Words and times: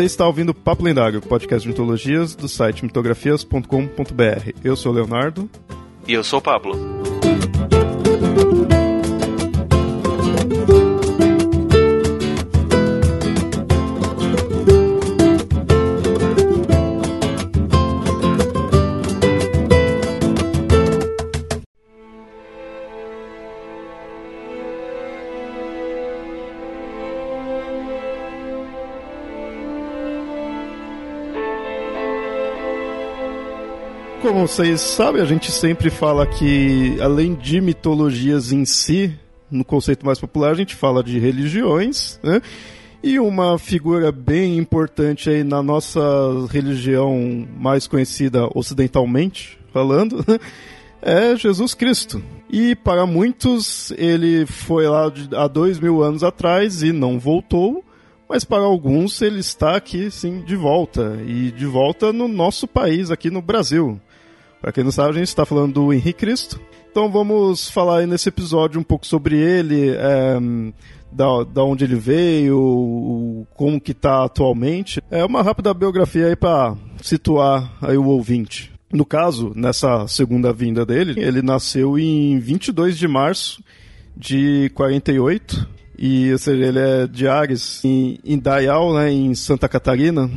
Você 0.00 0.06
está 0.06 0.26
ouvindo 0.26 0.54
Papo 0.54 0.82
Lendário, 0.82 1.20
podcast 1.20 1.60
de 1.60 1.68
mitologias 1.68 2.34
do 2.34 2.48
site 2.48 2.82
mitografias.com.br. 2.86 4.50
Eu 4.64 4.74
sou 4.74 4.92
o 4.92 4.94
Leonardo. 4.94 5.46
E 6.08 6.14
eu 6.14 6.24
sou 6.24 6.38
o 6.38 6.42
Pablo. 6.42 6.74
Vocês 34.50 34.80
sabem, 34.80 35.22
a 35.22 35.24
gente 35.24 35.48
sempre 35.48 35.90
fala 35.90 36.26
que, 36.26 37.00
além 37.00 37.36
de 37.36 37.60
mitologias 37.60 38.50
em 38.50 38.64
si, 38.64 39.16
no 39.48 39.64
conceito 39.64 40.04
mais 40.04 40.18
popular, 40.18 40.50
a 40.50 40.54
gente 40.54 40.74
fala 40.74 41.04
de 41.04 41.20
religiões, 41.20 42.18
né? 42.20 42.42
E 43.00 43.20
uma 43.20 43.56
figura 43.60 44.10
bem 44.10 44.58
importante 44.58 45.30
aí 45.30 45.44
na 45.44 45.62
nossa 45.62 46.00
religião 46.50 47.46
mais 47.56 47.86
conhecida 47.86 48.48
ocidentalmente, 48.52 49.56
falando, 49.72 50.24
é 51.00 51.36
Jesus 51.36 51.72
Cristo. 51.72 52.20
E 52.50 52.74
para 52.74 53.06
muitos, 53.06 53.92
ele 53.92 54.46
foi 54.46 54.88
lá 54.88 55.12
há 55.36 55.46
dois 55.46 55.78
mil 55.78 56.02
anos 56.02 56.24
atrás 56.24 56.82
e 56.82 56.92
não 56.92 57.20
voltou, 57.20 57.84
mas 58.28 58.42
para 58.42 58.64
alguns 58.64 59.22
ele 59.22 59.38
está 59.38 59.76
aqui 59.76 60.10
sim 60.10 60.42
de 60.42 60.56
volta 60.56 61.20
e 61.24 61.52
de 61.52 61.66
volta 61.66 62.12
no 62.12 62.26
nosso 62.26 62.66
país, 62.66 63.12
aqui 63.12 63.30
no 63.30 63.40
Brasil. 63.40 64.00
Para 64.60 64.72
quem 64.72 64.84
não 64.84 64.90
sabe, 64.90 65.10
a 65.10 65.12
gente 65.14 65.28
está 65.28 65.46
falando 65.46 65.74
do 65.74 65.92
Henrique 65.92 66.20
Cristo. 66.20 66.60
Então 66.90 67.10
vamos 67.10 67.70
falar 67.70 67.98
aí 67.98 68.06
nesse 68.06 68.28
episódio 68.28 68.80
um 68.80 68.84
pouco 68.84 69.06
sobre 69.06 69.36
ele, 69.36 69.90
é, 69.90 70.38
da, 71.10 71.44
da 71.44 71.64
onde 71.64 71.84
ele 71.84 71.94
veio, 71.94 73.46
como 73.54 73.80
que 73.80 73.92
está 73.92 74.24
atualmente. 74.24 75.00
É 75.10 75.24
uma 75.24 75.42
rápida 75.42 75.72
biografia 75.72 76.26
aí 76.26 76.36
para 76.36 76.76
situar 77.00 77.72
aí 77.80 77.96
o 77.96 78.06
ouvinte. 78.06 78.72
No 78.92 79.04
caso, 79.04 79.52
nessa 79.54 80.06
segunda 80.08 80.52
vinda 80.52 80.84
dele, 80.84 81.20
ele 81.20 81.42
nasceu 81.42 81.96
em 81.96 82.38
22 82.40 82.98
de 82.98 83.06
março 83.06 83.62
de 84.16 84.70
48, 84.74 85.68
e, 85.96 86.32
ou 86.32 86.38
seja, 86.38 86.64
ele 86.64 86.78
é 86.78 87.06
de 87.06 87.28
Ares, 87.28 87.84
em, 87.84 88.18
em 88.24 88.38
Dayal, 88.38 88.94
né, 88.94 89.12
em 89.12 89.32
Santa 89.34 89.68
Catarina, 89.68 90.28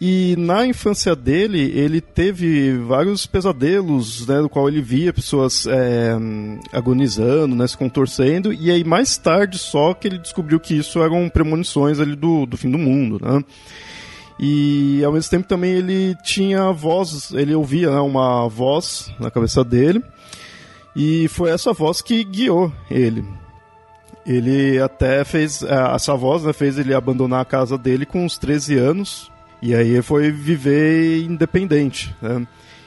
e 0.00 0.36
na 0.38 0.64
infância 0.64 1.16
dele, 1.16 1.72
ele 1.74 2.00
teve 2.00 2.78
vários 2.78 3.26
pesadelos, 3.26 4.24
né, 4.28 4.40
do 4.40 4.48
qual 4.48 4.68
ele 4.68 4.80
via 4.80 5.12
pessoas 5.12 5.66
é, 5.66 6.16
agonizando, 6.72 7.56
né, 7.56 7.66
se 7.66 7.76
contorcendo, 7.76 8.52
e 8.52 8.70
aí 8.70 8.84
mais 8.84 9.18
tarde 9.18 9.58
só 9.58 9.92
que 9.94 10.06
ele 10.06 10.18
descobriu 10.18 10.60
que 10.60 10.74
isso 10.74 11.02
eram 11.02 11.28
premonições 11.28 11.98
ali 11.98 12.14
do, 12.14 12.46
do 12.46 12.56
fim 12.56 12.70
do 12.70 12.78
mundo, 12.78 13.18
né. 13.20 13.42
E 14.38 15.02
ao 15.04 15.12
mesmo 15.12 15.30
tempo 15.30 15.48
também 15.48 15.72
ele 15.72 16.14
tinha 16.22 16.70
voz, 16.70 17.32
ele 17.32 17.52
ouvia 17.52 17.90
né, 17.90 17.98
uma 17.98 18.48
voz 18.48 19.12
na 19.18 19.32
cabeça 19.32 19.64
dele, 19.64 20.00
e 20.94 21.26
foi 21.26 21.50
essa 21.50 21.72
voz 21.72 22.00
que 22.00 22.22
guiou 22.22 22.72
ele. 22.88 23.24
Ele 24.24 24.80
até 24.80 25.24
fez, 25.24 25.60
é, 25.64 25.92
essa 25.92 26.14
voz 26.14 26.44
né, 26.44 26.52
fez 26.52 26.78
ele 26.78 26.94
abandonar 26.94 27.40
a 27.40 27.44
casa 27.44 27.76
dele 27.76 28.06
com 28.06 28.24
uns 28.24 28.38
13 28.38 28.76
anos, 28.76 29.28
e 29.60 29.74
aí 29.74 30.00
foi 30.02 30.30
viver 30.30 31.22
independente, 31.22 32.14
né? 32.22 32.46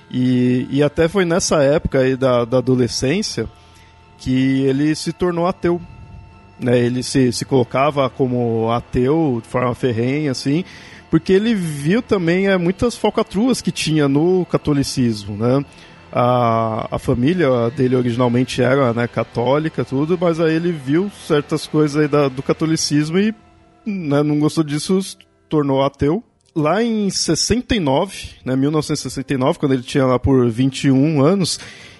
E, 0.09 0.67
e 0.69 0.83
até 0.83 1.07
foi 1.07 1.23
nessa 1.23 1.63
época 1.63 1.99
aí 1.99 2.17
da, 2.17 2.43
da 2.43 2.57
adolescência 2.57 3.47
que 4.17 4.61
ele 4.63 4.93
se 4.93 5.13
tornou 5.13 5.47
ateu. 5.47 5.81
Né? 6.59 6.77
Ele 6.77 7.01
se, 7.01 7.31
se 7.31 7.45
colocava 7.45 8.09
como 8.09 8.69
ateu 8.71 9.39
de 9.41 9.47
forma 9.47 9.73
ferrenha, 9.73 10.31
assim, 10.31 10.65
porque 11.09 11.31
ele 11.31 11.55
viu 11.55 12.01
também 12.01 12.47
é, 12.47 12.57
muitas 12.57 12.95
falcatruas 12.95 13.61
que 13.61 13.71
tinha 13.71 14.07
no 14.07 14.45
catolicismo, 14.45 15.37
né? 15.37 15.65
A, 16.13 16.89
a 16.91 16.99
família 16.99 17.69
dele 17.69 17.95
originalmente 17.95 18.61
era 18.61 18.93
né, 18.93 19.07
católica, 19.07 19.85
tudo, 19.85 20.17
mas 20.19 20.41
aí 20.41 20.55
ele 20.55 20.73
viu 20.73 21.09
certas 21.25 21.65
coisas 21.65 22.09
da, 22.09 22.27
do 22.27 22.43
catolicismo 22.43 23.17
e 23.17 23.33
né, 23.85 24.21
não 24.21 24.37
gostou 24.37 24.61
disso, 24.61 25.01
se 25.01 25.15
tornou 25.47 25.81
ateu 25.81 26.21
lá 26.55 26.83
em 26.83 27.09
69, 27.09 28.29
né, 28.45 28.55
1969, 28.55 29.59
quando 29.59 29.73
ele 29.73 29.83
tinha 29.83 30.05
lá 30.05 30.19
por 30.19 30.49
21 30.49 31.23
anos, 31.23 31.59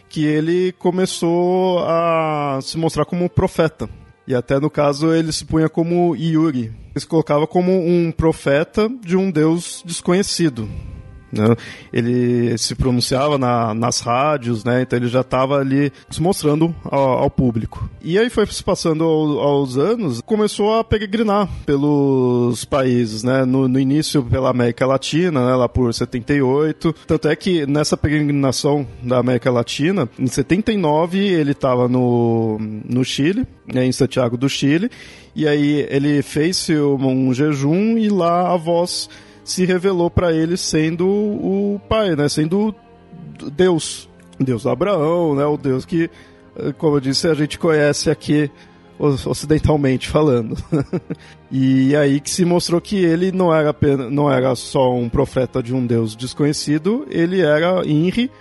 que 0.10 0.26
ele 0.26 0.74
começou 0.74 1.80
a 1.80 2.60
se 2.62 2.78
mostrar 2.78 3.06
como 3.06 3.30
profeta. 3.30 3.90
E 4.28 4.36
até 4.36 4.60
no 4.60 4.70
caso 4.70 5.14
ele 5.14 5.32
se 5.32 5.46
punha 5.46 5.68
como 5.68 6.16
Yuri. 6.16 6.66
Ele 6.66 7.00
se 7.00 7.08
colocava 7.08 7.48
como 7.48 7.72
um 7.72 8.12
profeta 8.12 8.90
de 9.04 9.16
um 9.18 9.32
deus 9.32 9.82
desconhecido. 9.86 10.70
Né? 11.32 11.56
Ele 11.94 12.58
se 12.58 12.76
pronunciava 12.76 13.38
na, 13.38 13.74
nas 13.74 14.02
rádios, 14.02 14.64
né? 14.64 14.82
então 14.82 14.98
ele 14.98 15.08
já 15.08 15.22
estava 15.22 15.58
ali 15.58 15.92
se 16.10 16.22
mostrando 16.22 16.76
ao, 16.84 17.20
ao, 17.20 17.30
público. 17.30 17.90
E 18.02 18.20
aí 18.20 18.30
foi 18.30 18.46
se 18.48 18.64
passando 18.64 19.04
ao, 19.04 19.40
aos 19.40 19.78
anos, 19.78 20.22
começou 20.22 20.78
a 20.78 20.84
peregrinar 20.84 21.48
pelos 21.66 22.66
países, 22.66 23.24
né? 23.24 23.46
no, 23.46 23.68
no 23.68 23.80
início 23.80 24.24
pela 24.24 24.50
América 24.50 24.86
Latina, 24.86 25.46
né? 25.46 25.56
lá 25.56 25.70
por 25.70 25.94
78. 25.94 26.94
Tanto 27.08 27.28
é 27.28 27.36
que 27.36 27.66
nessa 27.66 27.96
peregrinação 27.96 28.86
da 29.02 29.20
América 29.20 29.50
Latina, 29.50 30.10
em 30.20 30.28
79 30.28 31.18
ele 31.18 31.52
estava 31.52 31.88
no, 31.88 32.58
no 32.60 33.06
Chile, 33.06 33.48
né? 33.66 33.86
em 33.86 33.92
Santiago 33.92 34.36
do 34.36 34.50
Chile, 34.50 34.90
e 35.34 35.48
aí 35.48 35.88
ele 35.90 36.22
fez 36.22 36.68
um 36.70 37.34
jejum 37.34 37.98
e 37.98 38.10
lá 38.10 38.54
a 38.54 38.58
voz 38.58 39.10
se 39.52 39.66
revelou 39.66 40.10
para 40.10 40.32
ele 40.32 40.56
sendo 40.56 41.08
o 41.08 41.82
pai, 41.90 42.16
né? 42.16 42.30
Sendo 42.30 42.74
Deus, 43.54 44.10
Deus 44.40 44.64
do 44.64 44.70
Abraão, 44.70 45.36
né? 45.36 45.46
O 45.46 45.58
Deus 45.58 45.86
que, 45.86 46.10
como 46.78 46.98
eu 46.98 47.02
disse, 47.02 47.28
a 47.28 47.34
gente 47.34 47.60
conhece 47.60 48.10
aqui 48.10 48.50
ocidentalmente 49.26 50.08
falando. 50.08 50.56
e 51.52 51.96
aí 51.96 52.20
que 52.20 52.30
se 52.30 52.46
mostrou 52.46 52.80
que 52.80 52.98
ele 52.98 53.32
não 53.32 53.54
era, 53.54 53.76
não 54.10 54.32
era 54.32 54.56
só 54.56 54.94
um 54.94 55.10
profeta 55.10 55.62
de 55.62 55.74
um 55.74 55.86
Deus 55.86 56.16
desconhecido, 56.16 57.06
ele 57.10 57.42
era 57.42 57.86
Inri, 57.86 58.32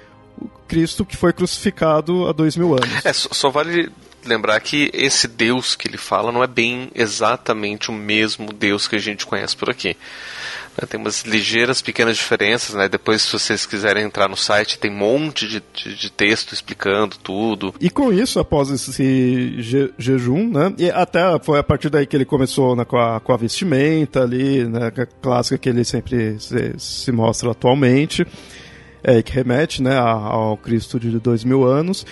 Cristo 0.69 1.04
que 1.04 1.16
foi 1.16 1.32
crucificado 1.32 2.28
há 2.28 2.32
dois 2.32 2.56
mil 2.56 2.75
anos. 2.75 3.04
É, 3.04 3.12
só 3.12 3.50
vale 3.50 3.91
lembrar 4.25 4.60
que 4.60 4.91
esse 4.92 5.27
Deus 5.27 5.75
que 5.75 5.88
ele 5.88 5.97
fala 5.97 6.31
não 6.31 6.44
é 6.44 6.47
bem 6.47 6.91
exatamente 6.94 7.91
o 7.91 7.92
mesmo 7.92 8.53
Deus 8.53 8.87
que 8.87 8.97
a 8.97 9.00
gente 9.00 9.27
conhece 9.27 9.56
por 9.56 9.71
aqui. 9.71 9.97
Né, 10.78 10.86
tem 10.88 11.00
umas 11.00 11.22
ligeiras 11.22 11.82
pequenas 11.82 12.16
diferenças, 12.16 12.75
né? 12.75 12.88
Depois, 12.88 13.22
se 13.22 13.32
vocês 13.32 13.66
quiserem 13.66 14.04
entrar 14.04 14.28
no 14.28 14.36
site, 14.36 14.78
tem 14.78 14.91
um 14.91 14.97
monte 14.97 15.48
de, 15.48 15.62
de, 15.75 15.97
de 15.97 16.10
texto 16.10 16.53
explicando 16.53 17.16
tudo. 17.19 17.75
E 17.81 17.91
com 17.91 18.12
isso, 18.12 18.38
após 18.38 18.70
esse 18.70 19.60
je, 19.60 19.92
jejum, 19.98 20.48
né? 20.48 20.72
E 20.78 20.91
até 20.91 21.20
foi 21.42 21.59
a 21.59 21.62
partir 21.62 21.91
daí 21.91 22.06
que 22.06 22.16
ele 22.16 22.25
começou 22.25 22.76
né, 22.76 22.84
com, 22.84 22.97
a, 22.97 23.20
com 23.20 23.32
a 23.32 23.36
vestimenta 23.36 24.22
ali, 24.22 24.64
né? 24.64 24.86
A 24.86 25.06
clássica 25.06 25.59
que 25.59 25.69
ele 25.69 25.84
sempre 25.84 26.38
se, 26.38 26.75
se 26.78 27.12
mostra 27.12 27.50
atualmente, 27.50 28.25
é, 29.03 29.22
que 29.22 29.32
remete 29.32 29.82
né, 29.82 29.97
ao 29.97 30.56
Cristo 30.56 31.00
de 31.00 31.18
dois 31.18 31.42
mil 31.42 31.65
anos. 31.65 32.06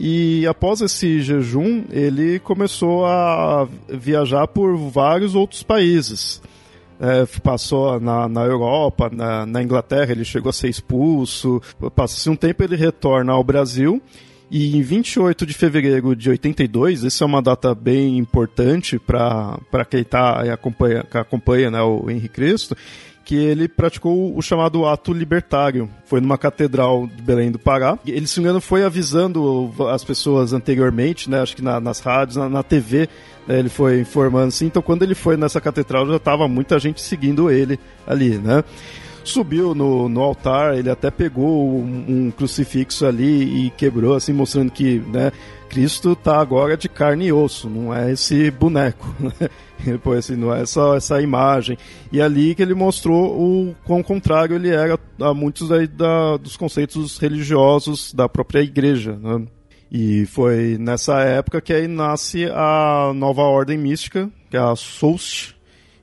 E 0.00 0.46
após 0.46 0.80
esse 0.80 1.20
jejum, 1.20 1.84
ele 1.90 2.38
começou 2.38 3.04
a 3.04 3.68
viajar 3.88 4.46
por 4.46 4.76
vários 4.76 5.34
outros 5.34 5.62
países 5.62 6.40
é, 7.00 7.24
passou 7.42 8.00
na, 8.00 8.28
na 8.28 8.44
Europa, 8.44 9.10
na, 9.12 9.46
na, 9.46 9.62
Inglaterra, 9.62 10.12
ele 10.12 10.24
chegou 10.24 10.50
a 10.50 10.52
ser 10.52 10.68
expulso. 10.68 11.62
Passa-se 11.94 12.28
um 12.28 12.36
tempo, 12.36 12.62
ele 12.62 12.76
retorna 12.76 13.32
ao 13.32 13.44
Brasil. 13.44 14.02
E 14.50 14.76
em 14.76 14.80
28 14.80 15.44
de 15.44 15.52
fevereiro 15.52 16.16
de 16.16 16.30
82, 16.30 17.04
essa 17.04 17.22
é 17.22 17.26
uma 17.26 17.42
data 17.42 17.74
bem 17.74 18.16
importante 18.16 18.98
para 18.98 19.84
quem 19.88 20.02
tá, 20.02 20.40
acompanha, 20.52 21.04
acompanha 21.12 21.70
né, 21.70 21.82
o 21.82 22.10
Henrique 22.10 22.30
Cristo, 22.30 22.74
que 23.28 23.36
ele 23.36 23.68
praticou 23.68 24.34
o 24.34 24.40
chamado 24.40 24.86
ato 24.86 25.12
libertário. 25.12 25.90
Foi 26.06 26.18
numa 26.18 26.38
catedral 26.38 27.06
de 27.06 27.20
Belém 27.20 27.50
do 27.50 27.58
Pará. 27.58 27.98
Ele, 28.06 28.26
se 28.26 28.38
não 28.38 28.44
me 28.44 28.48
engano, 28.48 28.60
foi 28.62 28.84
avisando 28.84 29.70
as 29.92 30.02
pessoas 30.02 30.54
anteriormente, 30.54 31.28
né, 31.28 31.42
acho 31.42 31.54
que 31.54 31.60
na, 31.60 31.78
nas 31.78 32.00
rádios, 32.00 32.38
na, 32.38 32.48
na 32.48 32.62
TV, 32.62 33.06
né, 33.46 33.58
ele 33.58 33.68
foi 33.68 34.00
informando 34.00 34.48
assim. 34.48 34.64
Então, 34.64 34.80
quando 34.80 35.02
ele 35.02 35.14
foi 35.14 35.36
nessa 35.36 35.60
catedral, 35.60 36.06
já 36.06 36.16
estava 36.16 36.48
muita 36.48 36.78
gente 36.78 37.02
seguindo 37.02 37.50
ele 37.50 37.78
ali, 38.06 38.38
né? 38.38 38.64
Subiu 39.28 39.74
no, 39.74 40.08
no 40.08 40.20
altar, 40.20 40.76
ele 40.76 40.90
até 40.90 41.10
pegou 41.10 41.68
um, 41.68 42.04
um 42.08 42.30
crucifixo 42.30 43.06
ali 43.06 43.66
e 43.66 43.70
quebrou, 43.70 44.14
assim, 44.14 44.32
mostrando 44.32 44.72
que, 44.72 44.98
né, 44.98 45.30
Cristo 45.68 46.16
tá 46.16 46.40
agora 46.40 46.76
de 46.76 46.88
carne 46.88 47.26
e 47.26 47.32
osso, 47.32 47.68
não 47.68 47.94
é 47.94 48.12
esse 48.12 48.50
boneco, 48.50 49.14
né? 49.20 49.48
Depois, 49.84 50.20
assim, 50.20 50.34
não 50.34 50.52
é 50.52 50.66
só 50.66 50.96
essa 50.96 51.20
imagem. 51.20 51.78
E 52.10 52.20
ali 52.20 52.54
que 52.54 52.62
ele 52.62 52.74
mostrou 52.74 53.38
o 53.38 53.76
quão 53.84 54.02
contrário 54.02 54.56
ele 54.56 54.70
era 54.70 54.98
a 55.20 55.32
muitos 55.32 55.70
aí 55.70 55.86
da, 55.86 56.36
dos 56.36 56.56
conceitos 56.56 57.18
religiosos 57.18 58.12
da 58.12 58.28
própria 58.28 58.60
igreja, 58.60 59.16
né? 59.16 59.46
E 59.90 60.26
foi 60.26 60.76
nessa 60.78 61.20
época 61.20 61.60
que 61.60 61.72
aí 61.72 61.86
nasce 61.86 62.44
a 62.46 63.12
nova 63.14 63.42
ordem 63.42 63.78
mística, 63.78 64.28
que 64.50 64.56
é 64.56 64.60
a 64.60 64.76
Soust, 64.76 65.54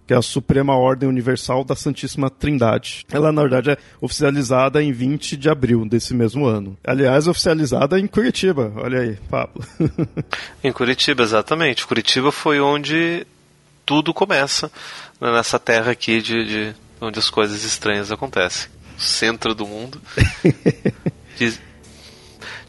que 0.06 0.14
é 0.14 0.18
a 0.18 0.22
Suprema 0.22 0.76
Ordem 0.76 1.10
Universal 1.10 1.64
da 1.64 1.76
Santíssima 1.76 2.30
Trindade. 2.30 3.06
Ela, 3.12 3.32
na 3.32 3.42
verdade, 3.42 3.72
é 3.72 3.78
oficializada 4.00 4.82
em 4.82 4.92
20 4.92 5.36
de 5.36 5.50
abril 5.50 5.86
desse 5.86 6.14
mesmo 6.14 6.46
ano. 6.46 6.78
Aliás, 6.84 7.28
oficializada 7.28 8.00
em 8.00 8.08
Curitiba. 8.08 8.72
Olha 8.76 9.00
aí, 9.00 9.18
Pablo. 9.30 9.64
em 10.64 10.72
Curitiba, 10.72 11.24
exatamente. 11.24 11.86
Curitiba 11.88 12.32
foi 12.32 12.60
onde 12.60 13.26
tudo 13.86 14.14
começa, 14.14 14.72
né, 15.20 15.32
nessa 15.32 15.60
terra 15.60 15.92
aqui 15.92 16.22
de, 16.22 16.46
de 16.46 16.76
onde 17.02 17.20
as 17.20 17.30
coisas 17.30 17.64
estranhas 17.64 18.12
acontecem. 18.12 18.70
Centro 18.98 19.54
do 19.54 19.66
mundo. 19.66 20.02
Diz, 21.38 21.60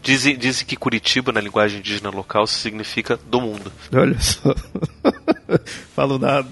Dizem, 0.06 0.38
dizem 0.38 0.64
que 0.64 0.76
Curitiba, 0.76 1.32
na 1.32 1.40
linguagem 1.40 1.80
indígena 1.80 2.10
local, 2.10 2.46
significa 2.46 3.18
do 3.28 3.40
mundo. 3.40 3.72
Olha 3.92 4.16
só. 4.20 4.54
Falo 5.96 6.16
nada. 6.16 6.48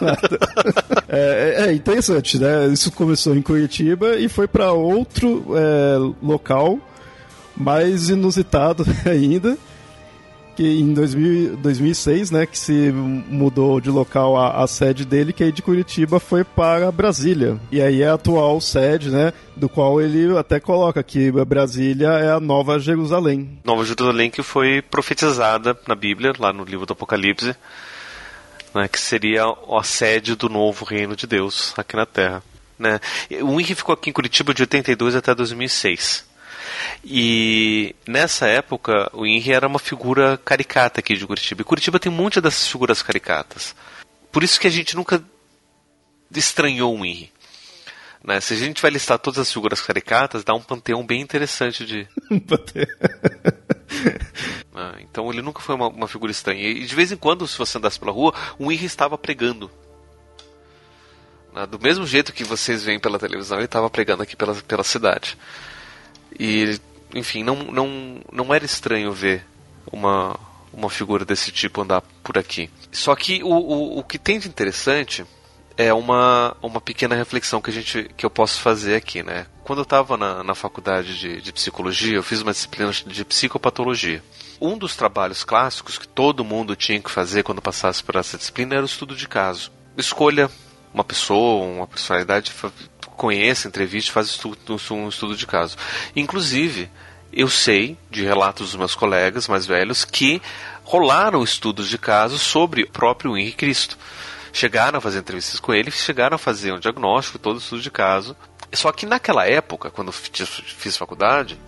nada. 0.00 0.38
É, 1.08 1.54
é, 1.58 1.66
é, 1.66 1.72
interessante, 1.72 2.38
né? 2.38 2.66
Isso 2.66 2.90
começou 2.90 3.36
em 3.36 3.42
Curitiba 3.42 4.16
e 4.16 4.28
foi 4.28 4.48
para 4.48 4.72
outro 4.72 5.46
é, 5.56 5.96
local 6.20 6.78
mais 7.56 8.10
inusitado 8.10 8.84
ainda 9.06 9.56
que 10.54 10.80
em 10.80 10.94
2000, 10.94 11.56
2006, 11.56 12.30
né, 12.30 12.46
que 12.46 12.58
se 12.58 12.92
mudou 12.92 13.80
de 13.80 13.90
local 13.90 14.36
a, 14.36 14.62
a, 14.62 14.66
sede 14.66 15.04
dele, 15.04 15.32
que 15.32 15.42
aí 15.42 15.52
de 15.52 15.62
Curitiba 15.62 16.20
foi 16.20 16.44
para 16.44 16.90
Brasília. 16.92 17.58
E 17.70 17.80
aí 17.82 18.02
é 18.02 18.08
a 18.08 18.14
atual 18.14 18.60
sede, 18.60 19.10
né, 19.10 19.32
do 19.56 19.68
qual 19.68 20.00
ele 20.00 20.36
até 20.38 20.60
coloca 20.60 21.02
que 21.02 21.30
Brasília 21.44 22.08
é 22.08 22.30
a 22.30 22.40
Nova 22.40 22.78
Jerusalém. 22.78 23.58
Nova 23.64 23.84
Jerusalém 23.84 24.30
que 24.30 24.42
foi 24.42 24.82
profetizada 24.82 25.76
na 25.86 25.94
Bíblia, 25.94 26.32
lá 26.38 26.52
no 26.52 26.64
livro 26.64 26.86
do 26.86 26.92
Apocalipse, 26.92 27.54
né, 28.74 28.88
que 28.88 29.00
seria 29.00 29.44
a 29.44 29.82
sede 29.82 30.34
do 30.34 30.48
novo 30.48 30.84
reino 30.84 31.16
de 31.16 31.26
Deus 31.26 31.74
aqui 31.76 31.96
na 31.96 32.06
Terra. 32.06 32.42
Né. 32.78 33.00
O 33.42 33.52
Henrique 33.52 33.74
ficou 33.74 33.92
aqui 33.92 34.10
em 34.10 34.12
Curitiba 34.12 34.52
de 34.52 34.62
82 34.62 35.14
até 35.14 35.34
2006. 35.34 36.33
E 37.04 37.94
nessa 38.08 38.46
época, 38.46 39.10
o 39.12 39.26
Henry 39.26 39.52
era 39.52 39.68
uma 39.68 39.78
figura 39.78 40.38
caricata 40.38 41.00
aqui 41.00 41.14
de 41.14 41.26
Curitiba. 41.26 41.60
E 41.60 41.64
Curitiba 41.64 42.00
tem 42.00 42.10
muitas 42.10 42.42
dessas 42.42 42.66
figuras 42.66 43.02
caricatas. 43.02 43.76
Por 44.32 44.42
isso 44.42 44.58
que 44.58 44.66
a 44.66 44.70
gente 44.70 44.96
nunca 44.96 45.22
estranhou 46.34 46.96
o 46.96 47.04
Henry. 47.04 47.30
Né? 48.24 48.40
Se 48.40 48.54
a 48.54 48.56
gente 48.56 48.80
vai 48.80 48.90
listar 48.90 49.18
todas 49.18 49.38
as 49.38 49.52
figuras 49.52 49.82
caricatas, 49.82 50.42
dá 50.42 50.54
um 50.54 50.62
panteão 50.62 51.04
bem 51.04 51.20
interessante 51.20 51.84
de. 51.84 52.08
ah, 54.74 54.94
então 55.00 55.30
ele 55.30 55.42
nunca 55.42 55.60
foi 55.60 55.74
uma, 55.74 55.88
uma, 55.88 56.08
figura 56.08 56.32
estranha. 56.32 56.62
E 56.62 56.86
de 56.86 56.94
vez 56.94 57.12
em 57.12 57.16
quando, 57.16 57.46
se 57.46 57.58
você 57.58 57.76
andasse 57.76 58.00
pela 58.00 58.12
rua, 58.12 58.32
o 58.58 58.72
Henry 58.72 58.86
estava 58.86 59.18
pregando. 59.18 59.70
Né? 61.54 61.66
Do 61.66 61.78
mesmo 61.78 62.06
jeito 62.06 62.32
que 62.32 62.44
vocês 62.44 62.82
veem 62.82 62.98
pela 62.98 63.18
televisão, 63.18 63.58
ele 63.58 63.66
estava 63.66 63.90
pregando 63.90 64.22
aqui 64.22 64.34
pela, 64.34 64.54
pela 64.54 64.82
cidade. 64.82 65.36
E, 66.40 66.80
enfim, 67.14 67.42
não, 67.42 67.56
não, 67.56 68.20
não 68.32 68.52
era 68.52 68.64
estranho 68.64 69.12
ver 69.12 69.46
uma, 69.90 70.38
uma 70.72 70.90
figura 70.90 71.24
desse 71.24 71.50
tipo 71.52 71.80
andar 71.80 72.02
por 72.22 72.36
aqui. 72.36 72.68
Só 72.92 73.14
que 73.14 73.42
o, 73.42 73.48
o, 73.48 73.98
o 73.98 74.04
que 74.04 74.18
tem 74.18 74.38
de 74.38 74.48
interessante 74.48 75.24
é 75.76 75.92
uma, 75.92 76.56
uma 76.62 76.80
pequena 76.80 77.14
reflexão 77.14 77.60
que, 77.60 77.70
a 77.70 77.72
gente, 77.72 78.10
que 78.16 78.24
eu 78.24 78.30
posso 78.30 78.60
fazer 78.60 78.94
aqui, 78.96 79.22
né? 79.22 79.46
Quando 79.64 79.80
eu 79.80 79.84
estava 79.84 80.16
na, 80.16 80.42
na 80.42 80.54
faculdade 80.54 81.18
de, 81.18 81.40
de 81.40 81.52
psicologia, 81.52 82.14
eu 82.14 82.22
fiz 82.22 82.42
uma 82.42 82.52
disciplina 82.52 82.92
de 82.92 83.24
psicopatologia. 83.24 84.22
Um 84.60 84.78
dos 84.78 84.94
trabalhos 84.94 85.42
clássicos 85.42 85.98
que 85.98 86.06
todo 86.06 86.44
mundo 86.44 86.76
tinha 86.76 87.00
que 87.00 87.10
fazer 87.10 87.42
quando 87.42 87.60
passasse 87.60 88.02
por 88.02 88.16
essa 88.16 88.38
disciplina 88.38 88.74
era 88.74 88.82
o 88.82 88.86
estudo 88.86 89.16
de 89.16 89.26
caso. 89.26 89.72
Escolha 89.96 90.50
uma 90.92 91.02
pessoa, 91.02 91.64
uma 91.64 91.86
personalidade, 91.88 92.52
conheça, 93.16 93.68
entreviste, 93.68 94.12
faz 94.12 94.28
estudo, 94.28 94.58
um 94.90 95.08
estudo 95.08 95.36
de 95.36 95.46
caso. 95.46 95.76
Inclusive, 96.14 96.90
eu 97.32 97.48
sei 97.48 97.98
de 98.10 98.24
relatos 98.24 98.70
dos 98.70 98.76
meus 98.76 98.94
colegas 98.94 99.48
mais 99.48 99.66
velhos 99.66 100.04
que 100.04 100.40
rolaram 100.84 101.42
estudos 101.42 101.88
de 101.88 101.98
caso 101.98 102.38
sobre 102.38 102.82
o 102.82 102.90
próprio 102.90 103.36
Henrique 103.36 103.56
Cristo. 103.56 103.98
Chegaram 104.52 104.98
a 104.98 105.00
fazer 105.00 105.18
entrevistas 105.18 105.58
com 105.58 105.74
ele, 105.74 105.90
chegaram 105.90 106.36
a 106.36 106.38
fazer 106.38 106.72
um 106.72 106.78
diagnóstico, 106.78 107.38
todo 107.38 107.58
estudo 107.58 107.82
de 107.82 107.90
caso. 107.90 108.36
Só 108.72 108.92
que 108.92 109.04
naquela 109.04 109.46
época, 109.46 109.90
quando 109.90 110.12
fiz 110.12 110.96
faculdade, 110.96 111.58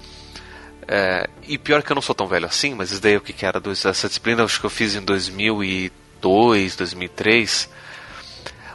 é, 0.87 1.29
e 1.49 1.59
pior 1.59 1.83
que 1.83 1.91
eu 1.91 1.97
não 1.97 2.03
sou 2.03 2.15
tão 2.15 2.29
velho 2.29 2.47
assim, 2.47 2.75
mas 2.75 2.93
isso 2.93 3.01
daí 3.01 3.15
é 3.15 3.17
o 3.17 3.21
que 3.21 3.45
era 3.45 3.61
essa 3.71 4.07
disciplina, 4.07 4.45
acho 4.45 4.61
que 4.61 4.67
eu 4.67 4.71
fiz 4.71 4.95
em 4.95 5.03
2002, 5.03 6.77
2003. 6.77 7.69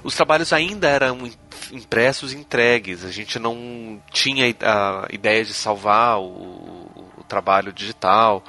Os 0.03 0.15
trabalhos 0.15 0.51
ainda 0.51 0.89
eram 0.89 1.29
impressos 1.71 2.33
e 2.33 2.38
entregues. 2.38 3.03
A 3.06 3.12
gente 3.12 3.39
não 3.39 4.01
tinha 4.12 4.45
a 4.45 5.07
ideia 5.12 5.44
de 5.44 5.53
salvar 5.53 6.19
o, 6.19 6.25
o 7.18 7.24
trabalho 7.27 7.71
digital. 7.71 8.44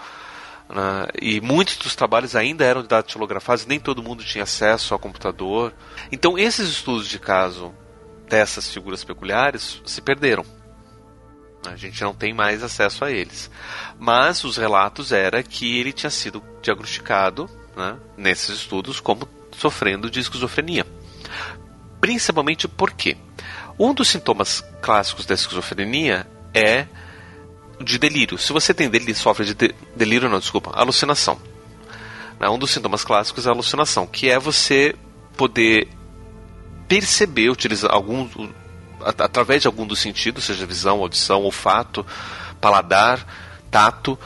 Né? 0.68 1.06
E 1.20 1.40
muitos 1.40 1.76
dos 1.76 1.94
trabalhos 1.94 2.34
ainda 2.34 2.64
eram 2.64 2.82
datilografados, 2.84 3.66
nem 3.66 3.78
todo 3.78 4.02
mundo 4.02 4.24
tinha 4.24 4.44
acesso 4.44 4.94
ao 4.94 5.00
computador. 5.00 5.72
Então, 6.10 6.38
esses 6.38 6.68
estudos 6.68 7.08
de 7.08 7.18
caso 7.18 7.74
dessas 8.28 8.72
figuras 8.72 9.04
peculiares 9.04 9.82
se 9.84 10.00
perderam. 10.00 10.44
A 11.66 11.76
gente 11.76 12.02
não 12.02 12.12
tem 12.12 12.34
mais 12.34 12.62
acesso 12.62 13.04
a 13.04 13.10
eles. 13.10 13.50
Mas 13.98 14.42
os 14.42 14.56
relatos 14.56 15.12
era 15.12 15.42
que 15.42 15.78
ele 15.78 15.92
tinha 15.92 16.10
sido 16.10 16.42
diagnosticado 16.60 17.48
né, 17.76 17.96
nesses 18.16 18.56
estudos 18.56 18.98
como 18.98 19.28
sofrendo 19.52 20.10
de 20.10 20.20
esquizofrenia. 20.20 20.86
Principalmente 22.02 22.66
porque 22.66 23.16
um 23.78 23.94
dos 23.94 24.08
sintomas 24.08 24.60
clássicos 24.82 25.24
da 25.24 25.34
esquizofrenia 25.34 26.26
é 26.52 26.88
de 27.80 27.96
delírio. 27.96 28.36
Se 28.36 28.52
você 28.52 28.74
tem 28.74 28.90
delírio, 28.90 29.14
sofre 29.14 29.46
de, 29.46 29.54
de 29.54 29.72
delírio, 29.94 30.28
não, 30.28 30.40
desculpa, 30.40 30.72
alucinação. 30.74 31.40
Né, 32.40 32.48
um 32.48 32.58
dos 32.58 32.72
sintomas 32.72 33.04
clássicos 33.04 33.46
é 33.46 33.50
a 33.50 33.52
alucinação, 33.52 34.04
que 34.04 34.28
é 34.28 34.36
você 34.36 34.96
poder 35.36 35.88
perceber, 36.88 37.50
utilizar 37.50 37.92
algum, 37.92 38.28
através 39.00 39.62
de 39.62 39.68
algum 39.68 39.86
dos 39.86 40.00
sentidos, 40.00 40.42
seja 40.42 40.66
visão, 40.66 40.98
audição, 40.98 41.44
olfato, 41.44 42.04
paladar, 42.60 43.24
tato, 43.70 44.18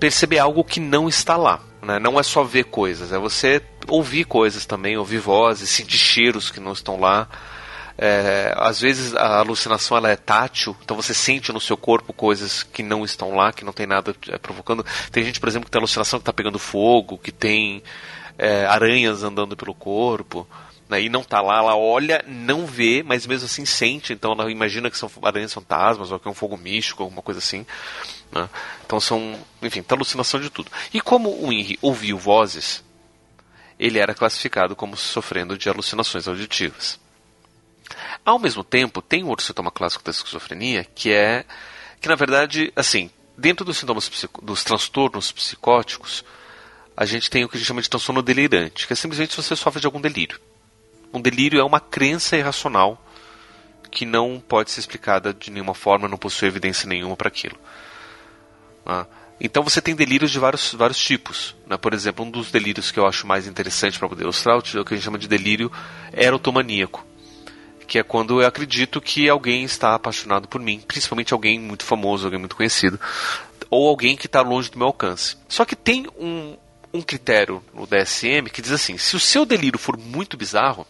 perceber 0.00 0.38
algo 0.38 0.64
que 0.64 0.80
não 0.80 1.10
está 1.10 1.36
lá. 1.36 1.60
Né? 1.82 1.98
Não 1.98 2.18
é 2.18 2.22
só 2.22 2.42
ver 2.42 2.64
coisas, 2.64 3.12
é 3.12 3.18
você 3.18 3.62
ouvir 3.88 4.24
coisas 4.24 4.66
também, 4.66 4.96
ouvir 4.96 5.18
vozes, 5.18 5.70
sentir 5.70 5.98
cheiros 5.98 6.50
que 6.50 6.60
não 6.60 6.72
estão 6.72 6.98
lá. 6.98 7.28
É, 7.96 8.52
às 8.56 8.80
vezes 8.80 9.14
a 9.14 9.38
alucinação 9.38 9.96
ela 9.96 10.10
é 10.10 10.16
tátil, 10.16 10.76
então 10.82 10.96
você 10.96 11.12
sente 11.12 11.52
no 11.52 11.60
seu 11.60 11.76
corpo 11.76 12.12
coisas 12.12 12.62
que 12.62 12.82
não 12.82 13.04
estão 13.04 13.34
lá, 13.34 13.52
que 13.52 13.64
não 13.64 13.72
tem 13.72 13.86
nada 13.86 14.14
é, 14.28 14.38
provocando. 14.38 14.84
Tem 15.10 15.22
gente, 15.24 15.38
por 15.38 15.48
exemplo, 15.48 15.66
que 15.66 15.70
tem 15.70 15.78
alucinação 15.78 16.18
que 16.18 16.22
está 16.22 16.32
pegando 16.32 16.58
fogo, 16.58 17.18
que 17.18 17.30
tem 17.30 17.82
é, 18.38 18.64
aranhas 18.66 19.22
andando 19.22 19.56
pelo 19.56 19.74
corpo. 19.74 20.46
Né, 20.88 21.02
e 21.02 21.08
não 21.08 21.20
está 21.20 21.40
lá, 21.40 21.58
ela 21.58 21.74
olha, 21.74 22.22
não 22.26 22.66
vê, 22.66 23.02
mas 23.02 23.26
mesmo 23.26 23.46
assim 23.46 23.64
sente, 23.64 24.12
então 24.12 24.32
ela 24.32 24.50
imagina 24.50 24.90
que 24.90 24.98
são 24.98 25.10
aranhas 25.22 25.54
fantasmas 25.54 26.12
ou 26.12 26.18
que 26.20 26.28
é 26.28 26.30
um 26.30 26.34
fogo 26.34 26.54
místico, 26.58 27.02
alguma 27.02 27.22
coisa 27.22 27.38
assim. 27.38 27.64
Né? 28.30 28.46
Então 28.84 29.00
são, 29.00 29.38
enfim, 29.62 29.82
tá 29.82 29.94
alucinação 29.94 30.38
de 30.38 30.50
tudo. 30.50 30.70
E 30.92 31.00
como 31.00 31.30
o 31.30 31.50
Henry 31.50 31.78
ouviu 31.80 32.18
vozes, 32.18 32.84
ele 33.82 33.98
era 33.98 34.14
classificado 34.14 34.76
como 34.76 34.96
sofrendo 34.96 35.58
de 35.58 35.68
alucinações 35.68 36.28
auditivas. 36.28 37.00
Ao 38.24 38.38
mesmo 38.38 38.62
tempo, 38.62 39.02
tem 39.02 39.24
outro 39.24 39.44
sintoma 39.44 39.72
clássico 39.72 40.04
da 40.04 40.12
esquizofrenia, 40.12 40.84
que 40.84 41.12
é 41.12 41.44
que 42.00 42.08
na 42.08 42.14
verdade, 42.14 42.72
assim, 42.76 43.10
dentro 43.36 43.64
dos 43.64 43.78
sintomas 43.78 44.08
dos 44.40 44.62
transtornos 44.62 45.32
psicóticos, 45.32 46.24
a 46.96 47.04
gente 47.04 47.28
tem 47.28 47.44
o 47.44 47.48
que 47.48 47.56
a 47.56 47.58
gente 47.58 47.66
chama 47.66 47.82
de 47.82 47.90
transtorno 47.90 48.22
delirante, 48.22 48.86
que 48.86 48.92
é 48.92 48.96
simplesmente 48.96 49.34
você 49.34 49.56
sofre 49.56 49.80
de 49.80 49.86
algum 49.86 50.00
delírio. 50.00 50.40
Um 51.12 51.20
delírio 51.20 51.60
é 51.60 51.64
uma 51.64 51.80
crença 51.80 52.36
irracional 52.36 53.04
que 53.90 54.06
não 54.06 54.40
pode 54.40 54.70
ser 54.70 54.78
explicada 54.78 55.34
de 55.34 55.50
nenhuma 55.50 55.74
forma, 55.74 56.06
não 56.06 56.16
possui 56.16 56.46
evidência 56.46 56.88
nenhuma 56.88 57.16
para 57.16 57.28
aquilo. 57.28 57.58
Então 59.44 59.64
você 59.64 59.82
tem 59.82 59.96
delírios 59.96 60.30
de 60.30 60.38
vários, 60.38 60.72
vários 60.72 60.98
tipos. 60.98 61.56
Né? 61.66 61.76
Por 61.76 61.92
exemplo, 61.92 62.24
um 62.24 62.30
dos 62.30 62.52
delírios 62.52 62.92
que 62.92 63.00
eu 63.00 63.04
acho 63.04 63.26
mais 63.26 63.48
interessante 63.48 63.98
para 63.98 64.08
poder 64.08 64.22
ilustrar 64.22 64.54
é 64.54 64.58
o 64.58 64.62
que 64.84 64.94
a 64.94 64.96
gente 64.96 65.04
chama 65.04 65.18
de 65.18 65.26
delírio 65.26 65.70
erotomaníaco, 66.12 67.04
que 67.88 67.98
é 67.98 68.04
quando 68.04 68.40
eu 68.40 68.46
acredito 68.46 69.00
que 69.00 69.28
alguém 69.28 69.64
está 69.64 69.96
apaixonado 69.96 70.46
por 70.46 70.60
mim, 70.60 70.78
principalmente 70.86 71.32
alguém 71.32 71.58
muito 71.58 71.84
famoso, 71.84 72.24
alguém 72.24 72.38
muito 72.38 72.54
conhecido, 72.54 73.00
ou 73.68 73.88
alguém 73.88 74.16
que 74.16 74.26
está 74.26 74.40
longe 74.42 74.70
do 74.70 74.78
meu 74.78 74.86
alcance. 74.86 75.36
Só 75.48 75.64
que 75.64 75.74
tem 75.74 76.06
um, 76.16 76.56
um 76.94 77.02
critério 77.02 77.60
no 77.74 77.84
DSM 77.84 78.48
que 78.48 78.62
diz 78.62 78.70
assim: 78.70 78.96
se 78.96 79.16
o 79.16 79.20
seu 79.20 79.44
delírio 79.44 79.78
for 79.78 79.98
muito 79.98 80.36
bizarro, 80.36 80.86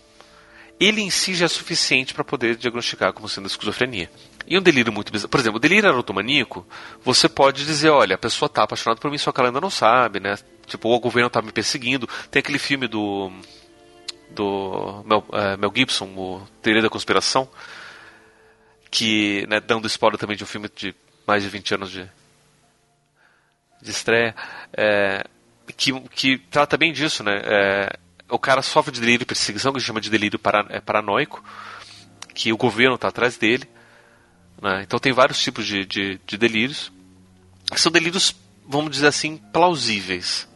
ele 0.79 1.01
em 1.01 1.11
si 1.11 1.33
já 1.33 1.47
é 1.47 1.49
suficiente 1.49 2.13
para 2.13 2.25
poder 2.25 2.57
diagnosticar 2.57 3.15
como 3.15 3.29
sendo 3.29 3.47
esquizofrenia. 3.47 4.11
E 4.47 4.59
um 4.59 4.63
delírio 4.63 4.93
muito 4.93 5.13
bizarro. 5.13 5.29
Por 5.29 5.41
exemplo, 5.41 5.57
o 5.57 5.61
delírio 5.61 5.89
erotomaníaco, 5.89 6.67
você 7.03 7.29
pode 7.29 7.65
dizer, 7.65 7.91
olha, 7.91 8.15
a 8.15 8.19
pessoa 8.19 8.47
está 8.47 8.63
apaixonada 8.63 9.01
por 9.01 9.11
mim, 9.11 9.19
só 9.19 9.33
que 9.33 9.41
ela 9.41 9.49
ainda 9.49 9.61
não 9.61 9.71
sabe, 9.71 10.21
né? 10.21 10.37
Tipo, 10.67 10.89
o 10.89 11.01
governo 11.01 11.29
está 11.29 11.43
me 11.43 11.53
perseguindo. 11.53 12.09
Tem 12.31 12.41
aquele 12.41 12.59
filme 12.59 12.89
do. 12.89 13.31
do 14.31 15.03
Mel, 15.05 15.25
é, 15.33 15.57
Mel 15.57 15.73
Gibson, 15.75 16.07
o 16.17 16.43
Teoria 16.61 16.83
da 16.83 16.89
Conspiração, 16.89 17.49
que, 18.91 19.47
né, 19.49 19.61
dando 19.61 19.87
spoiler 19.87 20.19
também 20.19 20.37
de 20.37 20.45
um 20.45 20.47
filme 20.47 20.69
de 20.75 20.95
mais 21.27 21.43
de 21.43 21.49
20 21.49 21.75
anos 21.75 21.91
de, 21.91 22.09
de 23.81 23.91
estreia, 23.91 24.35
é, 24.73 25.25
que, 25.77 25.93
que 26.11 26.39
trata 26.39 26.77
bem 26.77 26.93
disso, 26.93 27.23
né? 27.23 27.41
É, 27.45 27.97
o 28.29 28.39
cara 28.39 28.63
sofre 28.63 28.93
de 28.93 29.01
delírio 29.01 29.21
de 29.21 29.27
perseguição, 29.27 29.73
que 29.73 29.77
a 29.77 29.81
gente 29.81 29.87
chama 29.87 30.01
de 30.01 30.11
delírio 30.11 30.39
para, 30.39 30.65
é, 30.71 30.81
paranoico, 30.81 31.45
que 32.35 32.53
o 32.53 32.57
governo 32.57 32.95
está 32.95 33.09
atrás 33.09 33.37
dele. 33.37 33.69
Né? 34.63 34.83
Então 34.83 35.01
tem 35.01 35.13
vários 35.13 35.43
tipos 35.43 35.67
de, 35.67 35.85
de, 35.85 36.21
de 36.25 36.39
delírios. 36.39 36.93
São 37.75 37.91
delírios, 37.91 38.35
vamos 38.67 38.93
dizer 38.93 39.09
assim, 39.09 39.37
plausíveis. 39.53 40.49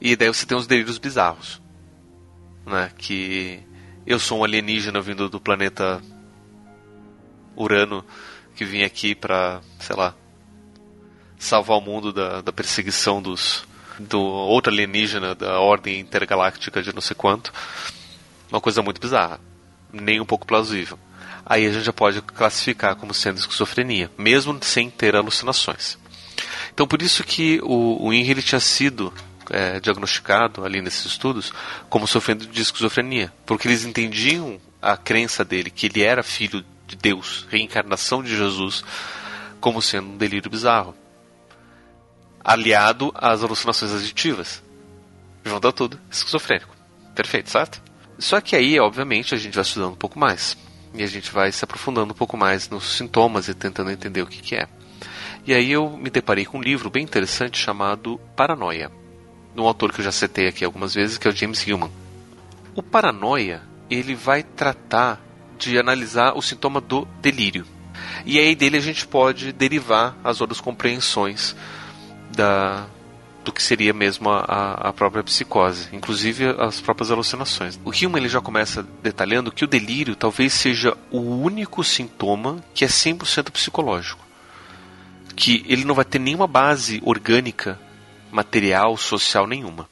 E 0.00 0.16
daí 0.16 0.28
você 0.28 0.44
tem 0.44 0.58
os 0.58 0.66
delírios 0.66 0.98
bizarros. 0.98 1.62
Né? 2.66 2.90
Que 2.98 3.60
eu 4.04 4.18
sou 4.18 4.40
um 4.40 4.44
alienígena 4.44 5.00
vindo 5.00 5.28
do 5.28 5.40
planeta 5.40 6.02
Urano 7.56 8.04
que 8.56 8.64
vim 8.64 8.82
aqui 8.82 9.14
para, 9.14 9.60
sei 9.78 9.94
lá, 9.94 10.14
salvar 11.38 11.78
o 11.78 11.80
mundo 11.80 12.12
da, 12.12 12.40
da 12.40 12.52
perseguição 12.52 13.22
dos, 13.22 13.64
do 13.98 14.20
outro 14.20 14.72
alienígena 14.72 15.34
da 15.34 15.60
ordem 15.60 16.00
intergaláctica 16.00 16.82
de 16.82 16.92
não 16.92 17.00
sei 17.00 17.14
quanto. 17.14 17.52
Uma 18.50 18.60
coisa 18.60 18.82
muito 18.82 19.00
bizarra, 19.00 19.40
nem 19.92 20.20
um 20.20 20.26
pouco 20.26 20.46
plausível. 20.46 20.98
Aí 21.50 21.66
a 21.66 21.72
gente 21.72 21.82
já 21.82 21.92
pode 21.92 22.22
classificar 22.22 22.94
como 22.94 23.12
sendo 23.12 23.38
esquizofrenia, 23.38 24.08
mesmo 24.16 24.56
sem 24.62 24.88
ter 24.88 25.16
alucinações. 25.16 25.98
Então 26.72 26.86
por 26.86 27.02
isso 27.02 27.24
que 27.24 27.58
o, 27.64 28.06
o 28.06 28.12
Henry 28.12 28.40
tinha 28.40 28.60
sido 28.60 29.12
é, 29.50 29.80
diagnosticado 29.80 30.64
ali 30.64 30.80
nesses 30.80 31.06
estudos 31.06 31.52
como 31.88 32.06
sofrendo 32.06 32.46
de 32.46 32.62
esquizofrenia, 32.62 33.32
porque 33.44 33.66
eles 33.66 33.84
entendiam 33.84 34.60
a 34.80 34.96
crença 34.96 35.44
dele 35.44 35.70
que 35.70 35.86
ele 35.86 36.04
era 36.04 36.22
filho 36.22 36.64
de 36.86 36.94
Deus, 36.94 37.48
reencarnação 37.50 38.22
de 38.22 38.36
Jesus, 38.36 38.84
como 39.60 39.82
sendo 39.82 40.10
um 40.10 40.16
delírio 40.16 40.48
bizarro 40.48 40.94
aliado 42.44 43.12
às 43.16 43.42
alucinações 43.42 43.92
aditivas. 43.92 44.62
Junta 45.44 45.72
tudo, 45.72 45.98
esquizofrênico. 46.08 46.76
Perfeito, 47.12 47.50
certo? 47.50 47.82
Só 48.20 48.40
que 48.40 48.54
aí, 48.54 48.78
obviamente, 48.78 49.34
a 49.34 49.36
gente 49.36 49.54
vai 49.54 49.62
estudando 49.62 49.94
um 49.94 49.96
pouco 49.96 50.16
mais. 50.16 50.56
E 50.94 51.02
a 51.02 51.06
gente 51.06 51.32
vai 51.32 51.52
se 51.52 51.64
aprofundando 51.64 52.12
um 52.12 52.16
pouco 52.16 52.36
mais 52.36 52.68
nos 52.68 52.96
sintomas 52.96 53.48
e 53.48 53.54
tentando 53.54 53.90
entender 53.90 54.22
o 54.22 54.26
que, 54.26 54.40
que 54.42 54.56
é. 54.56 54.68
E 55.46 55.54
aí 55.54 55.70
eu 55.72 55.96
me 55.96 56.10
deparei 56.10 56.44
com 56.44 56.58
um 56.58 56.62
livro 56.62 56.90
bem 56.90 57.02
interessante 57.02 57.58
chamado 57.58 58.20
Paranoia, 58.36 58.90
de 59.54 59.60
um 59.60 59.66
autor 59.66 59.92
que 59.92 60.00
eu 60.00 60.04
já 60.04 60.12
citei 60.12 60.48
aqui 60.48 60.64
algumas 60.64 60.94
vezes, 60.94 61.16
que 61.16 61.26
é 61.26 61.30
o 61.30 61.34
James 61.34 61.66
Hillman. 61.66 61.90
O 62.74 62.82
Paranoia, 62.82 63.62
ele 63.88 64.14
vai 64.14 64.42
tratar 64.42 65.20
de 65.58 65.78
analisar 65.78 66.36
o 66.36 66.42
sintoma 66.42 66.80
do 66.80 67.06
delírio. 67.20 67.66
E 68.24 68.38
aí 68.38 68.54
dele 68.54 68.76
a 68.76 68.80
gente 68.80 69.06
pode 69.06 69.52
derivar 69.52 70.16
as 70.22 70.40
outras 70.40 70.60
compreensões 70.60 71.56
da, 72.34 72.86
do 73.44 73.52
que 73.52 73.62
seria 73.62 73.92
mesmo 73.92 74.30
a, 74.30 74.88
a 74.88 74.92
própria 74.92 75.22
psicose, 75.22 75.88
inclusive 75.92 76.46
as 76.58 76.80
próprias 76.80 77.10
alucinações. 77.10 77.78
O 77.84 77.90
Hume 77.90 78.18
ele 78.18 78.28
já 78.28 78.40
começa 78.40 78.86
detalhando 79.02 79.52
que 79.52 79.64
o 79.64 79.68
delírio 79.68 80.14
talvez 80.14 80.52
seja 80.52 80.96
o 81.10 81.20
único 81.20 81.82
sintoma 81.82 82.62
que 82.74 82.84
é 82.84 82.88
100% 82.88 83.50
psicológico. 83.50 84.24
Que 85.34 85.64
ele 85.68 85.84
não 85.84 85.94
vai 85.94 86.04
ter 86.04 86.18
nenhuma 86.18 86.46
base 86.46 87.00
orgânica, 87.04 87.80
material, 88.30 88.96
social 88.96 89.46
nenhuma. 89.46 89.88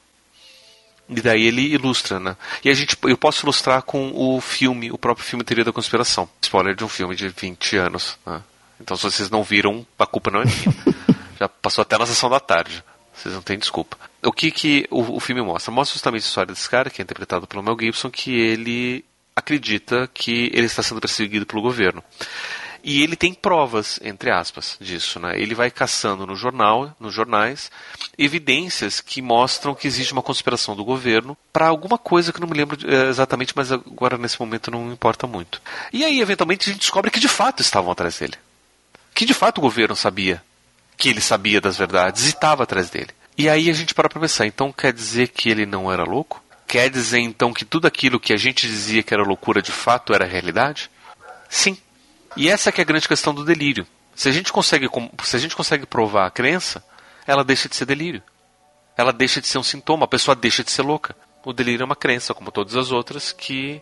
E 1.09 1.21
daí 1.21 1.47
ele 1.47 1.61
ilustra, 1.61 2.19
né? 2.19 2.37
E 2.63 2.69
a 2.69 2.73
gente, 2.73 2.95
eu 3.03 3.17
posso 3.17 3.43
ilustrar 3.43 3.81
com 3.81 4.11
o 4.13 4.39
filme, 4.39 4.91
o 4.91 4.97
próprio 4.97 5.25
filme 5.25 5.43
Teoria 5.43 5.65
da 5.65 5.71
Conspiração. 5.71 6.29
Spoiler 6.39 6.75
de 6.75 6.83
um 6.83 6.87
filme 6.87 7.15
de 7.15 7.29
20 7.29 7.77
anos. 7.77 8.15
Né? 8.23 8.43
Então 8.79 8.95
se 8.95 9.03
vocês 9.03 9.29
não 9.29 9.43
viram, 9.43 9.85
a 9.97 10.05
culpa 10.05 10.29
não 10.29 10.41
é 10.41 10.45
minha. 10.45 10.99
Já 11.39 11.49
passou 11.49 11.81
até 11.81 11.97
na 11.97 12.05
sessão 12.05 12.29
da 12.29 12.39
tarde. 12.39 12.83
Vocês 13.19 13.35
não 13.35 13.41
têm 13.41 13.59
desculpa. 13.59 13.97
O 14.23 14.31
que, 14.31 14.49
que 14.49 14.87
o, 14.89 15.17
o 15.17 15.19
filme 15.19 15.41
mostra? 15.41 15.71
Mostra 15.71 15.93
justamente 15.93 16.23
a 16.23 16.27
história 16.27 16.53
desse 16.53 16.69
cara, 16.69 16.89
que 16.89 17.01
é 17.01 17.03
interpretado 17.03 17.45
pelo 17.45 17.61
Mel 17.61 17.77
Gibson, 17.77 18.09
que 18.09 18.31
ele 18.31 19.03
acredita 19.35 20.09
que 20.13 20.49
ele 20.53 20.67
está 20.67 20.81
sendo 20.81 21.01
perseguido 21.01 21.45
pelo 21.45 21.61
governo. 21.61 22.01
E 22.81 23.03
ele 23.03 23.17
tem 23.17 23.33
provas, 23.33 23.99
entre 24.01 24.31
aspas, 24.31 24.77
disso. 24.79 25.19
Né? 25.19 25.37
Ele 25.37 25.53
vai 25.53 25.69
caçando 25.69 26.25
no 26.25 26.33
jornal, 26.33 26.95
nos 26.97 27.13
jornais, 27.13 27.69
evidências 28.17 29.01
que 29.01 29.21
mostram 29.21 29.75
que 29.75 29.85
existe 29.85 30.13
uma 30.13 30.21
conspiração 30.21 30.73
do 30.73 30.85
governo 30.85 31.37
para 31.51 31.67
alguma 31.67 31.97
coisa 31.97 32.31
que 32.31 32.39
não 32.39 32.47
me 32.47 32.57
lembro 32.57 32.77
eh, 32.89 33.09
exatamente, 33.09 33.51
mas 33.53 33.69
agora 33.69 34.17
nesse 34.17 34.39
momento 34.39 34.71
não 34.71 34.93
importa 34.93 35.27
muito. 35.27 35.61
E 35.91 36.05
aí, 36.05 36.21
eventualmente, 36.21 36.69
a 36.69 36.71
gente 36.71 36.81
descobre 36.81 37.11
que 37.11 37.19
de 37.19 37.27
fato 37.27 37.61
estavam 37.61 37.91
atrás 37.91 38.17
dele. 38.17 38.35
Que 39.13 39.25
de 39.25 39.33
fato 39.33 39.57
o 39.57 39.61
governo 39.61 39.95
sabia 39.95 40.41
que 40.99 41.09
ele 41.09 41.21
sabia 41.21 41.61
das 41.61 41.77
verdades 41.77 42.25
e 42.25 42.29
estava 42.29 42.63
atrás 42.63 42.89
dele. 42.89 43.11
E 43.37 43.47
aí 43.47 43.69
a 43.69 43.73
gente 43.73 43.93
para 43.93 44.09
para 44.09 44.19
pensar, 44.19 44.45
então 44.45 44.69
quer 44.69 44.91
dizer 44.91 45.29
que 45.29 45.49
ele 45.49 45.65
não 45.65 45.89
era 45.89 46.03
louco? 46.03 46.43
Quer 46.67 46.89
dizer 46.89 47.19
então 47.19 47.53
que 47.53 47.63
tudo 47.63 47.87
aquilo 47.87 48.19
que 48.19 48.33
a 48.33 48.37
gente 48.37 48.67
dizia 48.67 49.01
que 49.01 49.13
era 49.13 49.23
loucura 49.23 49.61
de 49.61 49.71
fato 49.71 50.13
era 50.13 50.25
realidade? 50.25 50.91
Sim. 51.49 51.77
E 52.35 52.49
essa 52.49 52.69
que 52.69 52.81
é 52.81 52.83
a 52.83 52.85
grande 52.85 53.07
questão 53.07 53.33
do 53.33 53.45
delírio. 53.45 53.87
Se 54.13 54.27
a 54.27 54.31
gente 54.33 54.51
consegue, 54.51 54.89
se 55.23 55.35
a 55.37 55.39
gente 55.39 55.55
consegue 55.55 55.85
provar 55.85 56.27
a 56.27 56.31
crença, 56.31 56.83
ela 57.25 57.45
deixa 57.45 57.69
de 57.69 57.77
ser 57.77 57.85
delírio. 57.85 58.21
Ela 58.97 59.13
deixa 59.13 59.39
de 59.39 59.47
ser 59.47 59.57
um 59.57 59.63
sintoma, 59.63 60.03
a 60.03 60.09
pessoa 60.09 60.35
deixa 60.35 60.65
de 60.65 60.69
ser 60.69 60.81
louca. 60.81 61.15
O 61.45 61.53
delírio 61.53 61.83
é 61.83 61.85
uma 61.85 61.95
crença, 61.95 62.33
como 62.33 62.51
todas 62.51 62.75
as 62.75 62.91
outras, 62.91 63.31
que 63.31 63.81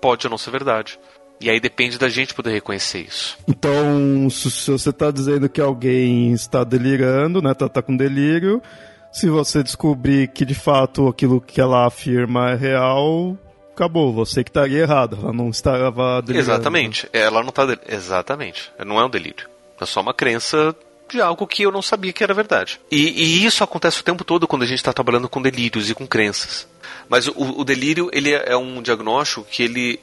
pode 0.00 0.26
ou 0.26 0.30
não 0.30 0.38
ser 0.38 0.50
verdade. 0.50 0.98
E 1.44 1.50
aí 1.50 1.60
depende 1.60 1.98
da 1.98 2.08
gente 2.08 2.32
poder 2.32 2.52
reconhecer 2.52 3.00
isso. 3.00 3.36
Então, 3.46 4.30
se 4.30 4.70
você 4.70 4.88
está 4.88 5.10
dizendo 5.10 5.46
que 5.46 5.60
alguém 5.60 6.32
está 6.32 6.64
delirando, 6.64 7.42
né, 7.42 7.52
tá, 7.52 7.68
tá 7.68 7.82
com 7.82 7.94
delírio, 7.94 8.62
se 9.12 9.28
você 9.28 9.62
descobrir 9.62 10.28
que 10.28 10.42
de 10.42 10.54
fato 10.54 11.06
aquilo 11.06 11.42
que 11.42 11.60
ela 11.60 11.86
afirma 11.86 12.52
é 12.52 12.54
real, 12.54 13.36
acabou, 13.74 14.10
você 14.10 14.42
que 14.42 14.48
estaria 14.48 14.78
errado, 14.78 15.18
ela 15.20 15.34
não 15.34 15.50
estava 15.50 16.22
delirando. 16.22 16.50
Exatamente, 16.50 17.10
ela 17.12 17.42
não 17.42 17.50
está 17.50 17.66
exatamente, 17.90 18.72
não 18.82 18.98
é 18.98 19.04
um 19.04 19.10
delírio, 19.10 19.46
é 19.78 19.84
só 19.84 20.00
uma 20.00 20.14
crença 20.14 20.74
de 21.10 21.20
algo 21.20 21.46
que 21.46 21.64
eu 21.64 21.70
não 21.70 21.82
sabia 21.82 22.14
que 22.14 22.24
era 22.24 22.32
verdade. 22.32 22.80
E, 22.90 22.96
e 22.96 23.44
isso 23.44 23.62
acontece 23.62 24.00
o 24.00 24.02
tempo 24.02 24.24
todo 24.24 24.48
quando 24.48 24.62
a 24.62 24.66
gente 24.66 24.78
está 24.78 24.94
trabalhando 24.94 25.28
com 25.28 25.42
delírios 25.42 25.90
e 25.90 25.94
com 25.94 26.06
crenças. 26.06 26.66
Mas 27.06 27.28
o, 27.28 27.34
o 27.36 27.64
delírio 27.64 28.08
ele 28.14 28.32
é 28.32 28.56
um 28.56 28.80
diagnóstico 28.80 29.44
que 29.44 29.62
ele 29.62 30.00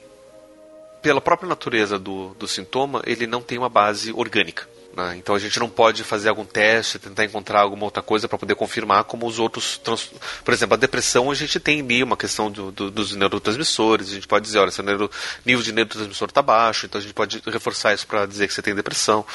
pela 1.02 1.20
própria 1.20 1.50
natureza 1.50 1.98
do, 1.98 2.36
do 2.36 2.48
sintoma, 2.48 3.02
ele 3.06 3.26
não 3.26 3.42
tem 3.42 3.58
uma 3.58 3.70
base 3.70 4.12
orgânica. 4.14 4.68
Né? 4.96 5.16
Então 5.18 5.34
a 5.34 5.40
gente 5.40 5.60
não 5.60 5.70
pode 5.70 6.04
fazer 6.04 6.30
algum 6.30 6.46
teste, 6.46 7.00
tentar 7.00 7.24
encontrar 7.24 7.62
alguma 7.62 7.86
outra 7.86 8.04
coisa 8.04 8.28
para 8.28 8.38
poder 8.38 8.56
confirmar 8.56 9.06
como 9.06 9.26
os 9.26 9.40
outros. 9.40 9.78
Trans... 9.78 10.12
Por 10.44 10.54
exemplo, 10.54 10.74
a 10.76 10.78
depressão 10.78 11.32
a 11.32 11.36
gente 11.36 11.60
tem 11.60 11.82
ali 11.82 12.04
uma 12.04 12.18
questão 12.18 12.52
do, 12.52 12.72
do, 12.72 12.92
dos 12.92 13.16
neurotransmissores. 13.16 14.10
A 14.10 14.14
gente 14.14 14.28
pode 14.28 14.46
dizer, 14.46 14.60
olha, 14.60 14.72
seu 14.72 14.84
neuro... 14.84 15.10
nível 15.46 15.64
de 15.64 15.72
neurotransmissor 15.72 16.28
está 16.28 16.42
baixo, 16.42 16.86
então 16.86 17.00
a 17.00 17.02
gente 17.02 17.14
pode 17.14 17.42
reforçar 17.48 17.94
isso 17.94 18.06
para 18.06 18.26
dizer 18.26 18.48
que 18.48 18.54
você 18.54 18.62
tem 18.62 18.76
depressão. 18.76 19.26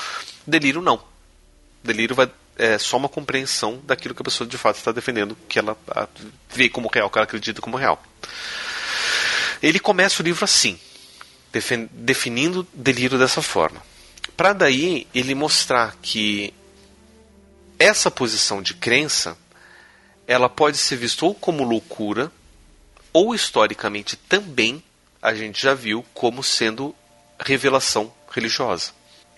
Delírio 0.46 0.82
não. 0.82 1.02
Delírio 1.82 2.14
vai, 2.14 2.30
é 2.58 2.78
só 2.78 2.96
uma 2.96 3.08
compreensão 3.08 3.80
daquilo 3.84 4.14
que 4.14 4.22
a 4.22 4.24
pessoa 4.24 4.46
de 4.48 4.58
fato 4.58 4.76
está 4.76 4.92
defendendo, 4.92 5.36
que 5.48 5.58
ela 5.58 5.76
vê 6.52 6.68
como 6.68 6.90
real, 6.92 7.08
que 7.08 7.18
ela 7.18 7.24
acredita 7.24 7.60
como 7.60 7.76
real. 7.76 8.02
Ele 9.62 9.78
começa 9.78 10.22
o 10.22 10.24
livro 10.24 10.44
assim 10.44 10.78
definindo 11.92 12.66
delírio 12.72 13.18
dessa 13.18 13.42
forma. 13.42 13.82
Para 14.36 14.52
daí 14.52 15.06
ele 15.14 15.34
mostrar 15.34 15.96
que 16.02 16.52
essa 17.78 18.10
posição 18.10 18.62
de 18.62 18.74
crença 18.74 19.36
ela 20.26 20.48
pode 20.48 20.76
ser 20.76 20.96
vista 20.96 21.24
ou 21.24 21.34
como 21.34 21.62
loucura 21.62 22.32
ou 23.12 23.34
historicamente 23.34 24.16
também 24.16 24.82
a 25.22 25.34
gente 25.34 25.62
já 25.62 25.74
viu 25.74 26.04
como 26.12 26.42
sendo 26.42 26.94
revelação 27.38 28.12
religiosa. 28.30 28.92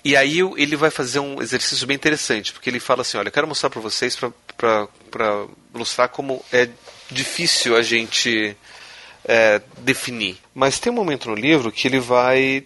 E 0.04 0.16
aí 0.16 0.38
ele 0.56 0.76
vai 0.76 0.90
fazer 0.90 1.18
um 1.18 1.42
exercício 1.42 1.86
bem 1.86 1.94
interessante, 1.94 2.52
porque 2.52 2.70
ele 2.70 2.80
fala 2.80 3.02
assim, 3.02 3.18
olha, 3.18 3.28
eu 3.28 3.32
quero 3.32 3.48
mostrar 3.48 3.70
para 3.70 3.80
vocês 3.80 4.16
para 4.56 5.46
ilustrar 5.74 6.08
como 6.08 6.44
é 6.52 6.68
difícil 7.10 7.76
a 7.76 7.82
gente 7.82 8.56
é, 9.28 9.60
definir. 9.80 10.38
Mas 10.54 10.80
tem 10.80 10.90
um 10.90 10.96
momento 10.96 11.28
no 11.28 11.34
livro 11.34 11.70
que 11.70 11.86
ele 11.86 12.00
vai 12.00 12.64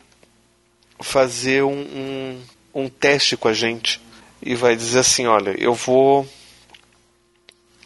fazer 1.01 1.65
um, 1.65 1.73
um, 1.73 2.41
um 2.73 2.89
teste 2.89 3.37
com 3.37 3.49
a 3.49 3.53
gente 3.53 4.01
e 4.41 4.55
vai 4.55 4.77
dizer 4.77 5.01
assim: 5.01 5.27
olha, 5.27 5.55
eu 5.59 5.75
vou 5.75 6.27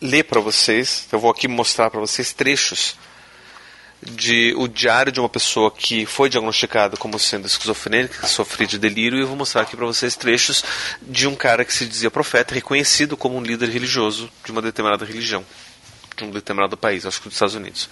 ler 0.00 0.24
para 0.24 0.40
vocês, 0.40 1.08
eu 1.10 1.18
vou 1.18 1.30
aqui 1.30 1.48
mostrar 1.48 1.90
para 1.90 1.98
vocês 1.98 2.34
trechos 2.34 2.96
de 4.02 4.54
o 4.56 4.68
diário 4.68 5.10
de 5.10 5.18
uma 5.18 5.28
pessoa 5.28 5.70
que 5.70 6.04
foi 6.04 6.28
diagnosticada 6.28 6.98
como 6.98 7.18
sendo 7.18 7.46
esquizofrênica, 7.46 8.20
que 8.20 8.28
sofria 8.28 8.66
de 8.66 8.78
delírio, 8.78 9.18
e 9.18 9.22
eu 9.22 9.26
vou 9.26 9.36
mostrar 9.36 9.62
aqui 9.62 9.74
para 9.74 9.86
vocês 9.86 10.14
trechos 10.16 10.62
de 11.00 11.26
um 11.26 11.34
cara 11.34 11.64
que 11.64 11.72
se 11.72 11.86
dizia 11.86 12.10
profeta, 12.10 12.54
reconhecido 12.54 13.16
como 13.16 13.36
um 13.36 13.42
líder 13.42 13.70
religioso 13.70 14.30
de 14.44 14.52
uma 14.52 14.60
determinada 14.60 15.04
religião, 15.04 15.44
de 16.14 16.24
um 16.24 16.30
determinado 16.30 16.76
país, 16.76 17.06
acho 17.06 17.20
que 17.20 17.28
dos 17.28 17.36
Estados 17.36 17.54
Unidos. 17.54 17.88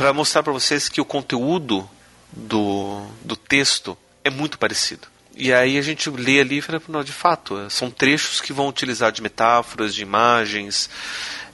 Para 0.00 0.14
mostrar 0.14 0.42
para 0.42 0.54
vocês 0.54 0.88
que 0.88 0.98
o 0.98 1.04
conteúdo 1.04 1.86
do, 2.32 3.06
do 3.22 3.36
texto 3.36 3.98
é 4.24 4.30
muito 4.30 4.58
parecido. 4.58 5.06
E 5.36 5.52
aí 5.52 5.76
a 5.76 5.82
gente 5.82 6.08
lê 6.08 6.40
ali 6.40 6.56
e 6.56 6.62
fala, 6.62 6.80
não, 6.88 7.04
de 7.04 7.12
fato, 7.12 7.68
são 7.68 7.90
trechos 7.90 8.40
que 8.40 8.50
vão 8.50 8.66
utilizar 8.66 9.12
de 9.12 9.20
metáforas, 9.20 9.94
de 9.94 10.00
imagens, 10.00 10.88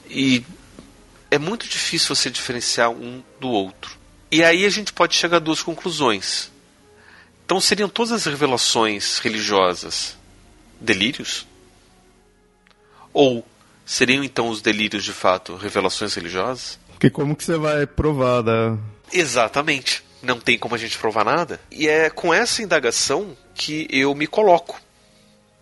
e 0.09 0.45
é 1.29 1.39
muito 1.39 1.67
difícil 1.67 2.15
você 2.15 2.31
diferenciar 2.31 2.89
um 2.89 3.21
do 3.41 3.49
outro. 3.49 3.99
E 4.31 4.45
aí 4.45 4.65
a 4.65 4.71
gente 4.71 4.93
pode 4.93 5.17
chegar 5.17 5.39
a 5.39 5.41
duas 5.41 5.61
conclusões. 5.61 6.49
Então 7.45 7.61
seriam 7.61 7.89
todas 7.89 8.13
as 8.13 8.27
revelações 8.27 9.19
religiosas 9.19 10.17
delírios? 10.81 11.49
Ou 13.13 13.45
seriam 13.85 14.23
então 14.23 14.51
os 14.51 14.63
delírios 14.63 15.03
de 15.03 15.13
fato 15.13 15.57
revelações 15.57 16.15
religiosas? 16.15 16.79
Porque 16.97 17.11
como 17.11 17.37
que 17.37 17.45
você 17.45 17.59
vai 17.59 17.87
provar 17.87 18.41
da... 18.41 18.75
Exatamente. 19.13 20.03
Não 20.23 20.41
tem 20.41 20.59
como 20.59 20.75
a 20.75 20.79
gente 20.79 20.97
provar 20.97 21.27
nada. 21.27 21.61
E 21.71 21.87
é 21.87 22.09
com 22.09 22.33
essa 22.33 22.63
indagação 22.63 23.37
que 23.55 23.87
eu 23.91 24.15
me 24.15 24.27
coloco 24.27 24.81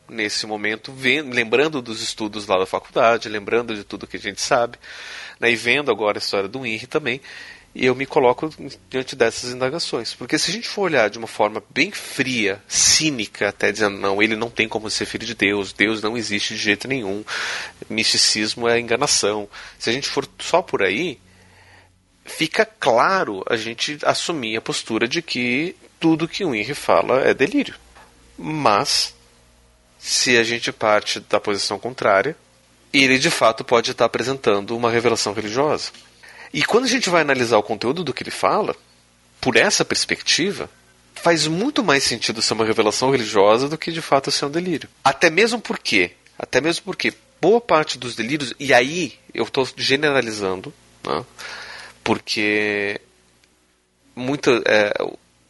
nesse 0.09 0.47
momento, 0.47 0.93
vendo, 0.93 1.35
lembrando 1.35 1.83
dos 1.83 2.01
estudos 2.01 2.47
lá 2.47 2.57
da 2.57 2.67
faculdade, 2.67 3.29
lembrando 3.29 3.75
de 3.75 3.83
tudo 3.83 4.07
que 4.07 4.17
a 4.17 4.21
gente 4.21 4.41
sabe, 4.41 4.79
né, 5.41 5.51
e 5.51 5.57
vendo 5.57 5.91
agora 5.91 6.19
a 6.19 6.21
história 6.21 6.49
do 6.49 6.65
Henry 6.65 6.87
também, 6.87 7.21
e 7.75 7.87
eu 7.87 7.95
me 7.95 8.07
coloco 8.07 8.49
diante 8.89 9.17
dessas 9.17 9.51
indagações. 9.51 10.15
Porque 10.15 10.39
se 10.39 10.51
a 10.51 10.55
gente 10.55 10.69
for 10.69 10.83
olhar 10.83 11.11
de 11.11 11.19
uma 11.19 11.27
forma 11.27 11.63
bem 11.71 11.91
fria, 11.91 12.63
cínica, 12.69 13.49
até 13.49 13.73
dizendo, 13.73 13.99
não, 13.99 14.23
ele 14.23 14.37
não 14.37 14.49
tem 14.49 14.69
como 14.69 14.89
ser 14.89 15.07
filho 15.07 15.27
de 15.27 15.35
Deus, 15.35 15.73
Deus 15.73 16.01
não 16.01 16.17
existe 16.17 16.55
de 16.55 16.61
jeito 16.61 16.87
nenhum, 16.87 17.25
misticismo 17.91 18.69
é 18.69 18.79
enganação. 18.79 19.49
Se 19.79 19.91
a 19.91 19.93
gente 19.93 20.09
for 20.09 20.29
só 20.39 20.63
por 20.63 20.85
aí, 20.85 21.19
fica 22.25 22.65
claro 22.65 23.43
a 23.49 23.57
gente 23.57 23.99
assumir 24.05 24.57
a 24.57 24.61
postura 24.61 25.09
de 25.09 25.21
que 25.21 25.75
tudo 25.99 26.29
que 26.29 26.45
o 26.45 26.55
Henry 26.55 26.75
fala 26.75 27.23
é 27.23 27.35
delírio. 27.35 27.75
Mas, 28.39 29.15
se 29.99 30.37
a 30.37 30.45
gente 30.45 30.71
parte 30.71 31.19
da 31.19 31.41
posição 31.41 31.79
contrária, 31.79 32.37
ele 32.93 33.19
de 33.19 33.31
fato 33.31 33.65
pode 33.65 33.91
estar 33.91 34.05
apresentando 34.05 34.77
uma 34.77 34.91
revelação 34.91 35.33
religiosa. 35.33 35.91
E 36.55 36.63
quando 36.63 36.85
a 36.85 36.89
gente 36.89 37.11
vai 37.11 37.23
analisar 37.23 37.59
o 37.59 37.65
conteúdo 37.65 38.05
do 38.05 38.15
que 38.15 38.23
ele 38.23 38.31
fala, 38.31 38.77
por 39.41 39.57
essa 39.57 39.85
perspectiva, 39.85 40.71
faz 41.13 41.49
muito 41.49 41.83
mais 41.83 42.05
sentido 42.05 42.41
ser 42.41 42.55
uma 42.55 42.65
revelação 42.65 43.11
religiosa 43.11 43.69
do 43.69 43.77
que 43.77 43.91
de 43.91 44.01
fato 44.01 44.31
ser 44.31 44.45
um 44.45 44.51
delírio. 44.53 44.89
Até 45.03 45.31
mesmo 45.31 45.61
porque, 45.61 46.13
até 46.39 46.61
mesmo 46.61 46.85
porque 46.85 47.13
boa 47.41 47.61
parte 47.61 47.99
dos 47.99 48.15
delírios, 48.15 48.55
e 48.61 48.73
aí 48.73 49.19
eu 49.35 49.43
estou 49.43 49.69
generalizando, 49.77 50.73
né, 51.05 51.25
porque 52.05 53.01
muita, 54.15 54.63
é, 54.65 54.95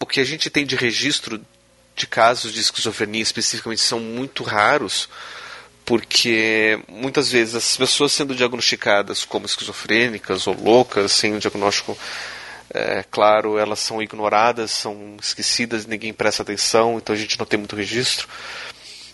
o 0.01 0.07
que 0.07 0.21
a 0.21 0.25
gente 0.25 0.49
tem 0.49 0.65
de 0.65 0.75
registro 0.75 1.39
de 1.95 2.07
casos 2.07 2.51
de 2.51 2.61
esquizofrenia 2.61 3.23
especificamente 3.23 3.83
são 3.83 4.01
muito 4.01 4.43
raros, 4.43 5.11
porque 5.85 6.81
muitas 6.89 7.31
vezes 7.31 7.55
as 7.55 7.77
pessoas 7.77 8.13
sendo 8.13 8.35
diagnosticadas 8.35 9.25
como 9.25 9.47
esquizofrênicas 9.47 10.47
ou 10.47 10.55
loucas, 10.55 11.13
sem 11.13 11.35
um 11.35 11.39
diagnóstico 11.39 11.97
é, 12.71 13.05
claro, 13.11 13.59
elas 13.59 13.79
são 13.79 14.03
ignoradas, 14.03 14.71
são 14.71 15.17
esquecidas, 15.21 15.87
ninguém 15.87 16.13
presta 16.13 16.43
atenção, 16.43 16.97
então 16.97 17.15
a 17.15 17.19
gente 17.19 17.39
não 17.39 17.47
tem 17.47 17.59
muito 17.59 17.77
registro. 17.77 18.27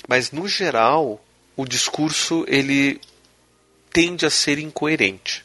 Mas 0.09 0.31
no 0.31 0.49
geral, 0.49 1.23
o 1.57 1.67
discurso 1.67 2.45
ele 2.49 3.01
tende 3.93 4.25
a 4.25 4.31
ser 4.31 4.59
incoerente. 4.59 5.45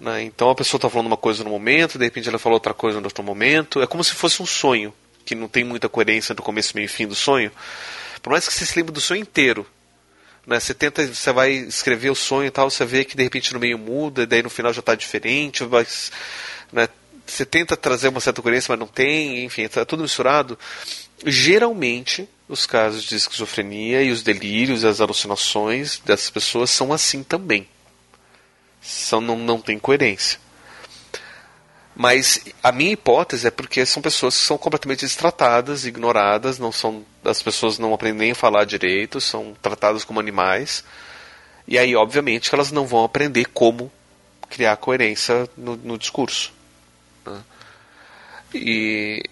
Né? 0.00 0.24
Então 0.24 0.50
a 0.50 0.54
pessoa 0.54 0.78
está 0.78 0.90
falando 0.90 1.06
uma 1.06 1.16
coisa 1.16 1.44
no 1.44 1.50
momento, 1.50 1.98
de 1.98 2.04
repente 2.04 2.28
ela 2.28 2.38
falou 2.38 2.56
outra 2.56 2.74
coisa 2.74 3.00
no 3.00 3.06
outro 3.06 3.22
momento. 3.22 3.80
É 3.80 3.86
como 3.86 4.04
se 4.04 4.12
fosse 4.12 4.42
um 4.42 4.46
sonho 4.46 4.92
que 5.24 5.34
não 5.34 5.48
tem 5.48 5.64
muita 5.64 5.88
coerência 5.88 6.34
do 6.34 6.42
começo, 6.42 6.72
meio 6.74 6.84
e 6.84 6.88
fim 6.88 7.06
do 7.06 7.14
sonho, 7.14 7.50
por 8.22 8.30
mais 8.30 8.46
que 8.46 8.52
você 8.52 8.66
se 8.66 8.78
lembre 8.78 8.92
do 8.92 9.00
sonho 9.00 9.22
inteiro, 9.22 9.66
né, 10.46 10.60
você 10.60 10.74
tenta, 10.74 11.06
você 11.06 11.32
vai 11.32 11.52
escrever 11.52 12.10
o 12.10 12.14
sonho 12.14 12.46
e 12.46 12.50
tal, 12.50 12.70
você 12.70 12.84
vê 12.84 13.04
que 13.04 13.16
de 13.16 13.22
repente 13.22 13.52
no 13.54 13.60
meio 13.60 13.78
muda, 13.78 14.22
e 14.22 14.26
daí 14.26 14.42
no 14.42 14.50
final 14.50 14.72
já 14.72 14.80
está 14.80 14.94
diferente, 14.94 15.64
mas, 15.64 16.12
né, 16.72 16.88
você 17.26 17.46
tenta 17.46 17.76
trazer 17.76 18.08
uma 18.08 18.20
certa 18.20 18.42
coerência, 18.42 18.70
mas 18.72 18.78
não 18.78 18.86
tem, 18.86 19.44
enfim, 19.44 19.62
está 19.62 19.84
tudo 19.84 20.02
misturado. 20.02 20.58
Geralmente, 21.24 22.28
os 22.48 22.66
casos 22.66 23.04
de 23.04 23.16
esquizofrenia 23.16 24.02
e 24.02 24.10
os 24.10 24.22
delírios, 24.22 24.84
as 24.84 25.00
alucinações 25.00 26.00
dessas 26.04 26.28
pessoas 26.28 26.70
são 26.70 26.92
assim 26.92 27.22
também. 27.22 27.66
São, 28.82 29.20
não, 29.20 29.38
não 29.38 29.58
tem 29.58 29.78
coerência. 29.78 30.38
Mas 31.96 32.40
a 32.62 32.72
minha 32.72 32.92
hipótese 32.92 33.46
é 33.46 33.50
porque 33.50 33.86
são 33.86 34.02
pessoas 34.02 34.36
que 34.36 34.44
são 34.44 34.58
completamente 34.58 35.04
destratadas, 35.04 35.86
ignoradas, 35.86 36.58
não 36.58 36.72
são 36.72 37.04
as 37.24 37.42
pessoas 37.42 37.78
não 37.78 37.94
aprendem 37.94 38.32
a 38.32 38.34
falar 38.34 38.64
direito, 38.64 39.20
são 39.20 39.54
tratadas 39.62 40.04
como 40.04 40.18
animais. 40.18 40.84
E 41.66 41.78
aí, 41.78 41.94
obviamente, 41.94 42.52
elas 42.52 42.72
não 42.72 42.86
vão 42.86 43.04
aprender 43.04 43.46
como 43.46 43.90
criar 44.50 44.76
coerência 44.76 45.48
no, 45.56 45.76
no 45.76 45.96
discurso. 45.96 46.52
Né? 47.24 47.40
E, 48.54 49.22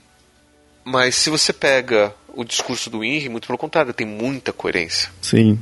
mas 0.85 1.17
se 1.17 1.31
você 1.31 1.53
pega 1.53 2.15
o 2.35 2.45
discurso 2.45 2.89
do 2.89 3.05
Henry, 3.05 3.29
muito 3.29 3.47
pelo 3.47 3.59
contrário, 3.59 3.93
tem 3.93 4.07
muita 4.07 4.53
coerência. 4.53 5.11
Sim. 5.21 5.61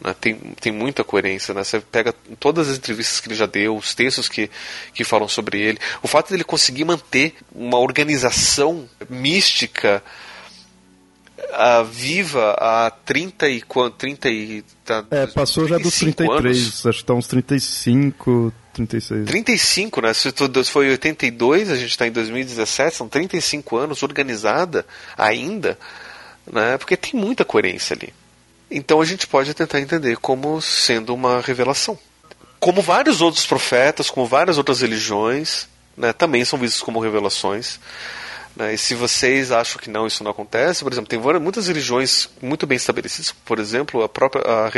Né? 0.00 0.14
Tem, 0.20 0.34
tem 0.60 0.72
muita 0.72 1.04
coerência. 1.04 1.52
Né? 1.54 1.64
Você 1.64 1.80
pega 1.80 2.14
todas 2.38 2.68
as 2.68 2.78
entrevistas 2.78 3.20
que 3.20 3.28
ele 3.28 3.34
já 3.34 3.46
deu, 3.46 3.76
os 3.76 3.94
textos 3.94 4.28
que, 4.28 4.50
que 4.94 5.04
falam 5.04 5.28
sobre 5.28 5.60
ele. 5.60 5.78
O 6.02 6.08
fato 6.08 6.30
dele 6.30 6.44
conseguir 6.44 6.84
manter 6.84 7.34
uma 7.54 7.78
organização 7.78 8.88
mística 9.08 10.02
uh, 11.38 11.84
viva 11.84 12.56
há 12.58 12.90
30 12.90 13.48
e 13.48 13.62
quanto? 13.62 13.96
30 13.96 14.28
e. 14.30 14.64
Tá, 14.84 15.04
é, 15.10 15.26
passou 15.26 15.66
já 15.66 15.78
dos 15.78 15.98
33, 15.98 16.28
anos. 16.34 16.86
acho 16.86 16.98
que 16.98 17.02
está 17.02 17.14
uns 17.14 17.26
35. 17.26 18.52
36. 18.72 19.26
35, 19.26 20.00
né? 20.00 20.14
Se 20.14 20.30
tudo 20.30 20.64
foi 20.64 20.88
82, 20.90 21.70
a 21.70 21.76
gente 21.76 21.90
está 21.90 22.06
em 22.06 22.12
2017, 22.12 22.96
são 22.96 23.08
35 23.08 23.76
anos 23.76 24.02
organizada 24.04 24.86
ainda, 25.16 25.76
né? 26.50 26.78
Porque 26.78 26.96
tem 26.96 27.18
muita 27.18 27.44
coerência 27.44 27.94
ali. 27.94 28.12
Então 28.70 29.00
a 29.00 29.04
gente 29.04 29.26
pode 29.26 29.54
tentar 29.54 29.80
entender 29.80 30.16
como 30.18 30.60
sendo 30.60 31.14
uma 31.14 31.40
revelação. 31.40 31.98
Como 32.60 32.82
vários 32.82 33.20
outros 33.20 33.46
profetas, 33.46 34.10
como 34.10 34.26
várias 34.26 34.58
outras 34.58 34.80
religiões, 34.80 35.68
né, 35.96 36.12
também 36.12 36.44
são 36.44 36.58
vistos 36.58 36.82
como 36.82 37.00
revelações. 37.00 37.80
Né, 38.54 38.74
e 38.74 38.78
se 38.78 38.94
vocês 38.94 39.52
acham 39.52 39.80
que 39.80 39.88
não, 39.88 40.06
isso 40.06 40.22
não 40.22 40.32
acontece, 40.32 40.82
por 40.82 40.92
exemplo, 40.92 41.08
tem 41.08 41.18
muitas 41.40 41.68
religiões 41.68 42.28
muito 42.42 42.66
bem 42.66 42.76
estabelecidas, 42.76 43.32
por 43.44 43.58
exemplo, 43.58 44.02
a 44.02 44.08
própria 44.08 44.42
a 44.42 44.68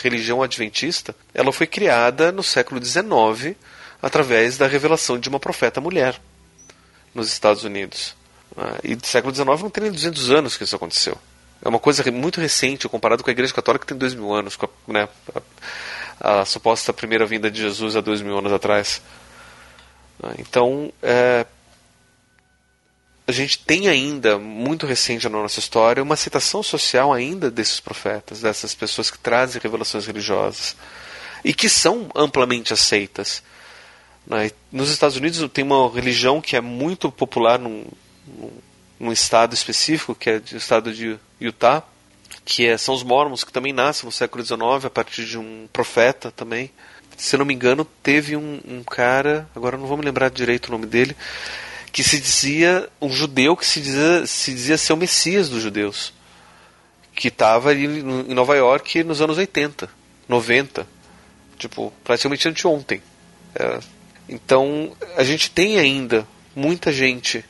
religião 0.00 0.42
adventista, 0.42 1.14
ela 1.34 1.52
foi 1.52 1.66
criada 1.66 2.32
no 2.32 2.42
século 2.42 2.82
XIX 2.84 3.56
através 4.00 4.56
da 4.56 4.66
revelação 4.66 5.18
de 5.18 5.28
uma 5.28 5.38
profeta 5.38 5.80
mulher 5.80 6.20
nos 7.14 7.30
Estados 7.30 7.62
Unidos. 7.62 8.16
Né, 8.56 8.78
e 8.82 8.94
do 8.96 9.06
século 9.06 9.32
XIX 9.32 9.62
não 9.62 9.70
tem 9.70 9.84
nem 9.84 9.92
200 9.92 10.30
anos 10.30 10.56
que 10.56 10.64
isso 10.64 10.74
aconteceu. 10.74 11.16
É 11.64 11.68
uma 11.68 11.78
coisa 11.78 12.08
muito 12.10 12.40
recente 12.40 12.88
comparado 12.88 13.22
com 13.22 13.30
a 13.30 13.32
Igreja 13.32 13.54
Católica 13.54 13.84
que 13.84 13.88
tem 13.88 13.98
dois 13.98 14.14
mil 14.14 14.32
anos, 14.32 14.56
com 14.56 14.66
a, 14.66 14.92
né, 14.92 15.08
a, 16.20 16.40
a 16.40 16.44
suposta 16.44 16.92
primeira 16.92 17.24
vinda 17.24 17.50
de 17.50 17.60
Jesus 17.60 17.94
há 17.96 18.00
dois 18.00 18.20
mil 18.20 18.36
anos 18.36 18.52
atrás. 18.52 19.00
Então, 20.38 20.92
é, 21.02 21.46
a 23.26 23.32
gente 23.32 23.58
tem 23.58 23.88
ainda, 23.88 24.38
muito 24.38 24.86
recente 24.86 25.28
na 25.28 25.40
nossa 25.40 25.60
história, 25.60 26.02
uma 26.02 26.16
citação 26.16 26.62
social 26.62 27.12
ainda 27.12 27.50
desses 27.50 27.80
profetas, 27.80 28.40
dessas 28.40 28.74
pessoas 28.74 29.10
que 29.10 29.18
trazem 29.18 29.60
revelações 29.62 30.06
religiosas 30.06 30.76
e 31.44 31.54
que 31.54 31.68
são 31.68 32.08
amplamente 32.14 32.72
aceitas. 32.72 33.42
Né? 34.26 34.50
Nos 34.70 34.90
Estados 34.90 35.16
Unidos 35.16 35.48
tem 35.52 35.64
uma 35.64 35.90
religião 35.92 36.40
que 36.40 36.56
é 36.56 36.60
muito 36.60 37.10
popular 37.10 37.58
num, 37.58 37.84
num 38.26 38.50
num 39.02 39.10
estado 39.10 39.52
específico, 39.52 40.14
que 40.14 40.30
é 40.30 40.40
o 40.52 40.56
estado 40.56 40.94
de 40.94 41.18
Utah, 41.40 41.82
que 42.44 42.68
é, 42.68 42.78
são 42.78 42.94
os 42.94 43.02
mormons, 43.02 43.42
que 43.42 43.52
também 43.52 43.72
nascem 43.72 44.06
no 44.06 44.12
século 44.12 44.44
XIX 44.44 44.84
a 44.84 44.90
partir 44.90 45.24
de 45.26 45.36
um 45.36 45.68
profeta 45.72 46.30
também. 46.30 46.70
se 47.16 47.36
não 47.36 47.44
me 47.44 47.52
engano, 47.52 47.84
teve 48.00 48.36
um, 48.36 48.60
um 48.64 48.84
cara, 48.84 49.48
agora 49.56 49.76
não 49.76 49.86
vou 49.86 49.96
me 49.96 50.04
lembrar 50.04 50.30
direito 50.30 50.68
o 50.68 50.70
nome 50.70 50.86
dele, 50.86 51.16
que 51.90 52.04
se 52.04 52.20
dizia 52.20 52.88
um 53.00 53.10
judeu 53.10 53.56
que 53.56 53.66
se 53.66 53.80
dizia, 53.80 54.24
se 54.24 54.54
dizia 54.54 54.78
ser 54.78 54.92
o 54.92 54.96
Messias 54.96 55.48
dos 55.48 55.60
judeus, 55.60 56.12
que 57.12 57.26
estava 57.26 57.74
em 57.74 58.34
Nova 58.34 58.56
York 58.56 59.02
nos 59.02 59.20
anos 59.20 59.36
80, 59.36 59.90
90, 60.28 60.86
tipo, 61.58 61.92
praticamente 62.04 62.48
anteontem. 62.48 63.02
É, 63.56 63.80
então, 64.28 64.96
a 65.16 65.24
gente 65.24 65.50
tem 65.50 65.80
ainda 65.80 66.24
muita 66.54 66.92
gente 66.92 67.44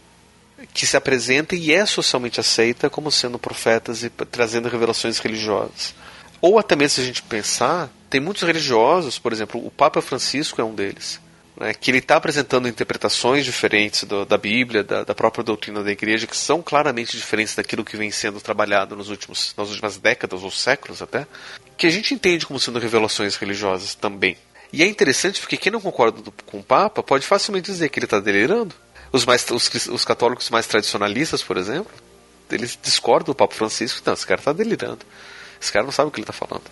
que 0.72 0.86
se 0.86 0.96
apresenta 0.96 1.54
e 1.54 1.72
é 1.72 1.84
socialmente 1.86 2.40
aceita 2.40 2.90
como 2.90 3.10
sendo 3.10 3.38
profetas 3.38 4.02
e 4.02 4.10
trazendo 4.10 4.68
revelações 4.68 5.18
religiosas. 5.18 5.94
Ou 6.40 6.58
até 6.58 6.74
mesmo 6.74 6.96
se 6.96 7.00
a 7.00 7.04
gente 7.04 7.22
pensar, 7.22 7.90
tem 8.10 8.20
muitos 8.20 8.42
religiosos, 8.42 9.18
por 9.18 9.32
exemplo, 9.32 9.64
o 9.64 9.70
Papa 9.70 10.02
Francisco 10.02 10.60
é 10.60 10.64
um 10.64 10.74
deles, 10.74 11.20
né, 11.56 11.72
que 11.72 11.90
ele 11.90 11.98
está 11.98 12.16
apresentando 12.16 12.66
interpretações 12.66 13.44
diferentes 13.44 14.04
do, 14.04 14.24
da 14.24 14.36
Bíblia, 14.36 14.82
da, 14.82 15.04
da, 15.04 15.14
própria 15.14 15.44
doutrina 15.44 15.84
da 15.84 15.92
Igreja, 15.92 16.26
que 16.26 16.36
são 16.36 16.60
claramente 16.60 17.16
diferentes 17.16 17.54
daquilo 17.54 17.84
que 17.84 17.96
vem 17.96 18.10
sendo 18.10 18.40
trabalhado 18.40 18.96
nos 18.96 19.08
últimos, 19.08 19.54
nas 19.56 19.68
últimas 19.68 19.98
décadas 19.98 20.42
ou 20.42 20.50
séculos 20.50 21.00
até, 21.00 21.26
que 21.76 21.86
a 21.86 21.90
gente 21.90 22.12
entende 22.12 22.44
como 22.44 22.58
sendo 22.58 22.78
revelações 22.78 23.36
religiosas 23.36 23.94
também. 23.94 24.36
E 24.72 24.82
é 24.82 24.86
interessante 24.86 25.40
porque 25.40 25.56
quem 25.56 25.70
não 25.70 25.80
concorda 25.80 26.22
com 26.46 26.58
o 26.58 26.62
Papa 26.62 27.02
pode 27.02 27.26
facilmente 27.26 27.70
dizer 27.70 27.90
que 27.90 27.98
ele 27.98 28.06
está 28.06 28.18
delirando. 28.18 28.74
Os, 29.12 29.26
mais, 29.26 29.46
os, 29.50 29.70
os 29.88 30.04
católicos 30.04 30.48
mais 30.50 30.66
tradicionalistas, 30.66 31.42
por 31.42 31.56
exemplo, 31.56 31.92
eles 32.50 32.78
discordam 32.82 33.32
do 33.32 33.34
Papa 33.34 33.54
Francisco. 33.54 34.00
Não, 34.04 34.14
esse 34.14 34.26
cara 34.26 34.40
está 34.40 34.52
delirando. 34.52 35.00
Esse 35.60 35.70
cara 35.70 35.84
não 35.84 35.92
sabe 35.92 36.08
o 36.08 36.10
que 36.10 36.20
ele 36.20 36.24
está 36.24 36.32
falando. 36.32 36.64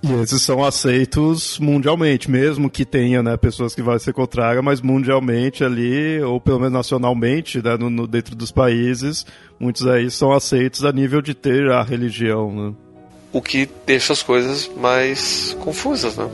E 0.00 0.12
esses 0.12 0.42
são 0.42 0.64
aceitos 0.64 1.58
mundialmente, 1.58 2.30
mesmo 2.30 2.70
que 2.70 2.84
tenha 2.84 3.20
né, 3.20 3.36
pessoas 3.36 3.74
que 3.74 3.82
vão 3.82 3.98
ser 3.98 4.12
contrárias, 4.12 4.62
mas 4.62 4.80
mundialmente 4.80 5.64
ali, 5.64 6.20
ou 6.22 6.40
pelo 6.40 6.60
menos 6.60 6.72
nacionalmente, 6.72 7.60
né, 7.60 7.76
no, 7.76 7.90
no, 7.90 8.06
dentro 8.06 8.36
dos 8.36 8.52
países, 8.52 9.26
muitos 9.58 9.86
aí 9.88 10.08
são 10.08 10.32
aceitos 10.32 10.84
a 10.84 10.92
nível 10.92 11.20
de 11.20 11.34
ter 11.34 11.68
a 11.72 11.82
religião. 11.82 12.52
Né? 12.52 12.74
O 13.32 13.42
que 13.42 13.68
deixa 13.84 14.12
as 14.12 14.22
coisas 14.22 14.70
mais 14.76 15.56
confusas, 15.60 16.16
né? 16.16 16.30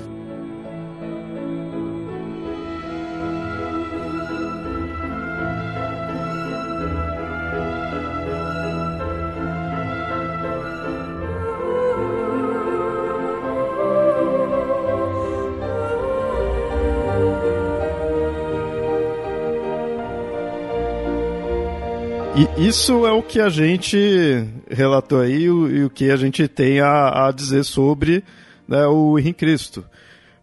E 22.37 22.66
isso 22.66 23.07
é 23.07 23.12
o 23.12 23.23
que 23.23 23.38
a 23.38 23.49
gente 23.49 24.44
relatou 24.68 25.20
aí 25.20 25.44
e 25.44 25.51
o, 25.85 25.88
que 25.88 26.11
a 26.11 26.16
gente 26.16 26.49
tem 26.49 26.81
a, 26.81 27.29
a 27.29 27.31
dizer 27.31 27.62
sobre 27.64 28.25
né, 28.66 28.85
o 28.87 29.16
Henrique 29.16 29.38
Cristo. 29.38 29.85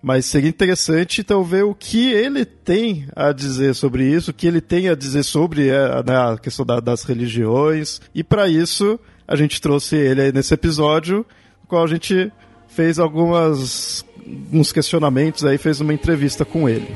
Mas 0.02 0.26
seria 0.26 0.50
interessante 0.50 1.20
então 1.20 1.44
ver 1.44 1.66
o 1.66 1.76
que 1.76 2.10
ele 2.10 2.46
tem 2.46 3.08
a 3.14 3.34
dizer 3.34 3.76
sobre 3.76 4.06
isso, 4.06 4.32
o 4.32 4.34
que 4.34 4.48
ele 4.48 4.62
tem 4.62 4.88
a 4.88 4.96
dizer 4.96 5.24
sobre 5.24 5.68
é, 5.68 6.02
né, 6.04 6.16
a 6.16 6.38
questão 6.38 6.66
da, 6.66 6.80
das 6.80 7.04
religiões. 7.04 8.00
E 8.16 8.24
para 8.24 8.48
isso 8.48 8.98
a 9.28 9.36
gente 9.36 9.60
trouxe 9.60 9.98
ele 9.98 10.22
aí 10.22 10.32
nesse 10.32 10.54
episódio, 10.54 11.26
no 11.62 11.68
qual 11.68 11.84
a 11.84 11.88
gente 11.88 12.32
fez 12.70 13.00
algumas 13.00 14.06
uns 14.52 14.72
questionamentos 14.72 15.44
aí, 15.44 15.58
fez 15.58 15.82
uma 15.82 15.94
entrevista 15.94 16.46
com 16.46 16.70
ele. 16.70 16.88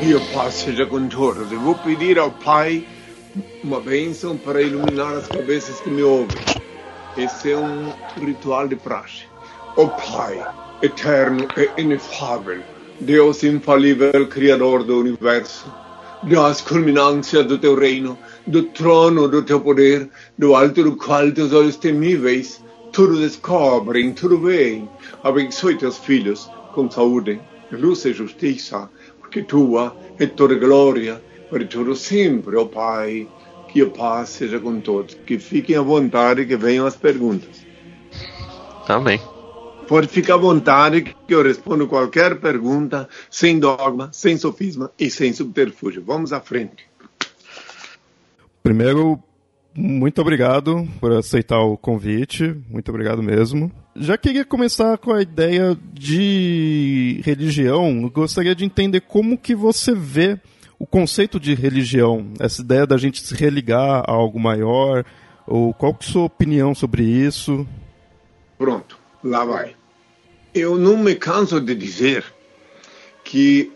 Dio 0.00 0.20
paz 0.32 0.54
seja 0.54 0.84
com 0.84 1.08
todos. 1.08 1.50
Eu 1.50 1.58
vou 1.60 1.74
pedir 1.74 2.18
ao 2.18 2.30
Pai 2.30 2.86
uma 3.64 3.80
bênção 3.80 4.36
para 4.36 4.60
iluminar 4.60 5.14
as 5.14 5.26
cabeças 5.26 5.80
que 5.80 5.90
me 5.90 6.02
ouvem. 6.02 6.36
Esse 7.16 7.52
é 7.52 7.56
um 7.56 7.92
ritual 8.20 8.68
de 8.68 8.76
praxe. 8.76 9.24
Ó 9.76 9.84
oh, 9.84 9.88
Pai, 9.88 10.46
eterno 10.82 11.48
e 11.56 11.80
inefável, 11.80 12.60
Deus 13.00 13.42
infalível, 13.42 14.26
Criador 14.28 14.84
do 14.84 15.00
universo, 15.00 15.72
Deus 16.22 16.60
culminância 16.60 17.42
do 17.42 17.58
teu 17.58 17.74
reino, 17.74 18.18
do 18.46 18.64
trono 18.64 19.26
do 19.26 19.42
teu 19.42 19.60
poder, 19.60 20.08
do 20.36 20.54
alto 20.54 20.82
do 20.82 20.96
qual 20.96 21.32
teus 21.32 21.52
olhos 21.52 21.76
temíveis 21.76 22.62
tudo 22.92 23.18
descobrem, 23.18 24.14
tudo 24.14 24.40
veem. 24.40 24.88
Abençoe 25.22 25.76
teus 25.76 25.98
filhos 25.98 26.50
com 26.72 26.90
saúde, 26.90 27.38
luz 27.70 28.04
e 28.06 28.12
justiça 28.14 28.88
que 29.36 29.42
tua 29.42 29.94
é 30.18 30.26
toda 30.26 30.54
glória 30.54 31.22
para 31.50 31.62
todo 31.66 31.94
sempre, 31.94 32.56
ó 32.56 32.62
oh 32.62 32.66
Pai. 32.66 33.28
Que 33.68 33.82
a 33.82 33.86
paz 33.90 34.30
seja 34.30 34.58
com 34.58 34.80
todos. 34.80 35.14
Que 35.26 35.38
fiquem 35.38 35.76
à 35.76 35.82
vontade 35.82 36.46
que 36.46 36.56
venham 36.56 36.86
as 36.86 36.96
perguntas. 36.96 37.66
Amém. 38.88 39.20
Pode 39.86 40.08
ficar 40.08 40.34
à 40.34 40.38
vontade 40.38 41.02
que 41.02 41.34
eu 41.34 41.42
respondo 41.42 41.86
qualquer 41.86 42.40
pergunta, 42.40 43.06
sem 43.30 43.58
dogma, 43.58 44.08
sem 44.10 44.38
sofisma 44.38 44.90
e 44.98 45.10
sem 45.10 45.34
subterfúgio. 45.34 46.02
Vamos 46.02 46.32
à 46.32 46.40
frente. 46.40 46.88
Primeiro, 48.62 49.22
muito 49.76 50.20
obrigado 50.20 50.88
por 51.00 51.12
aceitar 51.12 51.60
o 51.60 51.76
convite, 51.76 52.56
muito 52.68 52.88
obrigado 52.88 53.22
mesmo. 53.22 53.70
Já 53.94 54.16
queria 54.16 54.44
começar 54.44 54.96
com 54.98 55.12
a 55.12 55.22
ideia 55.22 55.76
de 55.92 57.20
religião. 57.24 58.08
Gostaria 58.08 58.54
de 58.54 58.64
entender 58.64 59.02
como 59.02 59.38
que 59.38 59.54
você 59.54 59.94
vê 59.94 60.38
o 60.78 60.86
conceito 60.86 61.40
de 61.40 61.54
religião, 61.54 62.26
essa 62.38 62.60
ideia 62.60 62.86
da 62.86 62.96
gente 62.96 63.22
se 63.22 63.34
religar 63.34 64.04
a 64.06 64.12
algo 64.12 64.38
maior, 64.38 65.04
ou 65.46 65.72
qual 65.72 65.94
que 65.94 66.04
é 66.04 66.08
a 66.08 66.12
sua 66.12 66.24
opinião 66.24 66.74
sobre 66.74 67.02
isso? 67.02 67.66
Pronto, 68.58 68.98
lá 69.22 69.44
vai. 69.44 69.74
Eu 70.54 70.76
não 70.76 70.96
me 70.96 71.14
canso 71.14 71.60
de 71.60 71.74
dizer 71.74 72.24
que 73.24 73.72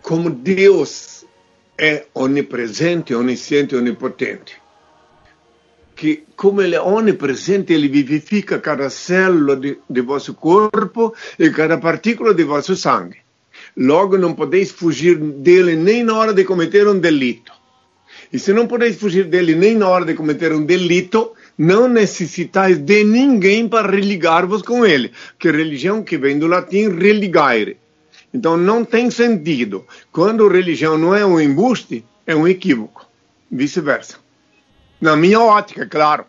como 0.00 0.30
Deus 0.30 1.24
é 1.78 2.06
onipresente, 2.14 3.14
onisciente, 3.14 3.74
onipotente, 3.74 4.61
que 6.02 6.24
como 6.34 6.60
ele 6.60 6.74
é 6.74 6.82
onipresente, 6.82 7.72
ele 7.72 7.86
vivifica 7.86 8.58
cada 8.58 8.90
célula 8.90 9.54
de, 9.54 9.78
de 9.88 10.00
vosso 10.00 10.34
corpo 10.34 11.14
e 11.38 11.48
cada 11.50 11.78
partícula 11.78 12.34
de 12.34 12.42
vosso 12.42 12.74
sangue. 12.74 13.18
Logo, 13.76 14.18
não 14.18 14.34
podeis 14.34 14.72
fugir 14.72 15.16
dele 15.16 15.76
nem 15.76 16.02
na 16.02 16.14
hora 16.18 16.34
de 16.34 16.42
cometer 16.42 16.88
um 16.88 16.98
delito. 16.98 17.52
E 18.32 18.36
se 18.36 18.52
não 18.52 18.66
podeis 18.66 18.96
fugir 18.96 19.26
dele 19.26 19.54
nem 19.54 19.76
na 19.76 19.88
hora 19.88 20.04
de 20.04 20.14
cometer 20.14 20.52
um 20.52 20.64
delito, 20.64 21.34
não 21.56 21.86
necessitais 21.86 22.78
de 22.78 23.04
ninguém 23.04 23.68
para 23.68 23.88
religar-vos 23.88 24.62
com 24.62 24.84
ele, 24.84 25.12
que 25.38 25.52
religião 25.52 26.02
que 26.02 26.18
vem 26.18 26.36
do 26.36 26.48
latim 26.48 26.88
religare. 26.98 27.76
Então 28.34 28.56
não 28.56 28.84
tem 28.84 29.08
sentido. 29.08 29.86
Quando 30.10 30.48
religião 30.48 30.98
não 30.98 31.14
é 31.14 31.24
um 31.24 31.40
embuste, 31.40 32.04
é 32.26 32.34
um 32.34 32.48
equívoco. 32.48 33.06
Vice-versa. 33.48 34.21
Na 35.02 35.16
minha 35.16 35.40
ótica, 35.40 35.84
claro. 35.84 36.24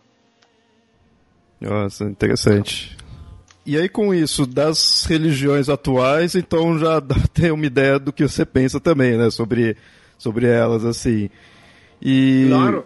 Nossa, 1.62 2.06
interessante. 2.06 2.98
E 3.64 3.78
aí, 3.78 3.88
com 3.88 4.12
isso, 4.16 4.48
das 4.48 5.06
religiões 5.06 5.70
atuais, 5.70 6.34
então 6.34 6.80
já 6.80 6.98
dá 7.00 7.16
ter 7.32 7.54
uma 7.54 7.68
ideia 7.68 8.00
do 8.00 8.12
que 8.12 8.28
você 8.28 8.44
pensa 8.44 8.80
também, 8.80 9.16
né? 9.16 9.30
Sobre, 9.30 9.78
sobre 10.18 10.48
elas, 10.48 10.84
assim. 10.84 11.30
E... 12.02 12.48
Claro. 12.50 12.86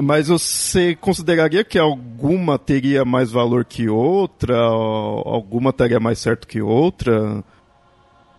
Mas 0.00 0.28
você 0.28 0.96
consideraria 0.96 1.64
que 1.64 1.78
alguma 1.78 2.58
teria 2.58 3.04
mais 3.04 3.30
valor 3.30 3.64
que 3.64 3.88
outra? 3.88 4.56
Alguma 4.58 5.70
estaria 5.70 5.98
mais 5.98 6.18
certo 6.20 6.46
que 6.46 6.60
outra? 6.60 7.44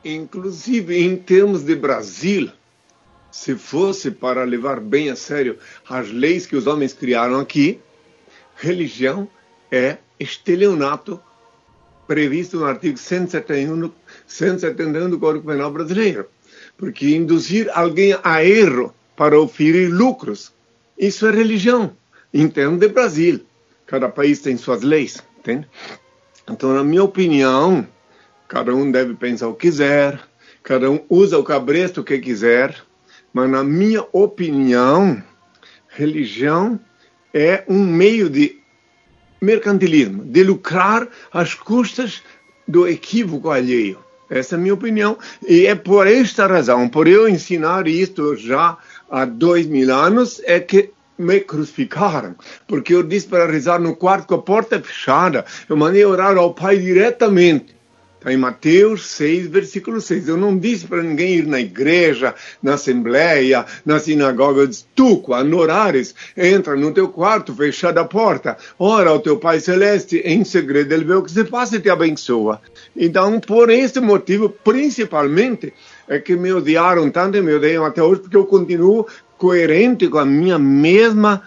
Inclusive, 0.06 0.97
em 0.97 1.17
termos 1.17 1.63
de 1.63 1.76
Brasil, 1.76 2.50
se 3.32 3.56
fosse 3.56 4.12
para 4.12 4.44
levar 4.44 4.80
bem 4.80 5.10
a 5.10 5.16
sério 5.16 5.58
as 5.88 6.12
leis 6.12 6.46
que 6.46 6.56
os 6.56 6.68
homens 6.68 6.94
criaram 6.94 7.40
aqui, 7.40 7.80
religião 8.56 9.28
é 9.72 9.98
estelionato 10.20 11.20
previsto 12.08 12.58
no 12.58 12.66
artigo 12.66 12.98
171, 12.98 13.92
171 14.26 15.10
do 15.10 15.20
Código 15.20 15.46
Penal 15.46 15.72
Brasileiro. 15.72 16.26
Porque 16.78 17.16
induzir 17.16 17.70
alguém 17.74 18.18
a 18.24 18.44
erro 18.44 18.94
para 19.16 19.40
oferir 19.40 19.92
lucros, 19.92 20.54
isso 20.98 21.28
é 21.28 21.32
religião, 21.32 21.96
em 22.34 22.48
termos 22.48 22.80
de 22.80 22.88
Brasil. 22.88 23.46
Cada 23.86 24.08
país 24.10 24.40
tem 24.42 24.58
suas 24.58 24.82
leis, 24.82 25.22
entende? 25.40 25.68
Então, 26.50 26.74
na 26.74 26.84
minha 26.84 27.04
opinião, 27.04 27.86
cada 28.48 28.74
um 28.74 28.90
deve 28.90 29.13
pensar 29.16 29.48
o 29.48 29.54
que 29.54 29.68
quiser, 29.68 30.20
cada 30.63 30.90
um 30.90 31.04
usa 31.10 31.38
o 31.38 31.44
cabresto 31.44 32.04
que 32.04 32.20
quiser, 32.20 32.76
mas, 33.38 33.52
na 33.52 33.63
minha 33.63 34.04
opinião, 34.13 35.21
religião 35.89 36.80
é 37.32 37.63
um 37.67 37.86
meio 37.86 38.32
de 38.32 38.58
mercantilismo, 39.39 40.26
de 40.26 40.41
lucrar 40.41 41.08
às 41.32 41.54
custas 41.54 42.23
do 42.67 42.88
equívoco 42.88 43.52
alheio. 43.52 44.00
Essa 44.28 44.56
é 44.56 44.58
a 44.58 44.60
minha 44.60 44.73
opinião. 44.73 45.19
E 45.47 45.67
é 45.67 45.76
por 45.76 46.08
esta 46.08 46.47
razão, 46.47 46.89
por 46.89 47.08
eu 47.08 47.30
ensinar 47.30 47.88
isto 47.88 48.36
já 48.36 48.76
há 49.08 49.23
dois 49.23 49.67
mil 49.67 49.93
anos, 49.93 50.41
é 50.43 50.60
que 50.60 50.89
me 51.15 51.39
crucificaram. 51.39 52.34
Porque 52.67 52.95
eu 52.95 53.04
disse 53.04 53.28
para 53.28 53.45
rezar 53.45 53.80
no 53.80 53.95
quarto 53.95 54.30
com 54.30 54.34
a 54.34 54.41
porta 54.41 54.82
fechada. 54.82 55.45
Eu 55.69 55.78
mandei 55.78 56.04
orar 56.04 56.36
ao 56.38 56.56
Pai 56.56 56.80
diretamente. 56.80 57.77
Em 58.28 58.36
Mateus 58.36 59.06
6, 59.08 59.48
versículo 59.48 60.02
6. 60.02 60.28
Eu 60.28 60.36
não 60.36 60.58
disse 60.58 60.86
para 60.86 61.02
ninguém 61.02 61.36
ir 61.36 61.48
na 61.48 61.62
igreja, 61.62 62.36
na 62.62 62.74
assembleia, 62.74 63.66
na 63.86 64.00
sinagoga. 64.00 64.62
Eu 64.62 64.68
disse, 64.68 64.86
tu, 64.94 65.18
quando 65.18 65.58
orares, 65.58 66.13
entra 66.36 66.76
no 66.76 66.94
teu 66.94 67.08
quarto, 67.08 67.56
fechada 67.56 68.02
a 68.02 68.06
porta, 68.06 68.58
ora 68.78 69.12
ao 69.12 69.20
teu 69.20 69.38
Pai 69.38 69.62
Celeste 69.62 70.18
em 70.26 70.44
segredo, 70.44 70.94
ele 70.94 71.06
vê 71.06 71.13
o 71.13 71.24
que 71.24 71.32
se 71.32 71.46
passa 71.46 71.78
e 71.78 71.80
te 71.80 71.90
abençoa. 71.90 72.62
Então, 72.96 73.40
por 73.40 73.70
esse 73.70 74.02
motivo, 74.02 74.50
principalmente, 74.50 75.74
é 76.08 76.20
que 76.20 76.36
me 76.36 76.52
odiaram 76.52 77.10
tanto 77.10 77.38
e 77.38 77.42
me 77.42 77.54
odeiam 77.54 77.86
até 77.86 78.04
hoje, 78.04 78.22
porque 78.22 78.38
eu 78.38 78.46
continuo 78.46 79.08
coerente 79.38 80.08
com 80.10 80.18
a 80.18 80.26
minha 80.26 80.60
mesma 80.60 81.44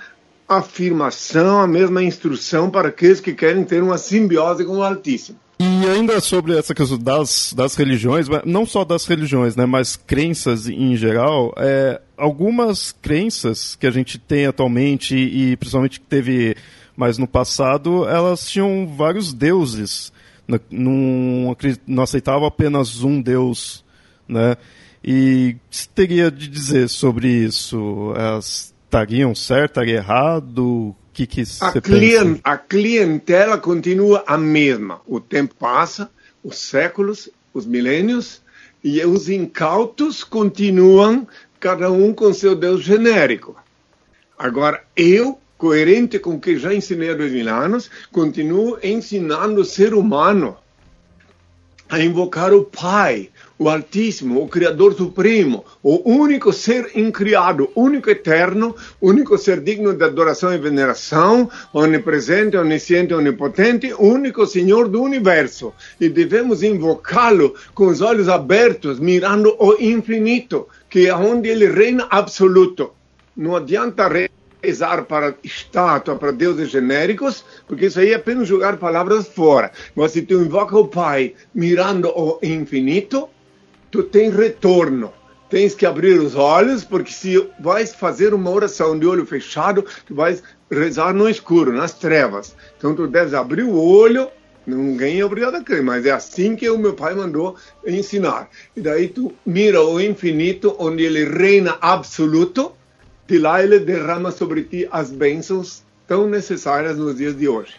afirmação, 0.49 1.61
a 1.61 1.67
mesma 1.67 2.03
instrução 2.03 2.71
para 2.71 2.89
aqueles 2.89 3.21
que 3.21 3.33
querem 3.33 3.65
ter 3.65 3.83
uma 3.83 3.99
simbiose 3.99 4.65
com 4.65 4.79
o 4.79 4.83
Altíssimo. 4.83 5.39
E 5.63 5.87
ainda 5.91 6.19
sobre 6.21 6.57
essa 6.57 6.75
questão 6.75 6.97
das, 6.97 7.53
das 7.53 7.75
religiões, 7.75 8.27
não 8.47 8.65
só 8.65 8.83
das 8.83 9.05
religiões, 9.05 9.55
né, 9.55 9.67
mas 9.67 9.95
crenças 9.95 10.67
em 10.67 10.97
geral, 10.97 11.53
é, 11.59 12.01
algumas 12.17 12.93
crenças 12.93 13.77
que 13.77 13.87
a 13.87 13.91
gente 13.91 14.17
tem 14.17 14.47
atualmente 14.47 15.15
e 15.15 15.55
principalmente 15.59 16.01
que 16.01 16.07
teve 16.07 16.57
mais 16.97 17.19
no 17.19 17.29
passado, 17.29 18.09
elas 18.09 18.49
tinham 18.49 18.87
vários 18.97 19.35
deuses. 19.35 20.11
Não, 20.49 21.55
não 21.87 22.03
aceitava 22.03 22.49
apenas 22.49 23.05
um 23.05 23.21
deus, 23.21 23.85
né? 24.27 24.57
E 25.05 25.57
o 25.59 25.71
que 25.71 25.89
teria 25.91 26.31
de 26.31 26.49
dizer 26.49 26.89
sobre 26.89 27.29
isso? 27.29 28.15
Elas 28.17 28.75
estariam 28.87 29.35
certo, 29.35 29.73
estaria 29.73 29.97
errado? 29.97 30.97
Que, 31.27 31.45
que 31.45 32.17
a, 32.45 32.53
a 32.53 32.59
clientela 32.59 33.59
continua 33.59 34.25
a 34.27 34.37
mesma. 34.37 35.01
O 35.07 35.21
tempo 35.21 35.55
passa, 35.55 36.11
os 36.43 36.59
séculos, 36.59 37.29
os 37.53 37.67
milênios, 37.67 38.43
e 38.83 39.05
os 39.05 39.29
incautos 39.29 40.25
continuam, 40.25 41.27
cada 41.59 41.91
um 41.91 42.15
com 42.15 42.33
seu 42.33 42.55
Deus 42.55 42.83
genérico. 42.83 43.57
Agora, 44.39 44.83
eu, 44.97 45.39
coerente 45.59 46.19
com 46.19 46.37
o 46.37 46.41
que 46.41 46.59
já 46.59 46.75
ensinei 46.75 47.11
há 47.11 47.15
dois 47.15 47.33
mil 47.33 47.49
anos, 47.49 47.91
continuo 48.11 48.79
ensinando 48.83 49.61
o 49.61 49.65
ser 49.65 49.93
humano 49.93 50.57
a 51.91 52.01
invocar 52.01 52.55
o 52.55 52.65
Pai, 52.65 53.31
o 53.61 53.69
Altíssimo, 53.69 54.43
o 54.43 54.49
Criador 54.49 54.95
Supremo, 54.95 55.67
o 55.83 56.11
único 56.11 56.51
ser 56.51 56.93
incriado, 56.95 57.71
único 57.77 58.09
eterno, 58.09 58.75
único 58.99 59.37
ser 59.37 59.61
digno 59.61 59.93
de 59.93 60.03
adoração 60.03 60.55
e 60.55 60.57
veneração, 60.57 61.51
onipresente, 61.71 62.57
onisciente, 62.57 63.13
onipotente, 63.13 63.93
único 63.99 64.47
Senhor 64.47 64.89
do 64.89 65.03
universo. 65.03 65.75
E 66.01 66.09
devemos 66.09 66.63
invocá-lo 66.63 67.55
com 67.75 67.89
os 67.89 68.01
olhos 68.01 68.31
abertos, 68.31 68.99
mirando 68.99 69.55
o 69.59 69.75
infinito, 69.79 70.67
que 70.89 71.07
é 71.07 71.15
onde 71.15 71.51
ele 71.51 71.67
reina 71.67 72.07
absoluto. 72.09 72.93
Não 73.37 73.55
adianta 73.55 74.09
rezar 74.63 75.05
para 75.05 75.35
estátua, 75.45 76.17
para 76.17 76.33
deuses 76.33 76.71
genéricos, 76.71 77.45
porque 77.69 77.87
isso 77.87 78.01
aí 78.01 78.13
é 78.13 78.15
apenas 78.15 78.49
jogar 78.49 78.79
palavras 78.79 79.29
fora. 79.29 79.71
Mas 79.95 80.13
se 80.13 80.23
tu 80.23 80.41
invoca 80.41 80.79
o 80.79 80.89
Pai 80.89 81.35
mirando 81.55 82.09
o 82.09 82.39
infinito, 82.43 83.29
tu 83.91 84.03
tens 84.03 84.35
retorno. 84.35 85.13
Tens 85.49 85.75
que 85.75 85.85
abrir 85.85 86.21
os 86.21 86.37
olhos, 86.37 86.85
porque 86.85 87.13
se 87.13 87.45
vais 87.59 87.93
fazer 87.93 88.33
uma 88.33 88.51
oração 88.51 88.97
de 88.97 89.05
olho 89.05 89.27
fechado, 89.27 89.85
tu 90.07 90.15
vais 90.15 90.43
rezar 90.71 91.13
no 91.13 91.29
escuro, 91.29 91.73
nas 91.73 91.93
trevas. 91.93 92.55
Então 92.79 92.95
tu 92.95 93.09
deves 93.09 93.35
abrir 93.35 93.65
o 93.65 93.77
olho, 93.77 94.29
ninguém 94.65 95.19
é 95.19 95.25
obrigado 95.25 95.57
a 95.57 95.65
crer, 95.65 95.83
mas 95.83 96.07
é 96.07 96.13
assim 96.13 96.55
que 96.55 96.71
o 96.71 96.79
meu 96.79 96.95
pai 96.95 97.17
mandou 97.17 97.57
ensinar. 97.85 98.49
E 98.77 98.81
daí 98.81 99.09
tu 99.09 99.33
mira 99.45 99.83
o 99.83 100.01
infinito, 100.01 100.77
onde 100.79 101.03
ele 101.03 101.25
reina 101.25 101.77
absoluto, 101.81 102.73
de 103.27 103.39
lá 103.39 103.61
ele 103.61 103.81
derrama 103.81 104.31
sobre 104.31 104.63
ti 104.63 104.89
as 104.93 105.11
bênçãos 105.11 105.83
tão 106.07 106.29
necessárias 106.29 106.97
nos 106.97 107.17
dias 107.17 107.37
de 107.37 107.49
hoje. 107.49 107.75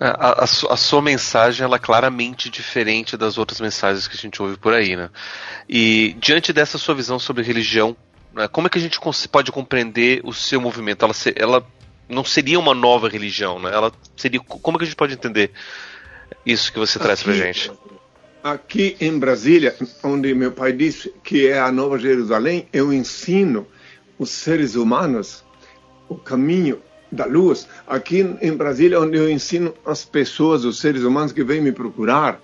É, 0.00 0.06
a, 0.06 0.30
a, 0.30 0.44
a, 0.44 0.76
sua 0.76 1.02
mensagem 1.02 1.64
ela 1.64 1.76
é 1.76 1.78
claramente 1.78 2.48
diferente 2.48 3.16
das 3.16 3.36
outras 3.36 3.60
mensagens 3.60 4.08
que 4.08 4.16
a 4.16 4.20
gente 4.20 4.40
ouve 4.40 4.56
por 4.56 4.72
aí, 4.72 4.96
né? 4.96 5.10
E 5.68 6.16
diante 6.18 6.52
dessa 6.52 6.78
sua 6.78 6.94
visão 6.94 7.18
sobre 7.18 7.42
religião, 7.42 7.96
né, 8.32 8.48
como 8.48 8.66
é 8.66 8.70
que 8.70 8.78
a 8.78 8.80
gente 8.80 8.98
pode 9.30 9.52
compreender 9.52 10.20
o 10.24 10.32
seu 10.32 10.60
movimento? 10.60 11.04
Ela, 11.04 11.14
ela 11.36 11.66
não 12.08 12.24
seria 12.24 12.58
uma 12.58 12.74
nova 12.74 13.08
religião, 13.08 13.58
né? 13.58 13.70
Ela 13.72 13.92
seria 14.16 14.40
como 14.40 14.76
é 14.76 14.78
que 14.78 14.84
a 14.84 14.86
gente 14.86 14.96
pode 14.96 15.14
entender 15.14 15.50
isso 16.46 16.72
que 16.72 16.78
você 16.78 16.98
traz 16.98 17.22
para 17.22 17.32
gente? 17.34 17.70
Aqui 18.42 18.96
em 19.00 19.18
Brasília, 19.18 19.76
onde 20.02 20.32
meu 20.34 20.52
pai 20.52 20.72
disse 20.72 21.12
que 21.22 21.48
é 21.48 21.58
a 21.58 21.70
Nova 21.70 21.98
Jerusalém, 21.98 22.68
eu 22.72 22.92
ensino 22.92 23.66
os 24.18 24.30
seres 24.30 24.74
humanos 24.76 25.44
o 26.08 26.16
caminho 26.16 26.80
da 27.10 27.24
luz, 27.24 27.66
aqui 27.86 28.36
em 28.40 28.52
Brasília, 28.52 29.00
onde 29.00 29.16
eu 29.16 29.30
ensino 29.30 29.74
as 29.84 30.04
pessoas, 30.04 30.64
os 30.64 30.78
seres 30.78 31.02
humanos 31.02 31.32
que 31.32 31.42
vêm 31.42 31.60
me 31.60 31.72
procurar, 31.72 32.40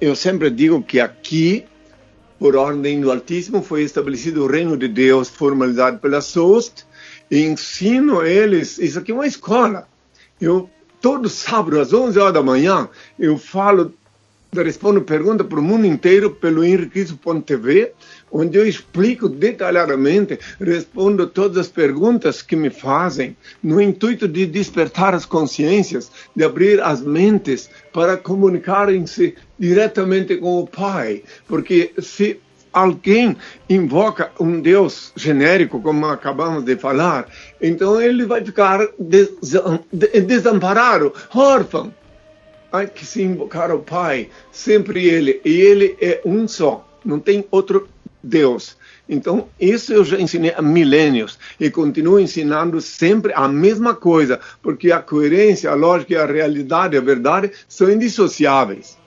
eu 0.00 0.14
sempre 0.14 0.50
digo 0.50 0.82
que 0.82 1.00
aqui, 1.00 1.64
por 2.38 2.54
ordem 2.54 3.00
do 3.00 3.10
Altíssimo, 3.10 3.62
foi 3.62 3.82
estabelecido 3.82 4.44
o 4.44 4.46
reino 4.46 4.76
de 4.76 4.86
Deus, 4.86 5.28
formalizado 5.28 5.98
pela 5.98 6.20
SOST, 6.20 6.86
e 7.30 7.42
ensino 7.42 8.22
eles, 8.22 8.78
isso 8.78 8.98
aqui 8.98 9.10
é 9.10 9.14
uma 9.14 9.26
escola. 9.26 9.86
Eu, 10.40 10.70
todo 11.00 11.28
sábado, 11.28 11.80
às 11.80 11.92
11 11.92 12.18
horas 12.18 12.34
da 12.34 12.42
manhã, 12.42 12.88
eu 13.18 13.36
falo, 13.36 13.92
respondo 14.52 15.02
pergunta 15.02 15.42
para 15.42 15.58
o 15.58 15.62
mundo 15.62 15.86
inteiro 15.86 16.30
pelo 16.30 16.64
Henriquismo.tv, 16.64 17.92
onde 18.30 18.58
eu 18.58 18.66
explico 18.66 19.28
detalhadamente, 19.28 20.38
respondo 20.60 21.26
todas 21.26 21.58
as 21.58 21.68
perguntas 21.68 22.42
que 22.42 22.56
me 22.56 22.70
fazem, 22.70 23.36
no 23.62 23.80
intuito 23.80 24.28
de 24.28 24.46
despertar 24.46 25.14
as 25.14 25.24
consciências, 25.24 26.10
de 26.34 26.44
abrir 26.44 26.80
as 26.80 27.00
mentes 27.00 27.70
para 27.92 28.16
comunicarem-se 28.16 29.34
diretamente 29.58 30.36
com 30.36 30.60
o 30.60 30.66
Pai. 30.66 31.22
Porque 31.46 31.92
se 31.98 32.40
alguém 32.72 33.36
invoca 33.68 34.30
um 34.38 34.60
Deus 34.60 35.12
genérico, 35.16 35.80
como 35.80 36.06
acabamos 36.06 36.64
de 36.64 36.76
falar, 36.76 37.28
então 37.60 38.00
ele 38.00 38.24
vai 38.24 38.44
ficar 38.44 38.86
desamparado, 40.26 41.12
órfão. 41.34 41.92
Há 42.70 42.84
que 42.84 43.06
se 43.06 43.22
invocar 43.22 43.70
o 43.72 43.78
Pai, 43.78 44.28
sempre 44.52 45.08
Ele, 45.08 45.40
e 45.42 45.52
Ele 45.52 45.96
é 46.02 46.20
um 46.22 46.46
só, 46.46 46.86
não 47.02 47.18
tem 47.18 47.42
outro 47.50 47.88
Deus. 48.22 48.76
Então, 49.08 49.48
isso 49.58 49.92
eu 49.92 50.04
já 50.04 50.20
ensinei 50.20 50.52
há 50.54 50.60
milênios 50.60 51.38
e 51.58 51.70
continuo 51.70 52.20
ensinando 52.20 52.80
sempre 52.80 53.32
a 53.34 53.48
mesma 53.48 53.94
coisa, 53.94 54.38
porque 54.62 54.92
a 54.92 55.00
coerência, 55.00 55.70
a 55.70 55.74
lógica, 55.74 56.22
a 56.22 56.26
realidade, 56.26 56.96
a 56.96 57.00
verdade 57.00 57.52
são 57.66 57.90
indissociáveis. 57.90 58.98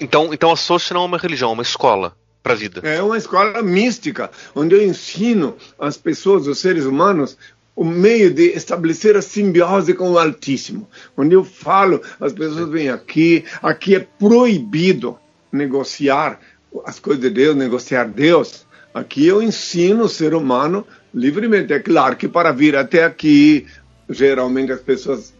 Então, 0.00 0.32
então 0.32 0.52
a 0.52 0.56
Sochi 0.56 0.94
não 0.94 1.02
é 1.02 1.06
uma 1.06 1.18
religião, 1.18 1.50
é 1.50 1.54
uma 1.54 1.62
escola 1.62 2.16
para 2.42 2.52
a 2.52 2.56
vida. 2.56 2.80
É 2.84 3.02
uma 3.02 3.16
escola 3.16 3.62
mística, 3.62 4.30
onde 4.54 4.74
eu 4.74 4.82
ensino 4.82 5.56
as 5.78 5.96
pessoas, 5.96 6.46
os 6.46 6.58
seres 6.58 6.84
humanos, 6.84 7.36
o 7.74 7.84
meio 7.84 8.32
de 8.32 8.48
estabelecer 8.50 9.16
a 9.16 9.22
simbiose 9.22 9.94
com 9.94 10.10
o 10.12 10.18
Altíssimo. 10.18 10.88
Onde 11.16 11.34
eu 11.34 11.44
falo, 11.44 12.00
as 12.20 12.32
pessoas 12.32 12.68
vêm 12.68 12.90
aqui, 12.90 13.44
aqui 13.62 13.94
é 13.94 14.00
proibido 14.00 15.18
negociar 15.52 16.40
as 16.84 16.98
coisas 16.98 17.22
de 17.22 17.30
Deus, 17.30 17.54
negociar 17.54 18.08
Deus. 18.08 18.66
Aqui 18.94 19.26
eu 19.26 19.42
ensino 19.42 20.04
o 20.04 20.08
ser 20.08 20.34
humano 20.34 20.86
livremente. 21.14 21.72
É 21.72 21.78
claro 21.78 22.16
que 22.16 22.28
para 22.28 22.52
vir 22.52 22.76
até 22.76 23.04
aqui, 23.04 23.66
geralmente 24.08 24.72
as 24.72 24.80
pessoas 24.80 25.34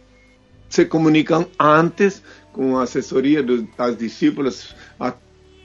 se 0.69 0.85
comunicam 0.85 1.47
antes 1.59 2.21
com 2.51 2.77
a 2.77 2.83
assessoria 2.83 3.43
das 3.77 3.97
discípulas, 3.97 4.75
a, 4.99 5.13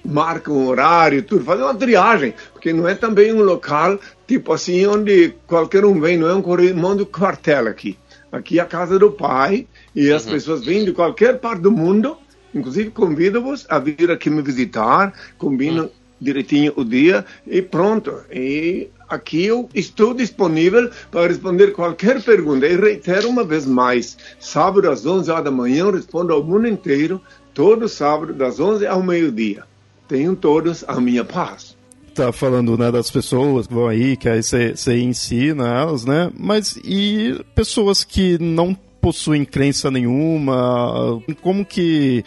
marcam 0.05 0.57
um 0.57 0.67
horário, 0.67 1.23
tudo, 1.23 1.45
fazem 1.45 1.65
uma 1.65 1.75
triagem, 1.75 2.35
porque 2.53 2.73
não 2.73 2.89
é 2.89 2.95
também 2.95 3.33
um 3.33 3.43
local 3.43 3.99
tipo 4.27 4.53
assim 4.53 4.87
onde 4.87 5.35
qualquer 5.47 5.85
um 5.85 6.01
vem, 6.01 6.17
não 6.17 6.29
é 6.29 6.35
um 6.35 6.43
corrimão 6.43 6.97
do 6.97 7.07
quartel 7.07 7.69
aqui. 7.69 7.99
Aqui 8.31 8.59
é 8.59 8.63
a 8.63 8.67
casa 8.67 8.99
do 8.99 9.11
Pai 9.11 9.67
e 9.95 10.13
as 10.13 10.27
uhum. 10.27 10.33
pessoas 10.33 10.65
vêm 10.65 10.85
de 10.85 10.93
qualquer 10.93 11.39
parte 11.39 11.63
do 11.63 11.71
mundo 11.71 12.17
Inclusive, 12.55 12.91
convido-vos 12.91 13.67
a 13.69 13.79
vir 13.79 14.11
aqui 14.11 14.31
me 14.31 14.43
visitar, 14.43 15.13
combino, 15.37 15.91
direitinho 16.21 16.73
o 16.77 16.85
dia 16.85 17.25
e 17.47 17.63
pronto. 17.63 18.13
E 18.31 18.89
aqui 19.09 19.45
eu 19.45 19.69
estou 19.75 20.15
disponível 20.15 20.91
para 21.11 21.29
responder 21.29 21.73
qualquer 21.73 22.23
pergunta. 22.23 22.67
E 22.67 22.77
reitero 22.77 23.29
uma 23.29 23.45
vez 23.45 23.67
mais: 23.67 24.17
sábado 24.39 24.91
às 24.91 25.07
11 25.07 25.31
horas 25.31 25.45
da 25.45 25.51
manhã 25.51 25.85
eu 25.85 25.93
respondo 25.93 26.33
ao 26.33 26.43
mundo 26.43 26.67
inteiro, 26.67 27.21
todo 27.55 27.89
sábado, 27.89 28.33
das 28.33 28.59
11 28.61 28.87
ao 28.87 29.03
meio-dia. 29.03 29.65
Tenham 30.07 30.35
todos 30.35 30.85
a 30.89 31.01
minha 31.01 31.25
paz. 31.25 31.77
Tá 32.15 32.33
falando 32.33 32.77
né, 32.77 32.91
das 32.91 33.11
pessoas 33.11 33.67
que 33.67 33.75
vão 33.75 33.87
aí, 33.87 34.17
que 34.17 34.29
aí 34.29 34.43
você 34.43 34.99
ensina 34.99 35.69
elas, 35.69 36.05
né? 36.05 36.33
Mas 36.37 36.77
e 36.83 37.41
pessoas 37.55 38.03
que 38.03 38.39
não 38.41 38.77
possuem 39.01 39.45
crença 39.45 39.91
nenhuma? 39.91 41.23
Como 41.41 41.65
que 41.65 42.25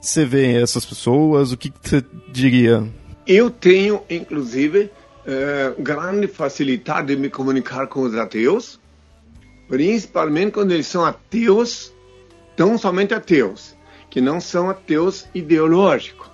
você 0.00 0.24
vê 0.24 0.60
essas 0.60 0.84
pessoas? 0.84 1.52
O 1.52 1.56
que 1.56 1.72
você 1.82 2.04
diria? 2.32 2.86
Eu 3.26 3.50
tenho, 3.50 4.02
inclusive, 4.08 4.90
eh, 5.26 5.74
grande 5.78 6.26
facilidade 6.26 7.14
de 7.14 7.16
me 7.16 7.28
comunicar 7.28 7.86
com 7.86 8.02
os 8.02 8.14
ateus, 8.14 8.80
principalmente 9.68 10.52
quando 10.52 10.72
eles 10.72 10.86
são 10.86 11.04
ateus, 11.04 11.92
tão 12.56 12.76
somente 12.76 13.14
ateus, 13.14 13.76
que 14.08 14.20
não 14.20 14.40
são 14.40 14.70
ateus 14.70 15.26
ideológicos. 15.34 16.30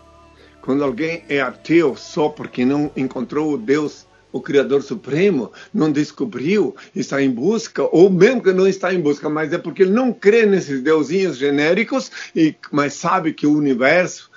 Quando 0.62 0.83
alguém 0.83 1.23
é 1.29 1.41
ateu 1.41 1.95
só 1.95 2.29
porque 2.29 2.65
não 2.65 2.91
encontrou 2.97 3.53
o 3.53 3.59
Deus, 3.59 4.06
o 4.33 4.41
Criador 4.41 4.83
Supremo, 4.83 5.53
não 5.73 5.91
descobriu, 5.91 6.75
está 6.95 7.23
em 7.23 7.31
busca, 7.31 7.83
ou 7.91 8.11
mesmo 8.11 8.43
que 8.43 8.53
não 8.53 8.67
está 8.67 8.93
em 8.93 9.01
busca, 9.01 9.29
mas 9.29 9.53
é 9.53 9.59
porque 9.59 9.83
ele 9.83 9.93
não 9.93 10.12
crê 10.12 10.45
nesses 10.45 10.83
deusinhos 10.83 11.39
genéricos, 11.39 12.11
e, 12.35 12.55
mas 12.71 12.95
sabe 12.95 13.33
que 13.33 13.47
o 13.47 13.57
universo 13.57 14.31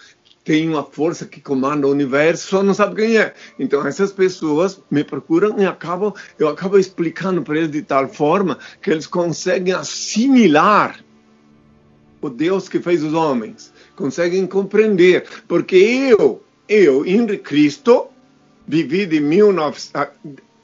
tem 0.44 0.68
uma 0.68 0.84
força 0.84 1.26
que 1.26 1.40
comanda 1.42 1.86
o 1.86 1.92
universo, 1.92 2.48
só 2.48 2.64
não 2.64 2.74
sabe 2.74 2.96
quem 2.96 3.18
é. 3.18 3.34
Então 3.60 3.86
essas 3.86 4.12
pessoas 4.12 4.82
me 4.90 5.04
procuram 5.04 5.60
e 5.60 5.66
acabam, 5.66 6.14
eu 6.40 6.48
acabo 6.48 6.80
explicando 6.80 7.44
para 7.44 7.58
eles 7.58 7.70
de 7.70 7.82
tal 7.82 8.08
forma 8.08 8.58
que 8.82 8.90
eles 8.90 9.06
conseguem 9.06 9.74
assimilar 9.74 11.04
o 12.22 12.30
Deus 12.30 12.68
que 12.68 12.80
fez 12.80 13.04
os 13.04 13.14
homens, 13.14 13.72
conseguem 13.96 14.48
compreender, 14.48 15.26
porque 15.48 15.76
eu, 15.76 16.42
eu, 16.68 17.06
Henri 17.06 17.38
Cristo, 17.38 18.08
vivi 18.70 19.08
de 19.08 19.20
1900, 19.20 19.90
ah, 19.96 20.10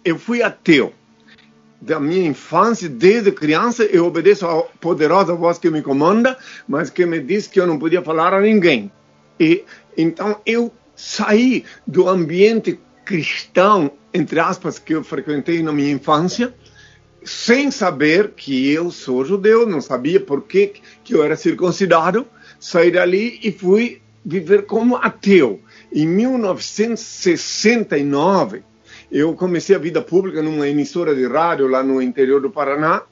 eu 0.03 0.19
fui 0.19 0.43
ateu. 0.43 0.93
Da 1.81 1.99
minha 1.99 2.27
infância, 2.27 2.87
desde 2.87 3.31
criança, 3.31 3.83
eu 3.83 4.05
obedeço 4.05 4.45
à 4.45 4.61
poderosa 4.79 5.33
voz 5.33 5.57
que 5.57 5.71
me 5.71 5.81
comanda, 5.81 6.37
mas 6.67 6.91
que 6.91 7.03
me 7.05 7.19
diz 7.19 7.47
que 7.47 7.59
eu 7.59 7.65
não 7.65 7.79
podia 7.79 8.03
falar 8.03 8.31
a 8.31 8.39
ninguém. 8.39 8.91
E 9.39 9.63
então 9.97 10.39
eu 10.45 10.71
saí 10.95 11.65
do 11.85 12.07
ambiente 12.07 12.79
cristão, 13.03 13.91
entre 14.13 14.39
aspas, 14.39 14.77
que 14.77 14.93
eu 14.93 15.03
frequentei 15.03 15.63
na 15.63 15.73
minha 15.73 15.91
infância, 15.91 16.53
sem 17.23 17.71
saber 17.71 18.33
que 18.35 18.71
eu 18.71 18.91
sou 18.91 19.25
judeu, 19.25 19.67
não 19.67 19.81
sabia 19.81 20.19
por 20.19 20.43
que, 20.43 20.73
que 21.03 21.15
eu 21.15 21.23
era 21.23 21.35
circuncidado, 21.35 22.27
saí 22.59 22.91
dali 22.91 23.39
e 23.43 23.51
fui 23.51 23.99
viver 24.23 24.65
como 24.65 24.95
ateu. 24.95 25.59
Em 25.95 26.05
1969, 26.05 28.61
eu 29.09 29.33
comecei 29.33 29.73
a 29.73 29.79
vida 29.79 30.01
pública 30.01 30.41
numa 30.41 30.67
emissora 30.67 31.15
de 31.15 31.25
rádio 31.25 31.69
lá 31.69 31.81
no 31.81 32.01
interior 32.01 32.41
do 32.41 32.49
Paraná, 32.49 33.03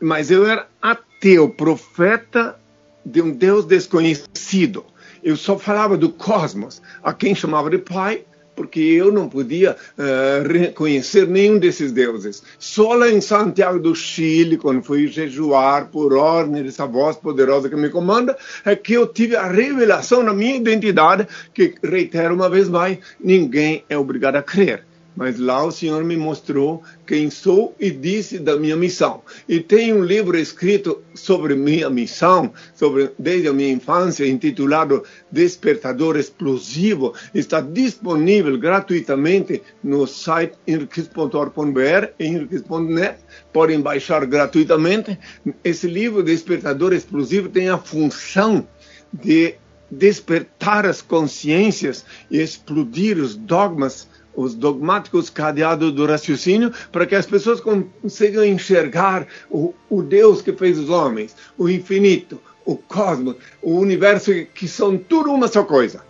mas 0.00 0.28
eu 0.28 0.44
era 0.44 0.66
ateu, 0.82 1.48
profeta 1.48 2.58
de 3.04 3.22
um 3.22 3.30
Deus 3.30 3.64
desconhecido. 3.64 4.84
Eu 5.22 5.36
só 5.36 5.56
falava 5.56 5.96
do 5.96 6.10
cosmos, 6.10 6.82
a 7.00 7.12
quem 7.12 7.32
chamava 7.32 7.70
de 7.70 7.78
pai, 7.78 8.24
porque 8.56 8.80
eu 8.80 9.12
não 9.12 9.28
podia 9.28 9.76
uh, 9.98 10.48
reconhecer 10.50 11.28
nenhum 11.28 11.58
desses 11.58 11.92
deuses. 11.92 12.42
Só 12.58 12.94
lá 12.94 13.08
em 13.08 13.20
Santiago 13.20 13.78
do 13.78 13.94
Chile, 13.94 14.56
quando 14.56 14.82
fui 14.82 15.06
jejuar 15.06 15.88
por 15.88 16.14
ordem 16.14 16.62
dessa 16.62 16.86
voz 16.86 17.16
poderosa 17.16 17.68
que 17.68 17.76
me 17.76 17.90
comanda, 17.90 18.36
é 18.64 18.74
que 18.74 18.94
eu 18.94 19.06
tive 19.06 19.36
a 19.36 19.46
revelação 19.46 20.24
da 20.24 20.32
minha 20.32 20.56
identidade, 20.56 21.28
que, 21.52 21.74
reitero 21.82 22.34
uma 22.34 22.48
vez 22.48 22.68
mais, 22.68 22.98
ninguém 23.22 23.84
é 23.88 23.96
obrigado 23.96 24.36
a 24.36 24.42
crer 24.42 24.84
mas 25.16 25.38
lá 25.38 25.64
o 25.64 25.72
Senhor 25.72 26.04
me 26.04 26.16
mostrou 26.16 26.82
quem 27.06 27.30
sou 27.30 27.74
e 27.80 27.90
disse 27.90 28.38
da 28.38 28.56
minha 28.56 28.76
missão. 28.76 29.22
E 29.48 29.60
tem 29.60 29.92
um 29.92 30.04
livro 30.04 30.36
escrito 30.36 31.02
sobre 31.14 31.54
minha 31.54 31.88
missão, 31.88 32.52
sobre 32.74 33.10
desde 33.18 33.48
a 33.48 33.52
minha 33.52 33.72
infância, 33.72 34.28
intitulado 34.28 35.02
Despertador 35.30 36.16
Explosivo. 36.16 37.14
Está 37.34 37.60
disponível 37.60 38.58
gratuitamente 38.58 39.62
no 39.82 40.06
site 40.06 40.56
enriquez.org.br 40.66 42.10
e 42.18 42.26
enriquez.net. 42.26 43.18
Podem 43.52 43.80
baixar 43.80 44.26
gratuitamente. 44.26 45.18
Esse 45.64 45.86
livro, 45.86 46.22
Despertador 46.22 46.92
Explosivo, 46.92 47.48
tem 47.48 47.70
a 47.70 47.78
função 47.78 48.66
de 49.12 49.54
despertar 49.90 50.84
as 50.84 51.00
consciências 51.00 52.04
e 52.30 52.40
explodir 52.40 53.18
os 53.18 53.36
dogmas 53.36 54.08
os 54.36 54.54
dogmáticos 54.54 55.30
cadeados 55.30 55.92
do 55.92 56.06
raciocínio 56.06 56.72
para 56.92 57.06
que 57.06 57.14
as 57.14 57.26
pessoas 57.26 57.60
consigam 57.60 58.44
enxergar 58.44 59.26
o, 59.50 59.74
o 59.88 60.02
Deus 60.02 60.42
que 60.42 60.52
fez 60.52 60.78
os 60.78 60.90
homens, 60.90 61.34
o 61.56 61.68
infinito, 61.68 62.40
o 62.64 62.76
cosmos, 62.76 63.36
o 63.62 63.78
universo, 63.78 64.32
que 64.54 64.68
são 64.68 64.98
tudo 64.98 65.32
uma 65.32 65.48
só 65.48 65.64
coisa. 65.64 66.04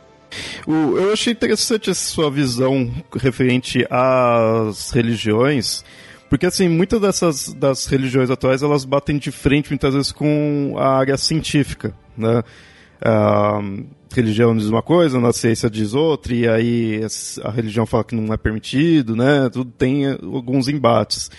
eu 0.66 1.12
achei 1.12 1.32
interessante 1.32 1.90
essa 1.90 2.10
sua 2.10 2.30
visão 2.30 2.92
referente 3.14 3.86
às 3.88 4.90
religiões, 4.90 5.84
porque 6.28 6.46
assim, 6.46 6.68
muitas 6.68 7.00
dessas 7.00 7.54
das 7.54 7.86
religiões 7.86 8.30
atuais 8.30 8.62
elas 8.62 8.84
batem 8.84 9.18
de 9.18 9.30
frente 9.30 9.70
muitas 9.70 9.94
vezes 9.94 10.10
com 10.10 10.74
a 10.76 10.98
área 10.98 11.16
científica, 11.16 11.94
né? 12.16 12.42
Uh, 13.02 13.86
religião 14.14 14.56
diz 14.56 14.66
uma 14.66 14.82
coisa, 14.82 15.20
na 15.20 15.32
ciência 15.32 15.68
diz 15.68 15.94
outra, 15.94 16.34
e 16.34 16.48
aí 16.48 17.00
a 17.42 17.50
religião 17.50 17.84
fala 17.84 18.04
que 18.04 18.14
não 18.14 18.32
é 18.32 18.36
permitido, 18.36 19.14
né? 19.14 19.48
Tudo 19.50 19.70
tem 19.70 20.06
alguns 20.06 20.68
embates. 20.68 21.30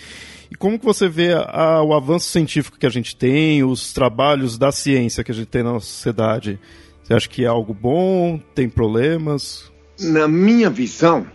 E 0.50 0.54
como 0.54 0.78
que 0.78 0.84
você 0.84 1.08
vê 1.08 1.34
a, 1.34 1.82
o 1.82 1.92
avanço 1.92 2.30
científico 2.30 2.78
que 2.78 2.86
a 2.86 2.90
gente 2.90 3.14
tem, 3.14 3.62
os 3.64 3.92
trabalhos 3.92 4.56
da 4.56 4.72
ciência 4.72 5.24
que 5.24 5.32
a 5.32 5.34
gente 5.34 5.48
tem 5.48 5.62
na 5.62 5.72
sociedade? 5.80 6.58
Você 7.02 7.14
acha 7.14 7.28
que 7.28 7.44
é 7.44 7.48
algo 7.48 7.74
bom? 7.74 8.38
Tem 8.54 8.68
problemas? 8.68 9.70
Na 10.00 10.28
minha 10.28 10.70
visão, 10.70 11.26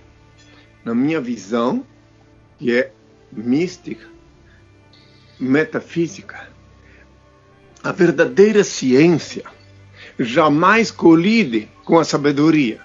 na 0.86 0.96
minha 0.96 1.20
visão, 1.20 1.86
que 2.58 2.76
é 2.76 2.92
mística, 3.32 4.08
metafísica, 5.40 6.48
a 7.84 7.92
verdadeira 7.92 8.64
ciência 8.64 9.44
jamais 10.20 10.92
colide 10.92 11.70
com 11.84 12.00
a 12.00 12.04
sabedoria, 12.04 12.80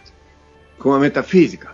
com 0.78 0.92
a 0.92 0.98
metafísica, 0.98 1.70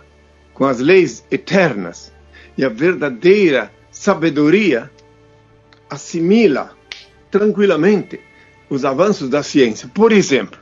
com 0.53 0.65
as 0.65 0.79
leis 0.79 1.23
eternas. 1.31 2.11
E 2.57 2.63
a 2.63 2.69
verdadeira 2.69 3.71
sabedoria 3.91 4.89
assimila 5.89 6.75
tranquilamente 7.29 8.19
os 8.69 8.85
avanços 8.85 9.29
da 9.29 9.43
ciência. 9.43 9.89
Por 9.93 10.11
exemplo, 10.11 10.59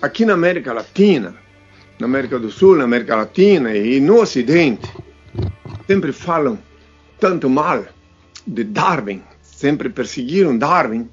aqui 0.00 0.24
na 0.24 0.34
América 0.34 0.72
Latina, 0.72 1.34
na 1.98 2.06
América 2.06 2.38
do 2.38 2.50
Sul, 2.50 2.76
na 2.76 2.84
América 2.84 3.16
Latina 3.16 3.74
e 3.74 4.00
no 4.00 4.20
Ocidente, 4.20 4.88
sempre 5.86 6.12
falam 6.12 6.58
tanto 7.18 7.50
mal 7.50 7.84
de 8.46 8.64
Darwin, 8.64 9.22
sempre 9.42 9.88
perseguiram 9.88 10.56
Darwin 10.56 11.08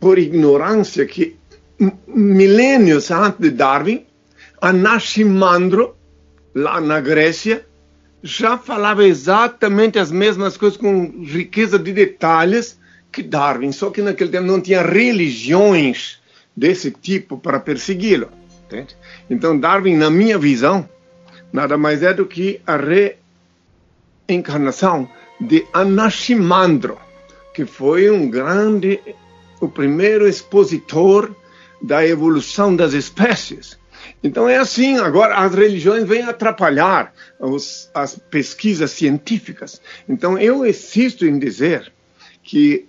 por 0.00 0.18
ignorância 0.18 1.06
que 1.06 1.38
milênios 2.06 3.10
antes 3.10 3.40
de 3.40 3.50
Darwin, 3.50 4.04
Anaximandro, 4.60 5.96
lá 6.54 6.80
na 6.80 7.00
Grécia, 7.00 7.66
já 8.22 8.58
falava 8.58 9.04
exatamente 9.04 9.98
as 9.98 10.10
mesmas 10.10 10.56
coisas 10.58 10.76
com 10.76 11.24
riqueza 11.24 11.78
de 11.78 11.92
detalhes 11.92 12.78
que 13.10 13.22
Darwin, 13.22 13.72
só 13.72 13.90
que 13.90 14.02
naquele 14.02 14.30
tempo 14.30 14.46
não 14.46 14.60
tinha 14.60 14.82
religiões 14.82 16.20
desse 16.54 16.90
tipo 16.90 17.38
para 17.38 17.58
persegui-lo. 17.58 18.28
Então 19.28 19.58
Darwin, 19.58 19.96
na 19.96 20.10
minha 20.10 20.38
visão, 20.38 20.88
nada 21.52 21.76
mais 21.76 22.02
é 22.02 22.12
do 22.12 22.26
que 22.26 22.60
a 22.66 22.78
reencarnação 24.28 25.08
de 25.40 25.66
Anaximandro, 25.72 26.98
que 27.54 27.64
foi 27.64 28.10
um 28.10 28.28
grande, 28.28 29.00
o 29.60 29.68
primeiro 29.68 30.28
expositor 30.28 31.34
da 31.82 32.06
evolução 32.06 32.74
das 32.74 32.92
espécies. 32.92 33.78
Então 34.22 34.48
é 34.48 34.56
assim, 34.56 34.98
agora 34.98 35.36
as 35.36 35.54
religiões 35.54 36.06
vêm 36.06 36.22
atrapalhar 36.22 37.12
os, 37.38 37.90
as 37.94 38.16
pesquisas 38.16 38.90
científicas. 38.90 39.80
Então 40.08 40.38
eu 40.38 40.66
insisto 40.66 41.26
em 41.26 41.38
dizer 41.38 41.92
que 42.42 42.86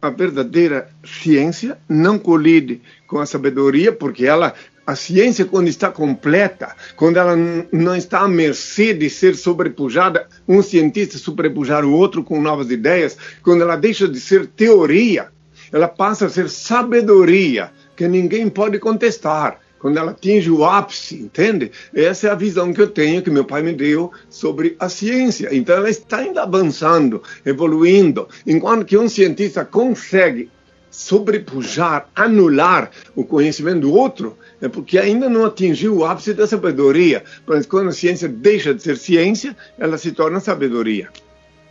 a 0.00 0.08
verdadeira 0.08 0.88
ciência 1.04 1.76
não 1.88 2.18
colide 2.18 2.80
com 3.06 3.18
a 3.18 3.26
sabedoria, 3.26 3.92
porque 3.92 4.24
ela 4.24 4.54
a 4.90 4.96
ciência, 4.96 5.44
quando 5.44 5.68
está 5.68 5.88
completa, 5.88 6.74
quando 6.96 7.16
ela 7.16 7.36
não 7.70 7.94
está 7.94 8.20
à 8.22 8.28
mercê 8.28 8.92
de 8.92 9.08
ser 9.08 9.36
sobrepujada, 9.36 10.26
um 10.48 10.62
cientista 10.62 11.16
sobrepujar 11.16 11.84
o 11.84 11.92
outro 11.92 12.24
com 12.24 12.42
novas 12.42 12.72
ideias, 12.72 13.16
quando 13.40 13.62
ela 13.62 13.76
deixa 13.76 14.08
de 14.08 14.18
ser 14.18 14.48
teoria, 14.48 15.28
ela 15.72 15.86
passa 15.86 16.26
a 16.26 16.28
ser 16.28 16.48
sabedoria, 16.48 17.70
que 18.00 18.08
ninguém 18.08 18.48
pode 18.48 18.78
contestar 18.78 19.60
quando 19.78 19.98
ela 19.98 20.12
atinge 20.12 20.50
o 20.50 20.64
ápice, 20.64 21.16
entende? 21.16 21.70
Essa 21.94 22.28
é 22.28 22.30
a 22.30 22.34
visão 22.34 22.72
que 22.72 22.80
eu 22.80 22.88
tenho, 22.88 23.20
que 23.20 23.30
meu 23.30 23.44
pai 23.44 23.62
me 23.62 23.74
deu 23.74 24.10
sobre 24.30 24.74
a 24.80 24.88
ciência. 24.88 25.54
Então 25.54 25.76
ela 25.76 25.90
está 25.90 26.16
ainda 26.16 26.42
avançando, 26.42 27.22
evoluindo, 27.44 28.26
enquanto 28.46 28.86
que 28.86 28.96
um 28.96 29.06
cientista 29.06 29.66
consegue 29.66 30.48
sobrepujar, 30.90 32.08
anular 32.16 32.90
o 33.14 33.22
conhecimento 33.22 33.80
do 33.80 33.92
outro, 33.92 34.38
é 34.62 34.68
porque 34.68 34.98
ainda 34.98 35.28
não 35.28 35.44
atingiu 35.44 35.98
o 35.98 36.06
ápice 36.06 36.32
da 36.32 36.46
sabedoria. 36.46 37.22
Mas 37.46 37.66
quando 37.66 37.90
a 37.90 37.92
ciência 37.92 38.28
deixa 38.28 38.72
de 38.72 38.82
ser 38.82 38.96
ciência, 38.96 39.54
ela 39.78 39.98
se 39.98 40.12
torna 40.12 40.40
sabedoria. 40.40 41.10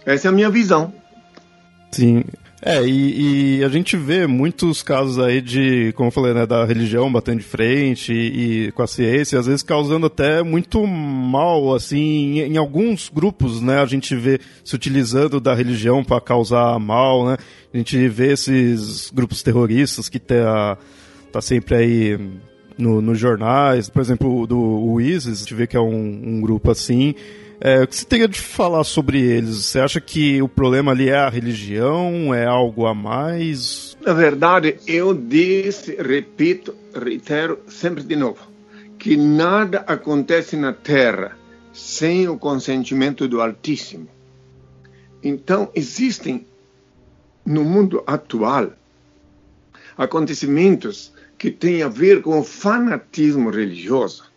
Essa 0.05 0.27
é 0.27 0.29
a 0.29 0.31
minha 0.31 0.51
visão. 0.51 0.93
Sim. 1.91 2.23
É, 2.61 2.83
e, 2.85 3.59
e, 3.59 3.63
a 3.63 3.69
gente 3.69 3.95
vê 3.95 4.27
muitos 4.27 4.83
casos 4.83 5.17
aí 5.17 5.39
de, 5.39 5.93
como 5.93 6.07
eu 6.07 6.11
falei, 6.11 6.33
né, 6.33 6.45
da 6.45 6.65
religião 6.65 7.09
batendo 7.09 7.37
de 7.37 7.45
frente 7.45 8.11
e, 8.11 8.67
e 8.67 8.71
com 8.73 8.83
a 8.83 8.87
ciência, 8.87 9.39
às 9.39 9.45
vezes 9.45 9.63
causando 9.63 10.07
até 10.07 10.43
muito 10.43 10.85
mal, 10.85 11.73
assim, 11.73 11.97
em, 11.97 12.39
em, 12.41 12.57
alguns 12.57 13.07
grupos, 13.07 13.61
né, 13.61 13.79
a 13.79 13.85
gente 13.85 14.13
vê 14.13 14.41
se 14.61 14.75
utilizando 14.75 15.39
da 15.39 15.53
religião 15.53 16.03
para 16.03 16.19
causar 16.19 16.77
mal, 16.79 17.27
né, 17.27 17.37
a 17.73 17.77
gente 17.77 18.09
vê 18.09 18.33
esses 18.33 19.09
grupos 19.09 19.41
terroristas 19.41 20.09
que 20.09 20.19
tá, 20.19 20.77
tá 21.31 21.39
sempre 21.39 21.75
aí 21.75 22.19
no, 22.77 23.01
nos 23.01 23.17
jornais, 23.17 23.89
por 23.89 24.01
exemplo, 24.01 24.45
do 24.45 24.99
ISIS, 24.99 25.37
a 25.37 25.39
gente 25.39 25.53
vê 25.53 25.65
que 25.65 25.77
é 25.77 25.81
um, 25.81 26.21
um 26.25 26.41
grupo 26.41 26.71
assim, 26.71 27.15
é, 27.61 27.83
o 27.83 27.87
que 27.87 27.95
você 27.95 28.05
teria 28.05 28.27
de 28.27 28.39
falar 28.39 28.83
sobre 28.83 29.21
eles? 29.21 29.65
Você 29.65 29.79
acha 29.79 29.99
que 29.99 30.41
o 30.41 30.47
problema 30.47 30.91
ali 30.91 31.09
é 31.09 31.17
a 31.17 31.29
religião? 31.29 32.33
É 32.33 32.45
algo 32.45 32.85
a 32.85 32.93
mais? 32.93 33.97
Na 34.01 34.13
verdade, 34.13 34.77
eu 34.87 35.13
disse, 35.13 35.95
repito, 35.95 36.73
reitero 36.93 37.59
sempre 37.67 38.03
de 38.03 38.15
novo, 38.15 38.39
que 38.97 39.17
nada 39.17 39.79
acontece 39.87 40.55
na 40.55 40.71
Terra 40.71 41.37
sem 41.73 42.29
o 42.29 42.37
consentimento 42.37 43.27
do 43.27 43.41
Altíssimo. 43.41 44.07
Então, 45.21 45.69
existem 45.75 46.47
no 47.45 47.63
mundo 47.65 48.03
atual 48.07 48.71
acontecimentos 49.97 51.11
que 51.37 51.51
têm 51.51 51.83
a 51.83 51.89
ver 51.89 52.21
com 52.21 52.39
o 52.39 52.43
fanatismo 52.43 53.49
religioso 53.49 54.28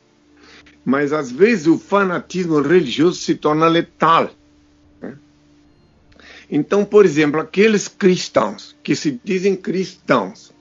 mas 0.85 1.13
às 1.13 1.31
vezes 1.31 1.67
o 1.67 1.79
fanatismo 1.79 2.61
religioso 2.61 3.21
se 3.21 3.35
torna 3.35 3.69
letal. 3.69 4.31
Né? 5.01 5.15
Então, 6.51 6.85
por 6.85 7.05
exemplo, 7.05 7.41
aqueles 7.41 7.89
cristãos 7.89 8.77
que 8.83 8.97
se 8.97 9.21
dizem 9.25 9.55
cristãos, 9.55 10.53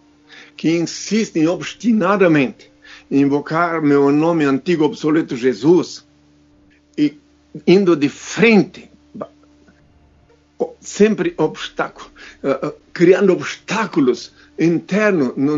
que 0.56 0.78
insistem 0.78 1.48
obstinadamente 1.48 2.72
em 3.10 3.22
invocar 3.22 3.82
meu 3.82 4.12
nome 4.12 4.46
antigo 4.46 4.86
obsoleto 4.86 5.36
Jesus 5.36 6.06
e 6.98 7.18
indo 7.66 7.96
de 7.96 8.08
frente, 8.08 8.92
sempre 10.80 11.34
obstáculo, 11.38 12.10
uh, 12.44 12.74
criando 12.94 13.34
obstáculos 13.34 14.32
internos 14.58 15.34
no 15.36 15.58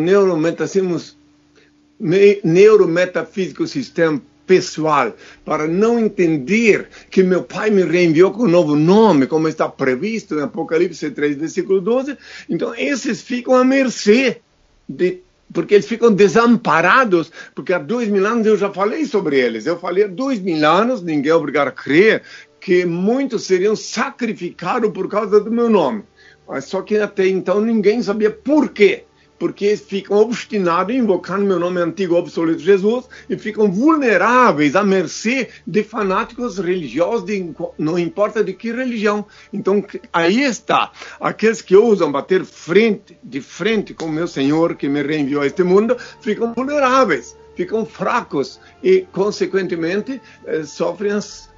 neurometafísico 2.43 3.67
sistema 3.67 4.21
pessoal, 4.45 5.13
para 5.45 5.67
não 5.67 5.99
entender 5.99 6.87
que 7.09 7.23
meu 7.23 7.43
pai 7.43 7.69
me 7.69 7.83
reenviou 7.83 8.31
com 8.31 8.43
um 8.43 8.49
novo 8.49 8.75
nome, 8.75 9.27
como 9.27 9.47
está 9.47 9.67
previsto 9.69 10.35
em 10.35 10.43
Apocalipse 10.43 11.09
3, 11.11 11.37
versículo 11.37 11.81
12. 11.81 12.17
Então, 12.49 12.73
esses 12.75 13.21
ficam 13.21 13.55
à 13.55 13.63
mercê, 13.63 14.41
de, 14.87 15.21
porque 15.51 15.75
eles 15.75 15.87
ficam 15.87 16.11
desamparados, 16.11 17.31
porque 17.53 17.73
há 17.73 17.79
dois 17.79 18.07
mil 18.07 18.25
anos 18.25 18.45
eu 18.45 18.57
já 18.57 18.71
falei 18.71 19.05
sobre 19.05 19.39
eles. 19.39 19.65
Eu 19.65 19.79
falei 19.79 20.05
há 20.05 20.07
dois 20.07 20.39
mil 20.39 20.65
anos, 20.67 21.01
ninguém 21.01 21.31
é 21.31 21.35
obrigado 21.35 21.69
a 21.69 21.71
crer, 21.71 22.23
que 22.59 22.85
muitos 22.85 23.43
seriam 23.43 23.75
sacrificados 23.75 24.91
por 24.91 25.07
causa 25.07 25.39
do 25.39 25.51
meu 25.51 25.69
nome. 25.69 26.03
Mas 26.47 26.65
só 26.65 26.81
que 26.81 26.97
até 26.97 27.27
então 27.27 27.61
ninguém 27.61 28.01
sabia 28.01 28.29
por 28.29 28.69
quê 28.69 29.05
porque 29.37 29.75
ficam 29.75 30.17
obstinados 30.17 30.93
em 30.93 30.99
invocar 30.99 31.39
meu 31.39 31.59
nome 31.59 31.81
antigo 31.81 32.15
obsoleto 32.15 32.59
Jesus 32.59 33.05
e 33.29 33.37
ficam 33.37 33.71
vulneráveis 33.71 34.75
à 34.75 34.83
mercê 34.83 35.49
de 35.65 35.83
fanáticos 35.83 36.57
religiosos, 36.57 37.25
de, 37.25 37.53
não 37.77 37.97
importa 37.99 38.43
de 38.43 38.53
que 38.53 38.71
religião. 38.71 39.25
Então, 39.51 39.83
aí 40.11 40.41
está. 40.41 40.91
Aqueles 41.19 41.61
que 41.61 41.75
ousam 41.75 42.11
bater 42.11 42.45
frente, 42.45 43.17
de 43.23 43.41
frente 43.41 43.93
com 43.93 44.07
meu 44.07 44.27
Senhor 44.27 44.75
que 44.75 44.87
me 44.87 45.01
reenviou 45.01 45.41
a 45.41 45.47
este 45.47 45.63
mundo, 45.63 45.97
ficam 46.21 46.53
vulneráveis, 46.53 47.37
ficam 47.55 47.85
fracos 47.85 48.59
e, 48.81 49.05
consequentemente, 49.11 50.21
eh, 50.45 50.63
sofrem 50.63 51.11
as 51.11 51.52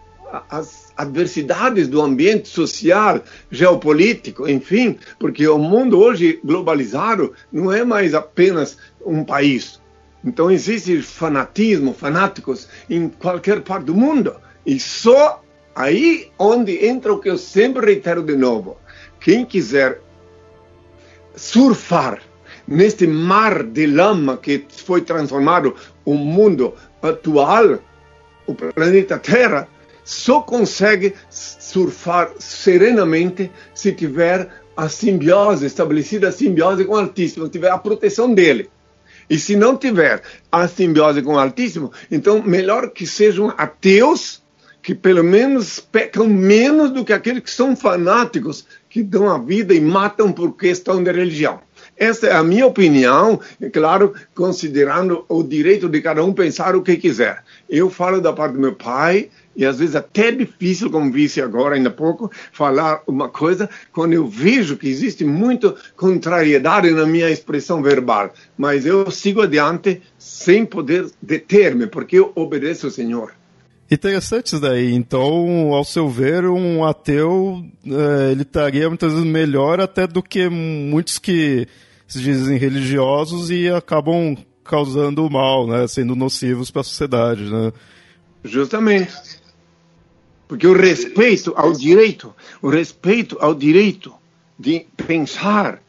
as 0.49 0.93
adversidades 0.97 1.87
do 1.87 2.01
ambiente 2.01 2.47
social, 2.47 3.21
geopolítico, 3.51 4.47
enfim, 4.47 4.97
porque 5.19 5.47
o 5.47 5.57
mundo 5.57 5.99
hoje 5.99 6.39
globalizado 6.43 7.33
não 7.51 7.71
é 7.71 7.83
mais 7.83 8.13
apenas 8.13 8.77
um 9.05 9.23
país. 9.23 9.79
Então 10.23 10.49
existe 10.49 11.01
fanatismo, 11.01 11.93
fanáticos 11.93 12.67
em 12.89 13.09
qualquer 13.09 13.61
parte 13.61 13.85
do 13.85 13.93
mundo. 13.93 14.35
E 14.65 14.79
só 14.79 15.43
aí 15.75 16.31
onde 16.39 16.85
entra 16.85 17.13
o 17.13 17.19
que 17.19 17.29
eu 17.29 17.37
sempre 17.37 17.85
reitero 17.85 18.23
de 18.23 18.35
novo. 18.35 18.77
Quem 19.19 19.45
quiser 19.45 20.01
surfar 21.35 22.21
neste 22.67 23.05
mar 23.05 23.61
de 23.63 23.85
lama 23.85 24.37
que 24.37 24.65
foi 24.69 25.01
transformado 25.01 25.75
o 26.03 26.15
mundo 26.15 26.73
atual, 27.01 27.79
o 28.47 28.55
planeta 28.55 29.19
Terra, 29.19 29.67
só 30.05 30.39
consegue 30.39 31.15
surfar 31.29 32.31
serenamente 32.39 33.51
se 33.73 33.91
tiver 33.91 34.47
a 34.77 34.87
simbiose, 34.87 35.65
estabelecida 35.65 36.29
a 36.29 36.31
simbiose 36.31 36.85
com 36.85 36.93
o 36.93 36.97
Altíssimo, 36.97 37.49
tiver 37.49 37.71
a 37.71 37.77
proteção 37.77 38.33
dele. 38.33 38.69
E 39.29 39.39
se 39.39 39.55
não 39.55 39.75
tiver 39.75 40.21
a 40.51 40.67
simbiose 40.67 41.21
com 41.21 41.33
o 41.33 41.39
Altíssimo, 41.39 41.91
então 42.11 42.41
melhor 42.43 42.91
que 42.91 43.07
sejam 43.07 43.51
ateus, 43.57 44.43
que 44.83 44.93
pelo 44.93 45.23
menos 45.23 45.79
pecam 45.79 46.27
menos 46.27 46.91
do 46.91 47.03
que 47.03 47.11
aqueles 47.11 47.41
que 47.41 47.49
são 47.49 47.75
fanáticos, 47.75 48.67
que 48.87 49.01
dão 49.01 49.27
a 49.27 49.39
vida 49.39 49.73
e 49.73 49.81
matam 49.81 50.31
por 50.31 50.55
questão 50.55 51.03
de 51.03 51.11
religião. 51.11 51.59
Essa 51.97 52.27
é 52.27 52.33
a 52.33 52.43
minha 52.43 52.67
opinião, 52.67 53.39
é 53.59 53.69
claro, 53.69 54.13
considerando 54.35 55.25
o 55.27 55.41
direito 55.41 55.89
de 55.89 56.01
cada 56.01 56.23
um 56.23 56.33
pensar 56.33 56.75
o 56.75 56.83
que 56.83 56.97
quiser. 56.97 57.43
Eu 57.69 57.89
falo 57.89 58.21
da 58.21 58.33
parte 58.33 58.53
do 58.53 58.59
meu 58.59 58.75
pai, 58.75 59.29
e 59.55 59.65
às 59.65 59.79
vezes 59.79 59.95
até 59.95 60.27
é 60.27 60.31
difícil, 60.31 60.89
como 60.89 61.11
disse 61.11 61.41
agora 61.41 61.75
ainda 61.75 61.89
há 61.89 61.93
pouco, 61.93 62.31
falar 62.51 63.01
uma 63.07 63.29
coisa 63.29 63.69
quando 63.91 64.13
eu 64.13 64.27
vejo 64.27 64.77
que 64.77 64.87
existe 64.87 65.23
muita 65.23 65.75
contrariedade 65.95 66.91
na 66.91 67.05
minha 67.05 67.29
expressão 67.29 67.81
verbal. 67.81 68.33
Mas 68.57 68.85
eu 68.85 69.09
sigo 69.09 69.41
adiante 69.41 70.01
sem 70.17 70.65
poder 70.65 71.07
deter-me, 71.21 71.87
porque 71.87 72.17
eu 72.17 72.31
obedeço 72.35 72.87
ao 72.87 72.91
Senhor. 72.91 73.33
Interessante 73.89 74.47
isso 74.47 74.59
daí. 74.59 74.93
Então, 74.93 75.73
ao 75.73 75.83
seu 75.83 76.09
ver, 76.09 76.45
um 76.45 76.83
ateu 76.83 77.63
é, 77.85 78.31
ele 78.31 78.41
estaria 78.41 78.89
muitas 78.89 79.13
vezes 79.13 79.27
melhor 79.27 79.79
até 79.79 80.07
do 80.07 80.23
que 80.23 80.49
muitos 80.49 81.19
que 81.19 81.67
se 82.07 82.19
dizem 82.19 82.57
religiosos 82.57 83.51
e 83.51 83.69
acabam 83.69 84.35
causando 84.63 85.29
mal, 85.29 85.67
né, 85.67 85.87
sendo 85.87 86.15
nocivos 86.15 86.71
para 86.71 86.81
a 86.81 86.83
sociedade, 86.83 87.43
né? 87.43 87.71
Justamente. 88.43 89.13
Porque 90.47 90.67
o 90.67 90.73
respeito 90.73 91.53
ao 91.55 91.73
direito, 91.73 92.33
o 92.61 92.69
respeito 92.69 93.37
ao 93.39 93.55
direito 93.55 94.13
de 94.57 94.85
pensar, 94.95 95.81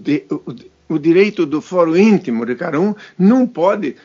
de, 0.00 0.24
o, 0.30 0.94
o 0.94 0.98
direito 0.98 1.46
do 1.46 1.60
foro 1.60 1.96
íntimo 1.96 2.44
de 2.44 2.54
cada 2.54 2.78
um, 2.78 2.94
não 3.18 3.46
pode, 3.46 3.96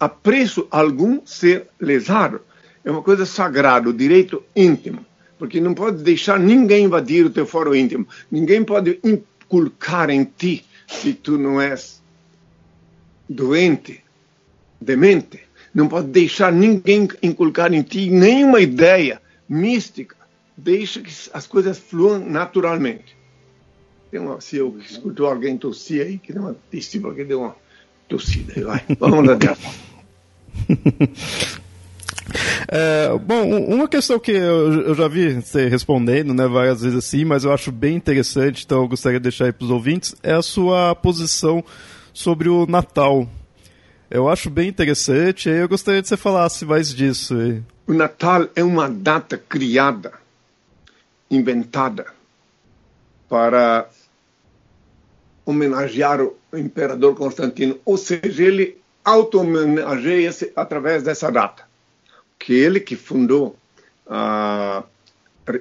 a 0.00 0.08
preço 0.08 0.66
algum, 0.70 1.20
ser 1.24 1.68
lesado. 1.78 2.40
É 2.84 2.90
uma 2.90 3.02
coisa 3.02 3.26
sagrada, 3.26 3.90
o 3.90 3.92
direito 3.92 4.42
íntimo. 4.54 5.04
Porque 5.38 5.60
não 5.60 5.74
pode 5.74 6.02
deixar 6.02 6.40
ninguém 6.40 6.84
invadir 6.84 7.26
o 7.26 7.30
teu 7.30 7.44
foro 7.44 7.76
íntimo. 7.76 8.08
Ninguém 8.30 8.64
pode 8.64 8.98
inculcar 9.04 10.08
em 10.08 10.24
ti, 10.24 10.64
se 10.86 11.12
tu 11.12 11.36
não 11.36 11.60
és 11.60 12.02
doente, 13.28 14.02
demente. 14.80 15.40
Não 15.74 15.88
pode 15.88 16.08
deixar 16.08 16.50
ninguém 16.50 17.06
inculcar 17.22 17.74
em 17.74 17.82
ti 17.82 18.08
nenhuma 18.08 18.60
ideia 18.60 19.20
mística, 19.48 20.16
deixa 20.56 21.00
que 21.00 21.12
as 21.32 21.46
coisas 21.46 21.78
fluam 21.78 22.18
naturalmente. 22.18 23.16
Tem 24.10 24.20
uma, 24.20 24.40
se 24.40 24.56
eu 24.56 24.78
escuto 24.78 25.26
alguém 25.26 25.58
tossir 25.58 26.04
aí, 26.04 26.18
que 26.18 26.32
deu 26.32 26.42
uma 26.42 26.56
testícula 26.70 27.14
que 27.14 27.24
deu 27.24 27.40
uma 27.40 27.56
tossida. 28.08 28.64
Vai, 28.64 28.82
vamos 28.98 29.28
adiante. 29.28 29.68
É, 32.68 33.16
bom, 33.18 33.44
uma 33.66 33.86
questão 33.86 34.18
que 34.18 34.32
eu, 34.32 34.82
eu, 34.88 34.94
já 34.94 35.06
vi 35.06 35.34
você 35.34 35.68
respondendo 35.68 36.34
né, 36.34 36.48
várias 36.48 36.82
vezes 36.82 36.98
assim, 36.98 37.24
mas 37.24 37.44
eu 37.44 37.52
acho 37.52 37.70
bem 37.70 37.94
interessante, 37.94 38.64
então 38.64 38.82
eu 38.82 38.88
gostaria 38.88 39.20
de 39.20 39.24
deixar 39.24 39.46
aí 39.46 39.52
para 39.52 39.64
os 39.64 39.70
ouvintes, 39.70 40.14
é 40.22 40.32
a 40.32 40.42
sua 40.42 40.94
posição 40.94 41.64
sobre 42.12 42.48
o 42.48 42.66
Natal. 42.66 43.28
Eu 44.10 44.28
acho 44.28 44.50
bem 44.50 44.68
interessante, 44.68 45.48
e 45.48 45.52
eu 45.52 45.68
gostaria 45.68 46.02
que 46.02 46.08
você 46.08 46.16
falasse 46.16 46.64
mais 46.64 46.92
disso. 46.92 47.34
O 47.86 47.94
Natal 47.94 48.48
é 48.56 48.64
uma 48.64 48.88
data 48.88 49.38
criada, 49.38 50.12
inventada, 51.30 52.06
para 53.28 53.88
homenagear 55.44 56.20
o 56.20 56.36
imperador 56.54 57.14
Constantino, 57.14 57.78
ou 57.84 57.96
seja, 57.96 58.42
ele 58.42 58.76
auto-homenageia-se 59.04 60.52
através 60.56 61.04
dessa 61.04 61.30
data 61.30 61.64
que 62.38 62.52
ele 62.52 62.80
que 62.80 62.96
fundou 62.96 63.56
a 64.08 64.84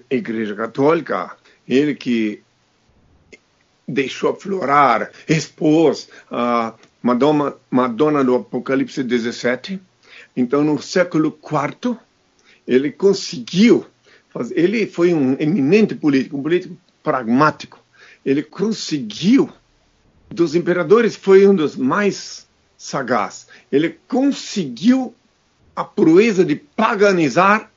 Igreja 0.09 0.55
Católica, 0.55 1.35
ele 1.67 1.95
que 1.95 2.43
deixou 3.87 4.31
aflorar, 4.31 5.11
expôs 5.27 6.09
a 6.29 6.73
Madonna, 7.01 7.55
Madonna 7.69 8.23
do 8.23 8.35
Apocalipse 8.35 9.03
17. 9.03 9.79
Então, 10.35 10.63
no 10.63 10.81
século 10.81 11.37
IV, 11.43 11.97
ele 12.67 12.91
conseguiu, 12.91 13.85
fazer, 14.29 14.57
ele 14.57 14.87
foi 14.87 15.13
um 15.13 15.35
eminente 15.39 15.95
político, 15.95 16.37
um 16.37 16.43
político 16.43 16.77
pragmático. 17.03 17.79
Ele 18.25 18.41
conseguiu, 18.41 19.49
dos 20.29 20.55
imperadores, 20.55 21.15
foi 21.15 21.47
um 21.47 21.55
dos 21.55 21.75
mais 21.75 22.47
sagaz. 22.77 23.47
Ele 23.71 23.97
conseguiu 24.07 25.13
a 25.75 25.83
proeza 25.83 26.43
de 26.43 26.55
paganizar 26.55 27.71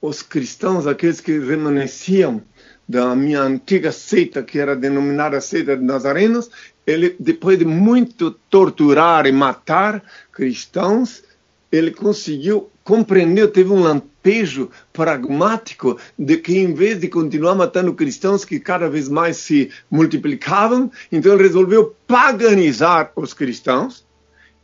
os 0.00 0.20
cristãos, 0.20 0.86
aqueles 0.86 1.20
que 1.20 1.38
remanesciam 1.38 2.42
da 2.88 3.14
minha 3.14 3.40
antiga 3.40 3.92
seita, 3.92 4.42
que 4.42 4.58
era 4.58 4.74
denominada 4.74 5.40
seita 5.40 5.76
de 5.76 5.84
Nazarenos, 5.84 6.50
ele, 6.84 7.14
depois 7.18 7.58
de 7.58 7.64
muito 7.64 8.32
torturar 8.50 9.26
e 9.26 9.32
matar 9.32 10.02
cristãos, 10.32 11.22
ele 11.70 11.92
conseguiu 11.92 12.68
compreender, 12.84 13.48
teve 13.48 13.70
um 13.70 13.80
lampejo 13.80 14.70
pragmático 14.92 15.98
de 16.18 16.36
que, 16.36 16.58
em 16.58 16.74
vez 16.74 17.00
de 17.00 17.08
continuar 17.08 17.54
matando 17.54 17.94
cristãos 17.94 18.44
que 18.44 18.58
cada 18.58 18.88
vez 18.88 19.08
mais 19.08 19.36
se 19.36 19.70
multiplicavam, 19.90 20.90
então 21.10 21.32
ele 21.32 21.42
resolveu 21.42 21.94
paganizar 22.06 23.12
os 23.16 23.32
cristãos 23.34 24.04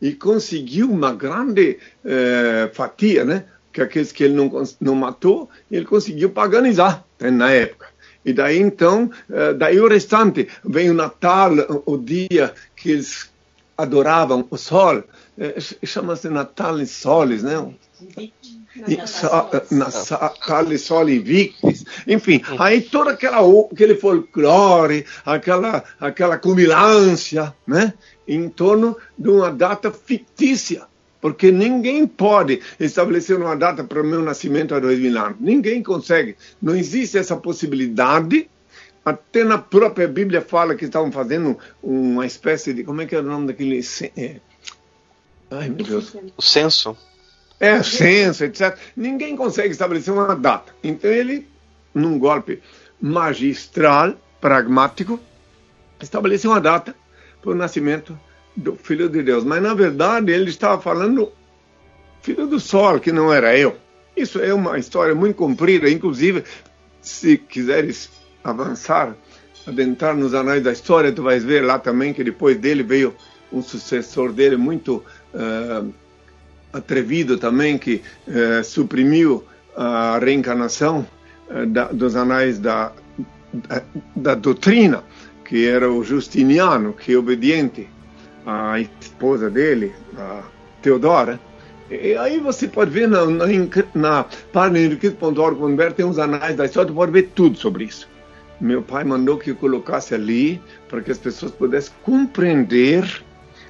e 0.01 0.13
conseguiu 0.13 0.89
uma 0.89 1.13
grande 1.13 1.77
eh, 2.05 2.69
fatia, 2.73 3.25
né? 3.25 3.45
Que 3.71 3.81
aqueles 3.81 4.11
que 4.11 4.23
ele 4.23 4.33
não, 4.33 4.63
não 4.79 4.95
matou, 4.95 5.49
ele 5.69 5.85
conseguiu 5.85 6.29
paganizar 6.29 7.03
né, 7.19 7.29
na 7.29 7.51
época. 7.51 7.87
E 8.23 8.33
daí 8.33 8.59
então, 8.59 9.11
eh, 9.29 9.53
daí 9.53 9.79
o 9.79 9.87
restante, 9.87 10.47
vem 10.63 10.89
o 10.89 10.93
Natal, 10.93 11.51
o 11.85 11.97
dia 11.97 12.53
que 12.75 12.91
eles 12.91 13.29
adoravam 13.77 14.45
o 14.49 14.57
sol, 14.57 15.03
eh, 15.37 15.55
chama-se 15.83 16.29
Natal 16.29 16.79
em 16.79 16.85
Solis, 16.85 17.43
né? 17.43 17.57
Natal 19.71 20.77
Sol 20.77 21.09
Invictus, 21.09 21.83
enfim, 22.07 22.41
aí 22.57 22.81
toda 22.81 23.11
aquela 23.11 23.39
aquele 23.71 23.95
folclore, 23.95 25.05
aquela 25.25 25.83
aquela 25.99 26.37
cumilância, 26.37 27.53
né? 27.67 27.93
em 28.29 28.47
torno 28.47 28.95
de 29.17 29.27
uma 29.27 29.51
data 29.51 29.91
fictícia. 29.91 30.87
Porque 31.19 31.51
ninguém 31.51 32.07
pode 32.07 32.61
estabelecer 32.79 33.35
uma 33.37 33.55
data 33.55 33.83
para 33.83 34.01
o 34.01 34.05
meu 34.05 34.21
nascimento 34.21 34.73
há 34.73 34.79
dois 34.79 34.97
mil 34.99 35.19
anos. 35.19 35.37
Ninguém 35.41 35.83
consegue. 35.83 36.37
Não 36.61 36.75
existe 36.75 37.17
essa 37.17 37.35
possibilidade. 37.35 38.49
Até 39.03 39.43
na 39.43 39.57
própria 39.57 40.07
Bíblia 40.07 40.39
fala 40.39 40.75
que 40.75 40.85
estavam 40.85 41.11
fazendo 41.11 41.57
uma 41.83 42.25
espécie 42.25 42.73
de. 42.73 42.85
Como 42.85 43.01
é 43.01 43.05
que 43.05 43.15
é 43.15 43.19
o 43.19 43.23
nome 43.23 43.47
daquele. 43.47 43.81
É, 44.15 44.37
ai, 45.51 45.67
meu 45.67 45.85
Deus. 45.85 46.15
O 46.37 46.41
censo. 46.41 46.95
É, 47.59 47.83
censo, 47.83 48.45
etc. 48.45 48.77
Ninguém 48.95 49.35
consegue 49.35 49.71
estabelecer 49.71 50.13
uma 50.13 50.35
data. 50.35 50.73
Então 50.83 51.09
ele, 51.09 51.47
num 51.93 52.17
golpe 52.17 52.61
magistral, 53.01 54.15
pragmático, 54.39 55.19
estabeleceu 56.01 56.51
uma 56.51 56.61
data 56.61 56.95
para 57.41 57.51
o 57.51 57.55
nascimento 57.55 58.17
do 58.55 58.75
Filho 58.75 59.09
de 59.09 59.23
Deus. 59.23 59.43
Mas, 59.43 59.61
na 59.61 59.73
verdade, 59.73 60.31
ele 60.31 60.49
estava 60.49 60.81
falando 60.81 61.31
Filho 62.21 62.47
do 62.47 62.59
Sol, 62.59 62.99
que 62.99 63.11
não 63.11 63.33
era 63.33 63.57
eu. 63.57 63.77
Isso 64.15 64.39
é 64.39 64.53
uma 64.53 64.77
história 64.77 65.15
muito 65.15 65.35
comprida, 65.35 65.89
inclusive, 65.89 66.43
se 67.01 67.37
quiseres 67.37 68.09
avançar, 68.43 69.15
adentrar 69.65 70.15
nos 70.15 70.33
anais 70.33 70.63
da 70.63 70.71
história, 70.71 71.11
tu 71.11 71.23
vais 71.23 71.43
ver 71.43 71.63
lá 71.63 71.79
também 71.79 72.13
que 72.13 72.23
depois 72.23 72.57
dele 72.57 72.83
veio 72.83 73.15
um 73.51 73.61
sucessor 73.61 74.31
dele 74.31 74.57
muito 74.57 75.03
uh, 75.33 75.93
atrevido 76.71 77.37
também, 77.37 77.77
que 77.77 78.01
uh, 78.27 78.63
suprimiu 78.63 79.43
a 79.75 80.19
reencarnação 80.19 81.05
uh, 81.49 81.65
da, 81.65 81.85
dos 81.85 82.15
anais 82.15 82.59
da, 82.59 82.91
da, 83.53 83.81
da 84.15 84.35
doutrina 84.35 85.03
que 85.49 85.67
era 85.67 85.91
o 85.91 86.03
Justiniano, 86.03 86.93
que 86.93 87.11
é 87.11 87.17
obediente 87.17 87.89
à 88.45 88.79
esposa 88.79 89.49
dele, 89.49 89.91
a 90.15 90.43
Teodora. 90.79 91.39
E 91.89 92.15
aí 92.15 92.39
você 92.39 92.67
pode 92.67 92.91
ver 92.91 93.07
na, 93.07 93.25
na, 93.25 93.45
na 93.95 94.25
página 94.53 94.79
enriquez.org.br 94.79 95.91
tem 95.95 96.05
uns 96.05 96.19
anais 96.19 96.55
da 96.55 96.65
história, 96.65 96.89
você 96.89 96.95
pode 96.95 97.11
ver 97.11 97.31
tudo 97.33 97.57
sobre 97.57 97.85
isso. 97.85 98.07
Meu 98.61 98.83
pai 98.83 99.03
mandou 99.03 99.39
que 99.39 99.49
eu 99.49 99.55
colocasse 99.55 100.13
ali 100.13 100.61
para 100.87 101.01
que 101.01 101.09
as 101.09 101.17
pessoas 101.17 101.51
pudessem 101.51 101.93
compreender 102.03 103.23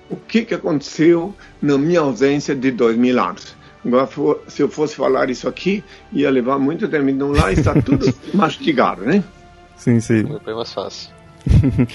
o 0.09 0.15
que, 0.15 0.43
que 0.43 0.53
aconteceu 0.53 1.33
na 1.61 1.77
minha 1.77 1.99
ausência 1.99 2.55
de 2.55 2.71
dois 2.71 2.97
mil 2.97 3.19
anos. 3.21 3.55
Agora, 3.85 4.09
se 4.47 4.61
eu 4.61 4.69
fosse 4.69 4.95
falar 4.95 5.29
isso 5.29 5.47
aqui, 5.47 5.83
ia 6.11 6.29
levar 6.29 6.59
muito 6.59 6.87
tempo. 6.87 7.09
Então 7.09 7.31
lá 7.31 7.51
está 7.51 7.79
tudo 7.81 8.13
mastigado, 8.33 9.03
né? 9.03 9.23
Sim, 9.77 9.99
sim. 9.99 10.25
Foi 10.25 10.39
bem 10.39 10.55
mais 10.55 10.73
fácil. 10.73 11.09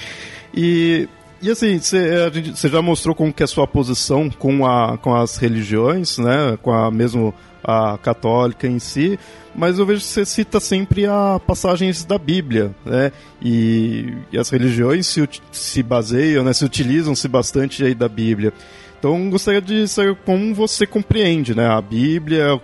e, 0.53 1.07
e 1.41 1.49
assim, 1.51 1.77
você 1.77 2.69
já 2.69 2.81
mostrou 2.81 3.13
como 3.13 3.31
que 3.31 3.43
é 3.43 3.45
a 3.45 3.47
sua 3.47 3.67
posição 3.67 4.29
com, 4.29 4.65
a, 4.65 4.97
com 4.97 5.13
as 5.13 5.37
religiões, 5.37 6.17
né? 6.17 6.57
Com 6.61 6.71
a 6.71 6.89
mesmo 6.89 7.33
a 7.65 7.97
católica 7.97 8.67
em 8.67 8.79
si, 8.79 9.19
mas 9.55 9.79
eu 9.79 9.85
vejo 9.85 10.01
que 10.01 10.07
você 10.07 10.25
cita 10.25 10.59
sempre 10.59 11.05
a 11.05 11.39
passagens 11.45 12.05
da 12.05 12.17
Bíblia, 12.17 12.75
né? 12.85 13.11
E, 13.41 14.13
e 14.31 14.37
as 14.37 14.49
religiões 14.49 15.07
se, 15.07 15.27
se 15.51 15.81
baseiam, 15.81 16.43
né? 16.43 16.53
Se 16.53 16.63
utilizam-se 16.63 17.27
bastante 17.27 17.83
aí 17.83 17.95
da 17.95 18.07
Bíblia. 18.07 18.53
Então 18.99 19.29
gostaria 19.29 19.61
de 19.61 19.87
saber 19.87 20.15
como 20.25 20.53
você 20.53 20.85
compreende, 20.85 21.55
né? 21.55 21.67
A 21.67 21.81
Bíblia, 21.81 22.61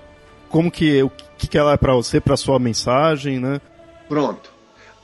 como 0.49 0.71
que 0.71 1.01
o 1.01 1.11
que 1.37 1.57
ela 1.57 1.73
é 1.73 1.77
para 1.77 1.93
você, 1.93 2.21
para 2.21 2.37
sua 2.37 2.59
mensagem, 2.59 3.39
né? 3.39 3.59
Pronto 4.07 4.51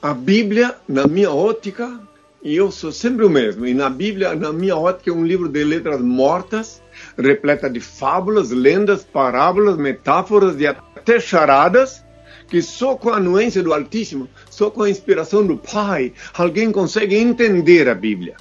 a 0.02 0.14
Bíblia, 0.14 0.76
na 0.88 1.08
minha 1.08 1.32
ótica, 1.32 2.00
e 2.44 2.56
eu 2.56 2.72
sou 2.72 2.92
sempre 2.92 3.26
o 3.26 3.30
mesmo, 3.30 3.66
e 3.66 3.74
na 3.74 3.90
Bíblia, 3.90 4.36
na 4.36 4.54
minha 4.54 4.76
ótica, 4.76 5.10
é 5.10 5.14
um 5.14 5.26
livro 5.26 5.50
de 5.50 5.64
letras 5.64 6.02
mortas, 6.02 6.82
repleta 7.18 7.70
de 7.70 7.80
fábulas, 7.80 8.52
lendas, 8.52 9.04
parábolas, 9.04 9.78
metáforas 9.78 10.60
e 10.60 10.68
até 10.68 11.20
charadas, 11.20 12.04
que 12.48 12.62
só 12.62 12.96
com 12.96 13.10
a 13.10 13.18
anuência 13.18 13.62
do 13.64 13.74
Altíssimo, 13.74 14.30
só 14.50 14.70
com 14.70 14.84
a 14.84 14.90
inspiração 14.90 15.46
do 15.46 15.58
Pai, 15.58 16.14
alguém 16.34 16.72
consegue 16.72 17.16
entender 17.16 17.90
a 17.90 17.96
Bíblia. 17.96 18.36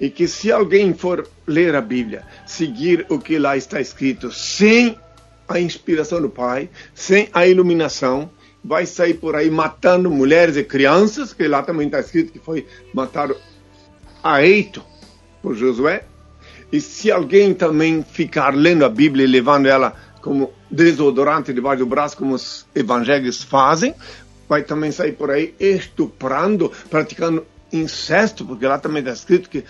E 0.00 0.10
que 0.10 0.28
se 0.28 0.52
alguém 0.52 0.92
for 0.92 1.26
ler 1.46 1.74
a 1.74 1.80
Bíblia, 1.80 2.24
seguir 2.46 3.06
o 3.08 3.18
que 3.18 3.38
lá 3.38 3.56
está 3.56 3.80
escrito, 3.80 4.30
sem 4.30 4.98
a 5.48 5.58
inspiração 5.60 6.20
do 6.20 6.28
Pai, 6.28 6.68
sem 6.94 7.28
a 7.32 7.46
iluminação, 7.46 8.30
vai 8.64 8.86
sair 8.86 9.14
por 9.14 9.36
aí 9.36 9.50
matando 9.50 10.10
mulheres 10.10 10.56
e 10.56 10.64
crianças, 10.64 11.32
que 11.32 11.46
lá 11.46 11.62
também 11.62 11.86
está 11.86 12.00
escrito 12.00 12.32
que 12.32 12.38
foi 12.38 12.66
matado 12.92 13.36
a 14.22 14.42
eito 14.42 14.82
por 15.42 15.54
Josué. 15.54 16.04
E 16.74 16.80
se 16.80 17.08
alguém 17.08 17.54
também 17.54 18.02
ficar 18.02 18.52
lendo 18.52 18.84
a 18.84 18.88
Bíblia 18.88 19.24
e 19.24 19.28
levando 19.28 19.66
ela 19.66 19.94
como 20.20 20.52
desodorante 20.68 21.52
debaixo 21.52 21.84
do 21.84 21.86
braço, 21.86 22.16
como 22.16 22.34
os 22.34 22.66
evangélicos 22.74 23.44
fazem, 23.44 23.94
vai 24.48 24.64
também 24.64 24.90
sair 24.90 25.12
por 25.12 25.30
aí 25.30 25.54
estuprando, 25.60 26.72
praticando 26.90 27.46
incesto, 27.72 28.44
porque 28.44 28.66
lá 28.66 28.76
também 28.76 28.98
está 28.98 29.12
escrito 29.12 29.48
que, 29.48 29.64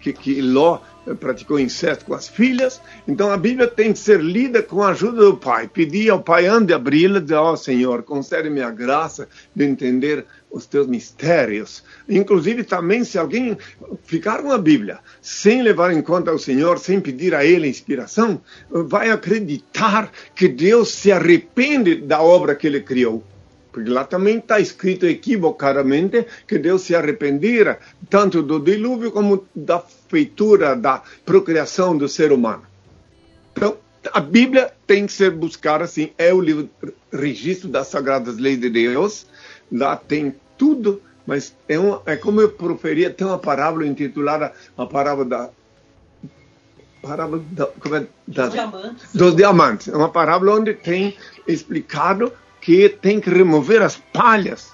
que, 0.00 0.12
que 0.12 0.42
Ló 0.42 0.80
praticou 1.18 1.58
incesto 1.58 2.04
com 2.04 2.12
as 2.12 2.28
filhas. 2.28 2.78
Então 3.08 3.30
a 3.30 3.38
Bíblia 3.38 3.66
tem 3.66 3.94
que 3.94 3.98
ser 3.98 4.20
lida 4.20 4.62
com 4.62 4.82
a 4.82 4.90
ajuda 4.90 5.24
do 5.24 5.38
Pai. 5.38 5.66
Pedir 5.66 6.10
ao 6.10 6.22
Pai, 6.22 6.46
ande 6.46 6.74
abri-la, 6.74 7.20
dizer, 7.20 7.36
ó 7.36 7.52
oh, 7.52 7.56
Senhor, 7.56 8.02
concede-me 8.02 8.60
a 8.60 8.70
graça 8.70 9.28
de 9.56 9.64
entender 9.64 10.26
os 10.50 10.66
teus 10.66 10.86
mistérios. 10.86 11.84
Inclusive, 12.08 12.64
também, 12.64 13.04
se 13.04 13.18
alguém 13.18 13.56
ficar 14.04 14.42
com 14.42 14.50
a 14.50 14.58
Bíblia 14.58 14.98
sem 15.22 15.62
levar 15.62 15.92
em 15.92 16.02
conta 16.02 16.32
o 16.32 16.38
Senhor, 16.38 16.78
sem 16.78 17.00
pedir 17.00 17.34
a 17.34 17.44
Ele 17.44 17.68
inspiração, 17.68 18.40
vai 18.70 19.10
acreditar 19.10 20.10
que 20.34 20.48
Deus 20.48 20.90
se 20.90 21.12
arrepende 21.12 21.96
da 21.96 22.20
obra 22.20 22.54
que 22.54 22.66
Ele 22.66 22.80
criou. 22.80 23.24
Porque 23.72 23.88
lá 23.88 24.04
também 24.04 24.38
está 24.38 24.58
escrito 24.58 25.06
equivocadamente 25.06 26.26
que 26.46 26.58
Deus 26.58 26.82
se 26.82 26.94
arrependera 26.94 27.78
tanto 28.08 28.42
do 28.42 28.58
dilúvio 28.58 29.12
como 29.12 29.46
da 29.54 29.78
feitura, 30.08 30.74
da 30.74 31.02
procriação 31.24 31.96
do 31.96 32.08
ser 32.08 32.32
humano. 32.32 32.64
Então, 33.52 33.76
a 34.12 34.20
Bíblia 34.20 34.72
tem 34.86 35.06
que 35.06 35.12
ser 35.12 35.30
buscada 35.30 35.84
assim, 35.84 36.10
é 36.18 36.32
o 36.32 36.40
livro 36.40 36.68
registro 37.12 37.68
das 37.68 37.88
sagradas 37.88 38.38
leis 38.38 38.58
de 38.58 38.70
Deus, 38.70 39.26
lá 39.70 39.96
tem 39.96 40.34
tudo, 40.58 41.00
mas 41.26 41.54
é, 41.68 41.78
uma, 41.78 42.02
é 42.06 42.16
como 42.16 42.40
eu 42.40 42.50
proferia, 42.50 43.10
tem 43.10 43.26
uma 43.26 43.38
parábola 43.38 43.86
intitulada 43.86 44.52
a 44.76 44.86
parábola 44.86 45.24
da 45.24 45.50
parábola 47.02 47.42
da, 47.50 47.64
é, 47.64 48.06
da, 48.26 48.44
dos, 48.44 48.52
diamantes. 48.52 49.14
dos 49.14 49.36
diamantes. 49.36 49.88
É 49.88 49.96
uma 49.96 50.10
parábola 50.10 50.56
onde 50.56 50.74
tem 50.74 51.16
explicado 51.46 52.32
que 52.60 52.88
tem 52.88 53.20
que 53.20 53.30
remover 53.30 53.80
as 53.80 53.96
palhas 53.96 54.72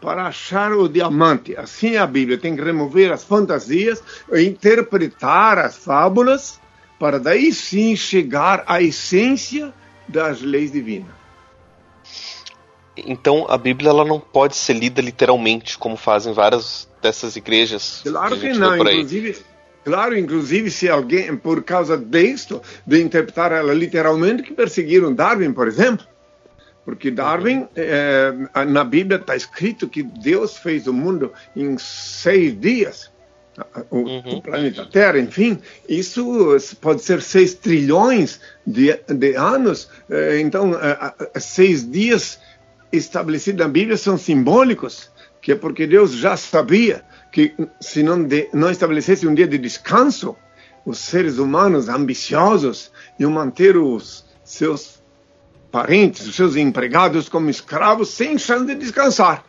para 0.00 0.26
achar 0.26 0.72
o 0.72 0.88
diamante. 0.88 1.56
Assim 1.56 1.94
é 1.94 1.98
a 1.98 2.06
Bíblia, 2.06 2.38
tem 2.38 2.54
que 2.54 2.62
remover 2.62 3.10
as 3.10 3.24
fantasias, 3.24 4.02
interpretar 4.32 5.58
as 5.58 5.76
fábulas, 5.76 6.60
para 6.98 7.18
daí 7.18 7.52
sim 7.52 7.96
chegar 7.96 8.62
à 8.66 8.80
essência 8.82 9.72
das 10.06 10.42
leis 10.42 10.70
divinas. 10.70 11.23
Então 12.96 13.46
a 13.48 13.58
Bíblia 13.58 13.90
ela 13.90 14.04
não 14.04 14.20
pode 14.20 14.56
ser 14.56 14.74
lida 14.74 15.02
literalmente, 15.02 15.76
como 15.76 15.96
fazem 15.96 16.32
várias 16.32 16.88
dessas 17.02 17.36
igrejas. 17.36 18.00
Claro 18.04 18.38
que, 18.38 18.52
que 18.52 18.58
não, 18.58 18.76
inclusive, 18.76 19.36
claro, 19.84 20.16
inclusive 20.16 20.70
se 20.70 20.88
alguém 20.88 21.36
por 21.36 21.62
causa 21.62 21.96
disto 21.96 22.62
de 22.86 23.02
interpretar 23.02 23.52
ela 23.52 23.74
literalmente 23.74 24.42
que 24.42 24.52
perseguiram 24.52 25.12
Darwin, 25.12 25.52
por 25.52 25.66
exemplo, 25.66 26.06
porque 26.84 27.10
Darwin 27.10 27.66
é, 27.74 28.32
na 28.66 28.84
Bíblia 28.84 29.18
está 29.18 29.34
escrito 29.34 29.88
que 29.88 30.02
Deus 30.02 30.56
fez 30.56 30.86
o 30.86 30.92
mundo 30.92 31.32
em 31.56 31.76
seis 31.78 32.58
dias. 32.58 33.12
O, 33.88 33.98
uhum. 33.98 34.22
o, 34.38 34.42
planeta 34.42 34.84
Terra, 34.84 35.16
enfim, 35.16 35.60
isso 35.88 36.56
pode 36.80 37.02
ser 37.02 37.22
seis 37.22 37.54
trilhões 37.54 38.40
de, 38.66 38.98
de 39.06 39.36
anos, 39.36 39.88
é, 40.10 40.40
então 40.40 40.72
seis 41.36 41.88
dias 41.88 42.40
estabelecidos 42.96 43.60
na 43.60 43.68
Bíblia 43.68 43.96
são 43.96 44.16
simbólicos, 44.16 45.10
que 45.40 45.52
é 45.52 45.54
porque 45.54 45.86
Deus 45.86 46.12
já 46.12 46.36
sabia 46.36 47.04
que 47.30 47.54
se 47.80 48.02
não, 48.02 48.22
de, 48.22 48.48
não 48.52 48.70
estabelecesse 48.70 49.26
um 49.26 49.34
dia 49.34 49.46
de 49.46 49.58
descanso, 49.58 50.36
os 50.86 50.98
seres 50.98 51.38
humanos 51.38 51.88
ambiciosos 51.88 52.92
iam 53.18 53.30
manter 53.30 53.76
os 53.76 54.24
seus 54.44 55.02
parentes, 55.70 56.26
os 56.26 56.36
seus 56.36 56.56
empregados 56.56 57.28
como 57.28 57.50
escravos 57.50 58.10
sem 58.10 58.38
chance 58.38 58.66
de 58.66 58.74
descansar. 58.74 59.44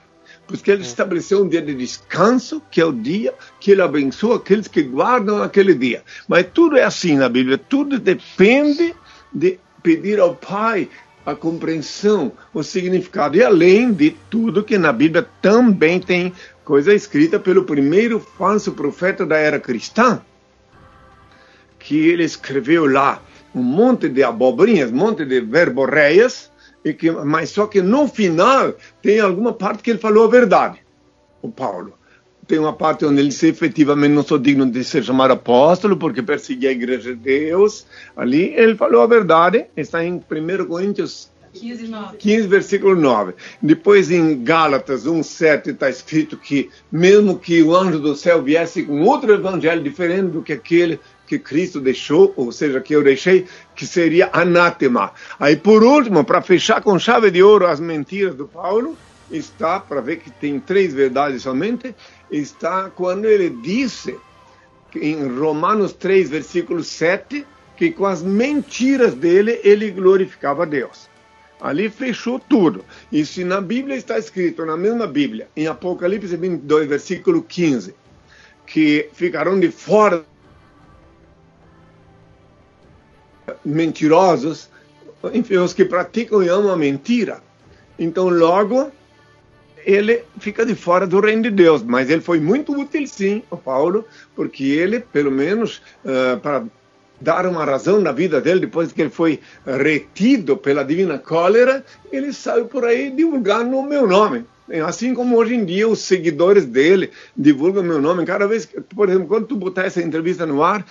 Porque 0.48 0.72
ele 0.72 0.84
estabeleceu 0.84 1.44
um 1.44 1.48
dia 1.48 1.62
de 1.62 1.74
descanso, 1.74 2.62
que 2.72 2.80
é 2.80 2.86
o 2.86 2.92
dia 2.92 3.34
que 3.60 3.72
ele 3.72 3.82
abençoa 3.82 4.38
aqueles 4.38 4.68
que 4.68 4.82
guardam 4.82 5.42
aquele 5.42 5.74
dia. 5.74 6.04
Mas 6.28 6.48
tudo 6.54 6.78
é 6.78 6.84
assim 6.84 7.16
na 7.18 7.30
Bíblia, 7.30 7.58
tudo 7.58 8.00
depende 8.00 8.96
de 9.34 9.60
pedir 9.84 10.20
ao 10.20 10.36
Pai 10.36 10.90
a 11.26 11.36
compreensão, 11.36 12.32
o 12.54 12.62
significado. 12.62 13.36
E 13.36 13.44
além 13.44 13.92
de 13.92 14.12
tudo 14.30 14.64
que 14.64 14.78
na 14.78 14.94
Bíblia 14.94 15.28
também 15.42 16.00
tem 16.00 16.32
coisa 16.64 16.94
escrita 16.94 17.40
pelo 17.40 17.64
primeiro 17.64 18.20
falso 18.20 18.74
profeta 18.74 19.26
da 19.26 19.38
era 19.38 19.60
cristã, 19.60 20.22
que 21.80 22.08
ele 22.08 22.24
escreveu 22.24 22.86
lá 22.86 23.22
um 23.54 23.64
monte 23.64 24.10
de 24.10 24.24
abobrinhas, 24.24 24.92
um 24.92 24.96
monte 24.96 25.26
de 25.26 25.42
verborreias, 25.42 26.52
e 26.84 26.94
que, 26.94 27.10
mas 27.10 27.50
só 27.50 27.66
que 27.66 27.82
no 27.82 28.08
final 28.08 28.76
tem 29.02 29.20
alguma 29.20 29.54
parte 29.54 29.82
que 29.82 29.92
ele 29.92 30.00
falou 30.00 30.26
a 30.26 30.30
verdade, 30.30 30.80
o 31.42 31.50
Paulo 31.50 31.94
tem 32.48 32.60
uma 32.60 32.74
parte 32.74 33.06
onde 33.06 33.20
ele 33.20 33.30
disse 33.30 33.48
efetivamente 33.48 34.14
não 34.14 34.24
sou 34.24 34.38
digno 34.38 34.70
de 34.70 34.84
ser 34.84 35.04
chamado 35.04 35.32
apóstolo 35.32 35.98
porque 35.98 36.22
persegui 36.22 36.68
a 36.68 36.72
igreja 36.72 37.16
de 37.16 37.22
Deus. 37.22 37.86
Ali 38.16 38.54
ele 38.56 38.76
falou 38.76 39.02
a 39.02 39.08
verdade, 39.08 39.66
está 39.76 40.04
em 40.04 40.14
1 40.16 40.66
Coríntios 40.66 41.30
15, 41.54 41.90
15, 42.20 42.48
versículo 42.48 42.96
9. 42.96 43.34
Depois 43.62 44.12
em 44.12 44.44
Gálatas 44.44 45.06
1,7 45.06 45.70
está 45.70 45.90
escrito 45.90 46.38
que 46.38 46.70
mesmo 46.92 47.40
que 47.40 47.64
o 47.64 47.76
anjo 47.76 48.00
do 48.00 48.16
céu 48.16 48.44
viesse 48.44 48.84
com 48.84 49.02
outro 49.02 49.34
evangelho 49.34 49.82
diferente 49.82 50.32
do 50.32 50.42
que 50.42 50.54
aquele 50.54 51.00
que 51.26 51.40
Cristo 51.40 51.80
deixou, 51.80 52.34
ou 52.36 52.52
seja, 52.52 52.80
que 52.80 52.94
eu 52.94 53.04
deixei, 53.04 53.48
que 53.76 53.88
seria 53.88 54.30
anátema. 54.32 55.12
Aí 55.40 55.56
por 55.56 55.84
último, 55.84 56.24
para 56.24 56.42
fechar 56.42 56.82
com 56.82 57.00
chave 57.00 57.32
de 57.32 57.42
ouro 57.42 57.66
as 57.66 57.80
mentiras 57.80 58.36
do 58.36 58.48
Paulo, 58.48 58.96
está, 59.32 59.80
para 59.80 60.02
ver 60.02 60.18
que 60.18 60.30
tem 60.30 60.60
três 60.60 60.94
verdades 60.94 61.42
somente, 61.42 61.96
está 62.32 62.90
quando 62.90 63.26
ele 63.26 63.50
disse, 63.50 64.18
em 64.96 65.28
Romanos 65.38 65.94
3, 65.94 66.30
versículo 66.30 66.84
7, 66.84 67.46
que 67.76 67.92
com 67.92 68.06
as 68.06 68.24
mentiras 68.24 69.14
dele 69.14 69.60
ele 69.64 69.92
glorificava 69.92 70.64
a 70.64 70.66
Deus. 70.66 71.10
Ali 71.60 71.90
fechou 71.90 72.40
tudo. 72.40 72.84
E 73.12 73.26
se 73.26 73.44
na 73.44 73.62
Bíblia 73.62 73.96
está 73.96 74.18
escrito, 74.18 74.66
na 74.66 74.78
mesma 74.78 75.08
Bíblia, 75.08 75.48
em 75.56 75.68
Apocalipse 75.68 76.36
22, 76.36 76.88
versículo 76.88 77.42
15, 77.42 77.96
que 78.66 79.10
ficarão 79.14 79.60
de 79.60 79.72
fora 79.72 80.26
mentirosos, 83.64 84.70
enfim, 85.34 85.58
os 85.58 85.74
que 85.74 85.86
praticam 85.86 86.44
e 86.44 86.50
amam 86.50 86.72
a 86.72 86.78
mentira. 86.78 87.42
Então, 87.98 88.30
logo, 88.30 88.92
ele 89.86 90.24
fica 90.40 90.66
de 90.66 90.74
fora 90.74 91.06
do 91.06 91.20
reino 91.20 91.44
de 91.44 91.52
Deus. 91.52 91.84
Mas 91.84 92.10
ele 92.10 92.22
foi 92.22 92.40
muito 92.40 92.78
útil, 92.78 93.06
sim, 93.08 93.44
o 93.52 93.56
Paulo, 93.56 94.06
porque 94.36 94.64
ele, 94.64 95.00
pelo 95.00 95.32
menos, 95.32 95.82
uh, 96.04 96.40
para 96.40 96.64
dar 97.22 97.46
uma 97.46 97.64
razão 97.64 98.02
na 98.02 98.12
vida 98.12 98.42
dele, 98.42 98.62
depois 98.62 98.92
que 98.92 99.02
ele 99.02 99.10
foi 99.10 99.40
retido 99.66 100.58
pela 100.58 100.84
divina 100.84 101.18
cólera, 101.18 101.86
ele 102.12 102.34
saiu 102.34 102.66
por 102.66 102.84
aí 102.84 103.10
divulgando 103.10 103.78
o 103.78 103.88
meu 103.88 104.06
nome. 104.08 104.46
Assim 104.86 105.14
como 105.14 105.38
hoje 105.38 105.54
em 105.54 105.64
dia 105.64 105.88
os 105.88 106.00
seguidores 106.00 106.66
dele 106.66 107.12
divulgam 107.38 107.84
meu 107.84 108.02
nome. 108.02 108.26
Cada 108.26 108.48
vez, 108.48 108.68
por 108.96 109.08
exemplo, 109.08 109.28
quando 109.28 109.46
tu 109.46 109.56
botar 109.56 109.86
essa 109.86 110.02
entrevista 110.02 110.46
no 110.46 110.64
ar, 110.64 110.84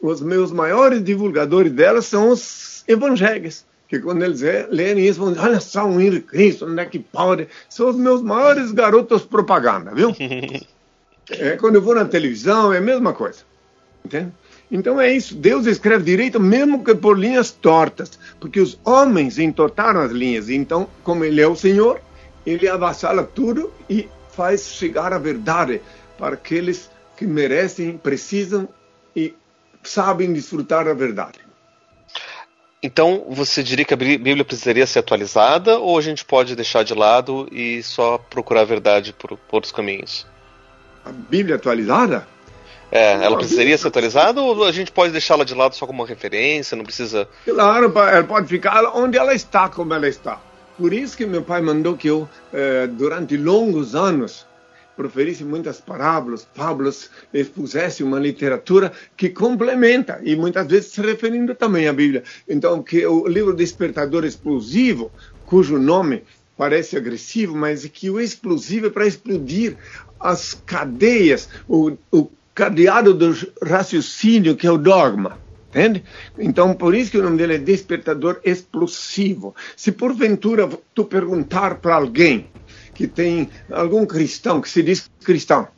os 0.00 0.20
meus 0.20 0.52
maiores 0.52 1.02
divulgadores 1.02 1.72
dela 1.72 2.02
são 2.02 2.28
os 2.28 2.84
evangélicos 2.86 3.64
que 3.92 4.00
quando 4.00 4.22
eles 4.22 4.40
lerem 4.70 5.06
isso, 5.06 5.20
vão 5.20 5.34
dizer, 5.34 5.44
olha 5.44 5.60
só 5.60 5.84
um 5.84 6.00
Henrique 6.00 6.28
Cristo, 6.28 6.64
onde 6.64 6.80
é 6.80 6.86
que 6.86 6.98
pode? 6.98 7.46
São 7.68 7.90
os 7.90 7.96
meus 7.96 8.22
maiores 8.22 8.72
garotos 8.72 9.26
propaganda, 9.26 9.94
viu? 9.94 10.16
é, 11.28 11.58
quando 11.58 11.74
eu 11.74 11.82
vou 11.82 11.94
na 11.94 12.06
televisão, 12.06 12.72
é 12.72 12.78
a 12.78 12.80
mesma 12.80 13.12
coisa. 13.12 13.40
Entende? 14.02 14.32
Então 14.70 14.98
é 14.98 15.12
isso, 15.12 15.34
Deus 15.34 15.66
escreve 15.66 16.04
direito 16.04 16.40
mesmo 16.40 16.82
que 16.82 16.94
por 16.94 17.18
linhas 17.18 17.50
tortas, 17.50 18.18
porque 18.40 18.58
os 18.58 18.80
homens 18.82 19.38
entortaram 19.38 20.00
as 20.00 20.10
linhas, 20.10 20.48
então, 20.48 20.88
como 21.04 21.22
ele 21.22 21.42
é 21.42 21.46
o 21.46 21.54
Senhor, 21.54 22.00
ele 22.46 22.66
avassala 22.66 23.22
tudo 23.22 23.70
e 23.90 24.08
faz 24.30 24.68
chegar 24.68 25.12
a 25.12 25.18
verdade 25.18 25.82
para 26.16 26.32
aqueles 26.32 26.90
que 27.14 27.26
merecem, 27.26 27.98
precisam 27.98 28.66
e 29.14 29.34
sabem 29.82 30.32
desfrutar 30.32 30.86
da 30.86 30.94
verdade. 30.94 31.51
Então, 32.82 33.24
você 33.28 33.62
diria 33.62 33.84
que 33.84 33.94
a 33.94 33.96
Bíblia 33.96 34.44
precisaria 34.44 34.84
ser 34.86 34.98
atualizada 34.98 35.78
ou 35.78 35.96
a 35.96 36.02
gente 36.02 36.24
pode 36.24 36.56
deixar 36.56 36.82
de 36.82 36.94
lado 36.94 37.48
e 37.52 37.80
só 37.82 38.18
procurar 38.18 38.62
a 38.62 38.64
verdade 38.64 39.12
por, 39.12 39.38
por 39.38 39.56
outros 39.56 39.72
caminhos? 39.72 40.26
A 41.04 41.12
Bíblia 41.12 41.56
atualizada? 41.56 42.26
É, 42.90 43.24
ela 43.24 43.38
precisaria 43.38 43.78
ser 43.78 43.86
atualizada 43.86 44.42
ou 44.42 44.64
a 44.64 44.72
gente 44.72 44.90
pode 44.90 45.12
deixá-la 45.12 45.44
de 45.44 45.54
lado 45.54 45.76
só 45.76 45.86
como 45.86 46.02
uma 46.02 46.08
referência, 46.08 46.76
não 46.76 46.84
precisa... 46.84 47.28
Claro, 47.44 47.92
ela 47.96 48.24
pode 48.24 48.48
ficar 48.48 48.84
onde 48.96 49.16
ela 49.16 49.32
está, 49.32 49.68
como 49.68 49.94
ela 49.94 50.08
está. 50.08 50.40
Por 50.76 50.92
isso 50.92 51.16
que 51.16 51.24
meu 51.24 51.42
pai 51.42 51.62
mandou 51.62 51.96
que 51.96 52.08
eu, 52.08 52.28
eh, 52.52 52.88
durante 52.88 53.36
longos 53.36 53.94
anos, 53.94 54.44
proferisse 54.96 55.44
muitas 55.44 55.80
parábolas, 55.80 56.46
fábulas, 56.54 57.10
expusesse 57.32 58.02
uma 58.02 58.18
literatura 58.18 58.92
que 59.16 59.28
complementa, 59.28 60.20
e 60.22 60.36
muitas 60.36 60.66
vezes 60.66 60.92
se 60.92 61.00
referindo 61.00 61.54
também 61.54 61.88
à 61.88 61.92
Bíblia. 61.92 62.22
Então, 62.48 62.82
que 62.82 63.04
o 63.06 63.26
livro 63.26 63.54
Despertador 63.54 64.24
Explosivo, 64.24 65.10
cujo 65.46 65.78
nome 65.78 66.22
parece 66.56 66.96
agressivo, 66.96 67.56
mas 67.56 67.84
que 67.86 68.10
o 68.10 68.20
explosivo 68.20 68.86
é 68.86 68.90
para 68.90 69.06
explodir 69.06 69.76
as 70.20 70.54
cadeias, 70.54 71.48
o, 71.68 71.96
o 72.10 72.30
cadeado 72.54 73.14
do 73.14 73.34
raciocínio, 73.62 74.56
que 74.56 74.66
é 74.66 74.70
o 74.70 74.78
dogma. 74.78 75.38
Entende? 75.70 76.04
Então, 76.38 76.74
por 76.74 76.94
isso 76.94 77.10
que 77.10 77.16
o 77.16 77.22
nome 77.22 77.38
dele 77.38 77.54
é 77.54 77.58
despertador 77.58 78.38
explosivo. 78.44 79.54
Se 79.74 79.90
porventura 79.90 80.68
tu 80.94 81.02
perguntar 81.02 81.76
para 81.76 81.94
alguém 81.94 82.46
que 82.94 83.06
tem 83.06 83.48
algum 83.70 84.04
cristão 84.06 84.60
que 84.60 84.68
se 84.68 84.82
diz 84.82 85.10
cristão. 85.24 85.68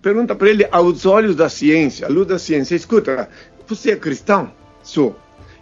Pergunta 0.00 0.34
para 0.34 0.48
ele 0.48 0.66
aos 0.70 1.06
olhos 1.06 1.34
da 1.34 1.48
ciência, 1.48 2.06
à 2.06 2.10
luz 2.10 2.26
da 2.26 2.38
ciência, 2.38 2.74
escuta, 2.74 3.28
você 3.66 3.92
é 3.92 3.96
cristão? 3.96 4.52
Sou. 4.82 5.16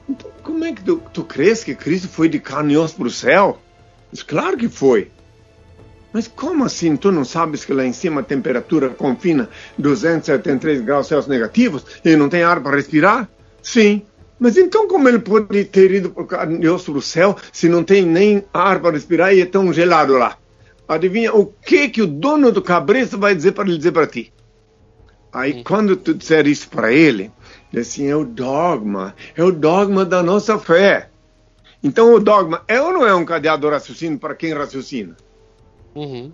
Então, 0.09 0.31
como 0.43 0.65
é 0.65 0.73
que 0.73 0.83
tu, 0.83 1.03
tu 1.13 1.25
crês 1.25 1.65
que 1.65 1.75
Cristo 1.75 2.09
foi 2.09 2.29
de 2.29 2.39
carne 2.39 2.75
e 2.75 2.77
osso 2.77 2.97
para 2.97 3.07
o 3.07 3.11
céu? 3.11 3.59
Diz, 4.13 4.23
claro 4.23 4.57
que 4.57 4.69
foi. 4.69 5.11
Mas 6.13 6.29
como 6.29 6.65
assim 6.65 6.97
tu 6.97 7.11
não 7.11 7.25
sabes 7.25 7.65
que 7.65 7.73
lá 7.73 7.85
em 7.85 7.93
cima 7.93 8.21
a 8.21 8.25
temperatura 8.25 8.89
confina 8.91 9.51
273 9.77 10.81
graus 10.81 11.09
Celsius 11.09 11.29
negativos 11.29 11.85
e 12.05 12.17
não 12.17 12.29
tem 12.29 12.43
ar 12.43 12.63
para 12.63 12.77
respirar? 12.77 13.29
Sim. 13.63 14.03
Mas 14.39 14.57
então 14.57 14.87
como 14.87 15.09
ele 15.09 15.19
pode 15.19 15.65
ter 15.65 15.91
ido 15.91 16.11
por 16.11 16.27
carne 16.27 16.65
e 16.65 16.69
osso 16.69 16.93
para 16.93 16.99
o 16.99 17.03
céu 17.03 17.37
se 17.53 17.69
não 17.69 17.83
tem 17.83 18.07
nem 18.07 18.45
ar 18.53 18.81
para 18.81 18.93
respirar 18.93 19.35
e 19.35 19.41
é 19.41 19.47
tão 19.47 19.73
gelado 19.73 20.15
lá? 20.15 20.39
Adivinha 20.89 21.35
o 21.35 21.47
que 21.47 21.89
que 21.89 22.03
o 22.03 22.07
dono 22.07 22.53
do 22.53 22.63
cabresto 22.63 23.19
vai 23.19 23.35
dizer 23.35 23.53
para 23.53 23.69
ele 23.69 23.79
dizer 23.79 23.93
para 23.93 24.07
ti? 24.07 24.33
Aí 25.33 25.63
quando 25.65 25.97
tu 25.97 26.15
disser 26.15 26.47
isso 26.47 26.69
para 26.69 26.93
ele, 26.93 27.31
assim, 27.77 28.07
é 28.07 28.17
o 28.17 28.25
dogma, 28.25 29.15
é 29.35 29.43
o 29.43 29.53
dogma 29.53 30.05
da 30.05 30.23
nossa 30.23 30.59
fé. 30.59 31.11
Então 31.83 32.15
o 32.15 32.21
dogma 32.21 32.63
é 32.67 32.81
ou 32.81 32.93
não 32.93 33.07
é 33.07 33.15
um 33.15 33.25
cadeado 33.25 33.67
de 33.67 33.73
raciocínio 33.73 34.19
para 34.19 34.35
quem 34.35 34.55
raciocina? 34.55 35.17
Uhum. 35.95 36.33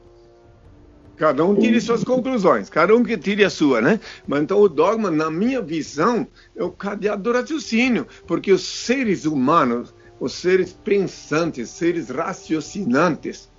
Cada 1.17 1.45
um 1.45 1.55
tire 1.55 1.81
suas 1.81 2.03
conclusões, 2.03 2.69
cada 2.69 2.97
um 2.97 3.03
que 3.03 3.17
tire 3.17 3.45
a 3.45 3.51
sua, 3.51 3.81
né? 3.81 4.01
Mas 4.27 4.43
então 4.43 4.59
o 4.61 4.69
dogma, 4.69 5.11
na 5.11 5.31
minha 5.31 5.61
visão, 5.61 6.27
é 6.57 6.65
o 6.65 6.71
cadeado 6.71 7.23
do 7.23 7.33
raciocínio, 7.33 8.07
porque 8.27 8.51
os 8.51 8.63
seres 8.63 9.25
humanos, 9.25 9.95
os 10.19 10.33
seres 10.33 10.73
pensantes, 10.73 11.71
seres 11.71 12.09
raciocinantes, 12.09 13.52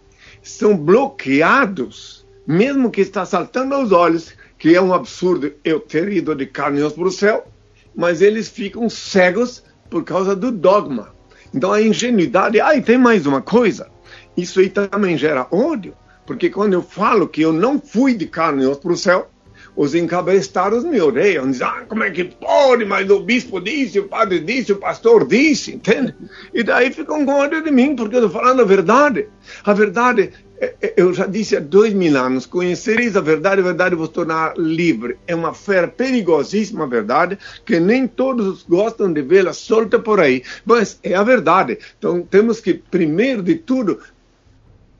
são 0.43 0.77
bloqueados, 0.77 2.25
mesmo 2.45 2.91
que 2.91 3.01
está 3.01 3.25
saltando 3.25 3.73
aos 3.73 3.91
olhos, 3.91 4.33
que 4.59 4.75
é 4.75 4.81
um 4.81 4.93
absurdo 4.93 5.51
eu 5.63 5.79
ter 5.79 6.11
ido 6.11 6.35
de 6.35 6.49
osso 6.83 6.95
para 6.95 7.07
o 7.07 7.11
céu, 7.11 7.47
mas 7.95 8.21
eles 8.21 8.49
ficam 8.49 8.89
cegos 8.89 9.63
por 9.89 10.03
causa 10.03 10.35
do 10.35 10.51
dogma. 10.51 11.13
Então 11.53 11.71
a 11.71 11.81
ingenuidade, 11.81 12.59
ah, 12.59 12.75
e 12.75 12.81
tem 12.81 12.97
mais 12.97 13.25
uma 13.25 13.41
coisa, 13.41 13.89
isso 14.35 14.59
aí 14.59 14.69
também 14.69 15.17
gera 15.17 15.47
ódio, 15.51 15.93
porque 16.25 16.49
quando 16.49 16.73
eu 16.73 16.81
falo 16.81 17.27
que 17.27 17.41
eu 17.41 17.53
não 17.53 17.79
fui 17.79 18.13
de 18.13 18.29
osso 18.65 18.81
para 18.81 18.91
o 18.91 18.97
céu, 18.97 19.29
os 19.75 19.95
encabeçados 19.95 20.83
me 20.83 21.01
odeiam, 21.01 21.49
dizem, 21.49 21.65
ah, 21.67 21.83
como 21.87 22.03
é 22.03 22.11
que 22.11 22.23
pode, 22.25 22.85
mas 22.85 23.09
o 23.09 23.19
bispo 23.19 23.59
disse, 23.59 23.99
o 23.99 24.07
padre 24.07 24.39
disse, 24.39 24.71
o 24.71 24.77
pastor 24.77 25.27
disse, 25.27 25.73
entende? 25.75 26.15
E 26.53 26.63
daí 26.63 26.91
ficam 26.91 27.25
com 27.25 27.33
ódio 27.33 27.63
de 27.63 27.71
mim, 27.71 27.95
porque 27.95 28.15
eu 28.15 28.25
estou 28.25 28.41
falando 28.41 28.61
a 28.61 28.65
verdade. 28.65 29.27
A 29.63 29.73
verdade 29.73 30.31
é, 30.63 30.75
é, 30.81 30.93
eu 30.95 31.13
já 31.13 31.25
disse 31.25 31.57
há 31.57 31.59
dois 31.59 31.93
mil 31.93 32.17
anos, 32.17 32.45
conhecereis 32.45 33.17
a 33.17 33.21
verdade, 33.21 33.59
a 33.59 33.63
verdade 33.65 33.95
vos 33.95 34.07
tornar 34.07 34.57
livre. 34.57 35.17
É 35.27 35.35
uma 35.35 35.53
fé 35.53 35.85
perigosíssima, 35.87 36.85
a 36.85 36.87
verdade, 36.87 37.37
que 37.65 37.81
nem 37.81 38.07
todos 38.07 38.63
gostam 38.63 39.11
de 39.11 39.21
vê-la 39.21 39.51
solta 39.51 39.99
por 39.99 40.21
aí. 40.21 40.41
Mas 40.63 40.99
é 41.03 41.15
a 41.15 41.23
verdade. 41.23 41.79
Então 41.97 42.21
temos 42.21 42.61
que, 42.61 42.75
primeiro 42.75 43.43
de 43.43 43.55
tudo, 43.55 43.99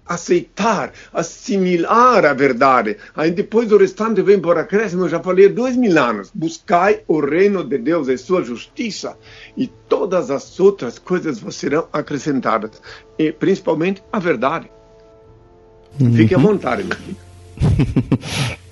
aceitar, 0.08 0.92
assimilar 1.14 2.26
a 2.26 2.34
verdade. 2.34 2.98
Aí 3.16 3.32
depois 3.32 3.72
o 3.72 3.78
restante 3.78 4.22
vem 4.22 4.40
por 4.40 4.58
acréscimo, 4.58 5.06
eu 5.06 5.10
já 5.10 5.20
falei 5.20 5.50
dois 5.50 5.76
mil 5.76 5.98
anos. 5.98 6.32
Buscai 6.34 7.02
o 7.08 7.20
reino 7.20 7.64
de 7.64 7.78
Deus 7.78 8.08
e 8.08 8.18
sua 8.18 8.44
justiça, 8.44 9.18
e 9.58 9.68
todas 9.68 10.30
as 10.30 10.60
outras 10.60 11.00
coisas 11.00 11.42
serão 11.56 11.88
acrescentadas. 11.92 12.82
E 13.18 13.32
principalmente 13.32 14.04
a 14.12 14.20
verdade. 14.20 14.70
Uhum. 16.00 16.14
Fique 16.14 16.34
à 16.34 16.38
vontade, 16.38 16.84
meu 16.84 16.98
filho. 16.98 17.18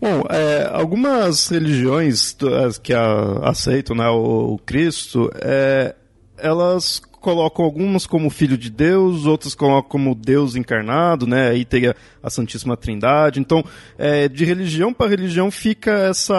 Bom, 0.00 0.24
é, 0.30 0.68
algumas 0.72 1.48
religiões 1.48 2.36
que 2.82 2.94
a, 2.94 3.40
aceitam 3.42 3.94
né, 3.94 4.08
o, 4.08 4.54
o 4.54 4.58
Cristo, 4.58 5.30
é, 5.36 5.94
elas 6.42 7.00
colocam 7.20 7.64
algumas 7.64 8.04
como 8.04 8.28
filho 8.28 8.58
de 8.58 8.68
Deus, 8.68 9.26
outras 9.26 9.54
colocam 9.54 9.88
como 9.88 10.14
Deus 10.14 10.56
encarnado, 10.56 11.24
né? 11.26 11.50
Aí 11.50 11.64
teria 11.64 11.94
a 12.20 12.28
Santíssima 12.28 12.76
Trindade. 12.76 13.38
Então, 13.38 13.64
é, 13.96 14.28
de 14.28 14.44
religião 14.44 14.92
para 14.92 15.08
religião 15.08 15.50
fica 15.50 15.92
essa, 15.92 16.34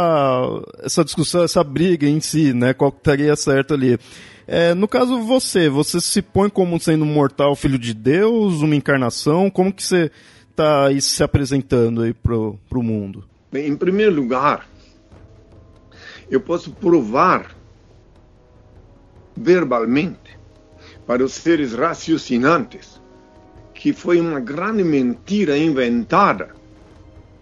essa 0.83 1.03
discussão, 1.03 1.43
essa 1.43 1.63
briga 1.63 2.05
em 2.05 2.19
si, 2.19 2.53
né? 2.53 2.73
Qual 2.73 2.89
estaria 2.89 3.35
certo 3.35 3.73
ali. 3.73 3.97
É, 4.45 4.73
no 4.73 4.87
caso, 4.89 5.21
você, 5.21 5.69
você 5.69 6.01
se 6.01 6.21
põe 6.21 6.49
como 6.49 6.77
sendo 6.79 7.05
um 7.05 7.13
mortal 7.13 7.55
filho 7.55 7.79
de 7.79 7.93
Deus, 7.93 8.61
uma 8.61 8.75
encarnação? 8.75 9.49
Como 9.49 9.73
que 9.73 9.81
você 9.81 10.11
está 10.51 10.89
se 10.99 11.23
apresentando 11.23 12.01
aí 12.01 12.13
pro, 12.13 12.59
pro 12.69 12.83
mundo? 12.83 13.23
Bem, 13.49 13.69
em 13.69 13.77
primeiro 13.77 14.13
lugar, 14.13 14.67
eu 16.29 16.41
posso 16.41 16.71
provar 16.71 17.55
verbalmente 19.35 20.37
para 21.05 21.23
os 21.23 21.33
seres 21.33 21.73
raciocinantes 21.73 23.01
que 23.73 23.91
foi 23.91 24.19
uma 24.19 24.39
grande 24.39 24.83
mentira 24.83 25.57
inventada 25.57 26.55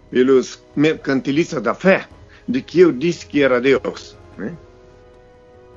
pelos 0.10 0.64
mercantilistas 0.76 1.62
da 1.62 1.76
fé 1.76 2.08
de 2.48 2.62
que 2.62 2.80
eu 2.80 2.92
disse 2.92 3.26
que 3.26 3.44
era 3.44 3.62
Deus. 3.62 4.18
Né? 4.38 4.58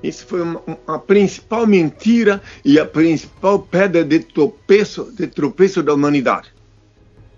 Isso 0.03 0.27
foi 0.27 0.41
uma, 0.41 0.62
a 0.87 0.99
principal 0.99 1.67
mentira 1.67 2.41
e 2.65 2.79
a 2.79 2.87
principal 2.87 3.59
pedra 3.59 4.05
de 4.05 4.21
tropeço, 4.21 5.12
de 5.12 5.27
tropeço 5.27 5.83
da 5.83 5.93
humanidade 5.93 6.54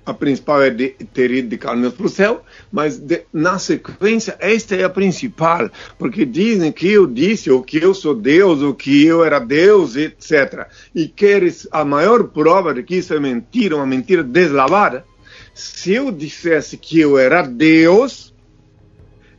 a 0.06 0.14
principal 0.14 0.62
é 0.62 0.70
de 0.70 0.90
ter 1.12 1.32
ido 1.32 1.48
de 1.48 1.58
carne 1.58 1.90
para 1.90 2.06
o 2.06 2.08
céu, 2.08 2.44
mas 2.70 2.96
de, 2.96 3.22
na 3.32 3.58
sequência, 3.58 4.36
esta 4.38 4.76
é 4.76 4.84
a 4.84 4.88
principal, 4.88 5.68
porque 5.98 6.24
dizem 6.24 6.70
que 6.70 6.88
eu 6.88 7.08
disse, 7.08 7.50
ou 7.50 7.60
que 7.60 7.78
eu 7.78 7.92
sou 7.92 8.14
Deus, 8.14 8.62
ou 8.62 8.72
que 8.72 9.04
eu 9.04 9.24
era 9.24 9.40
Deus, 9.40 9.96
etc. 9.96 10.68
E 10.94 11.08
queres 11.08 11.66
a 11.72 11.84
maior 11.84 12.22
prova 12.28 12.72
de 12.72 12.84
que 12.84 12.94
isso 12.94 13.12
é 13.12 13.18
mentira, 13.18 13.74
uma 13.74 13.86
mentira 13.86 14.22
deslavada? 14.22 15.04
Se 15.52 15.94
eu 15.94 16.12
dissesse 16.12 16.76
que 16.76 17.00
eu 17.00 17.18
era 17.18 17.42
Deus, 17.42 18.32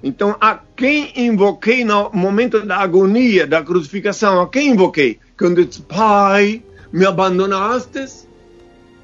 então 0.03 0.35
a 0.41 0.59
quem 0.75 1.13
invoquei 1.15 1.85
no 1.85 2.11
momento 2.11 2.65
da 2.65 2.77
agonia, 2.77 3.47
da 3.47 3.63
crucificação? 3.63 4.41
A 4.41 4.49
quem 4.49 4.71
invoquei? 4.71 5.17
Quando 5.39 5.63
disse, 5.63 5.81
Pai, 5.81 6.61
me 6.91 7.05
abandonastes? 7.05 8.26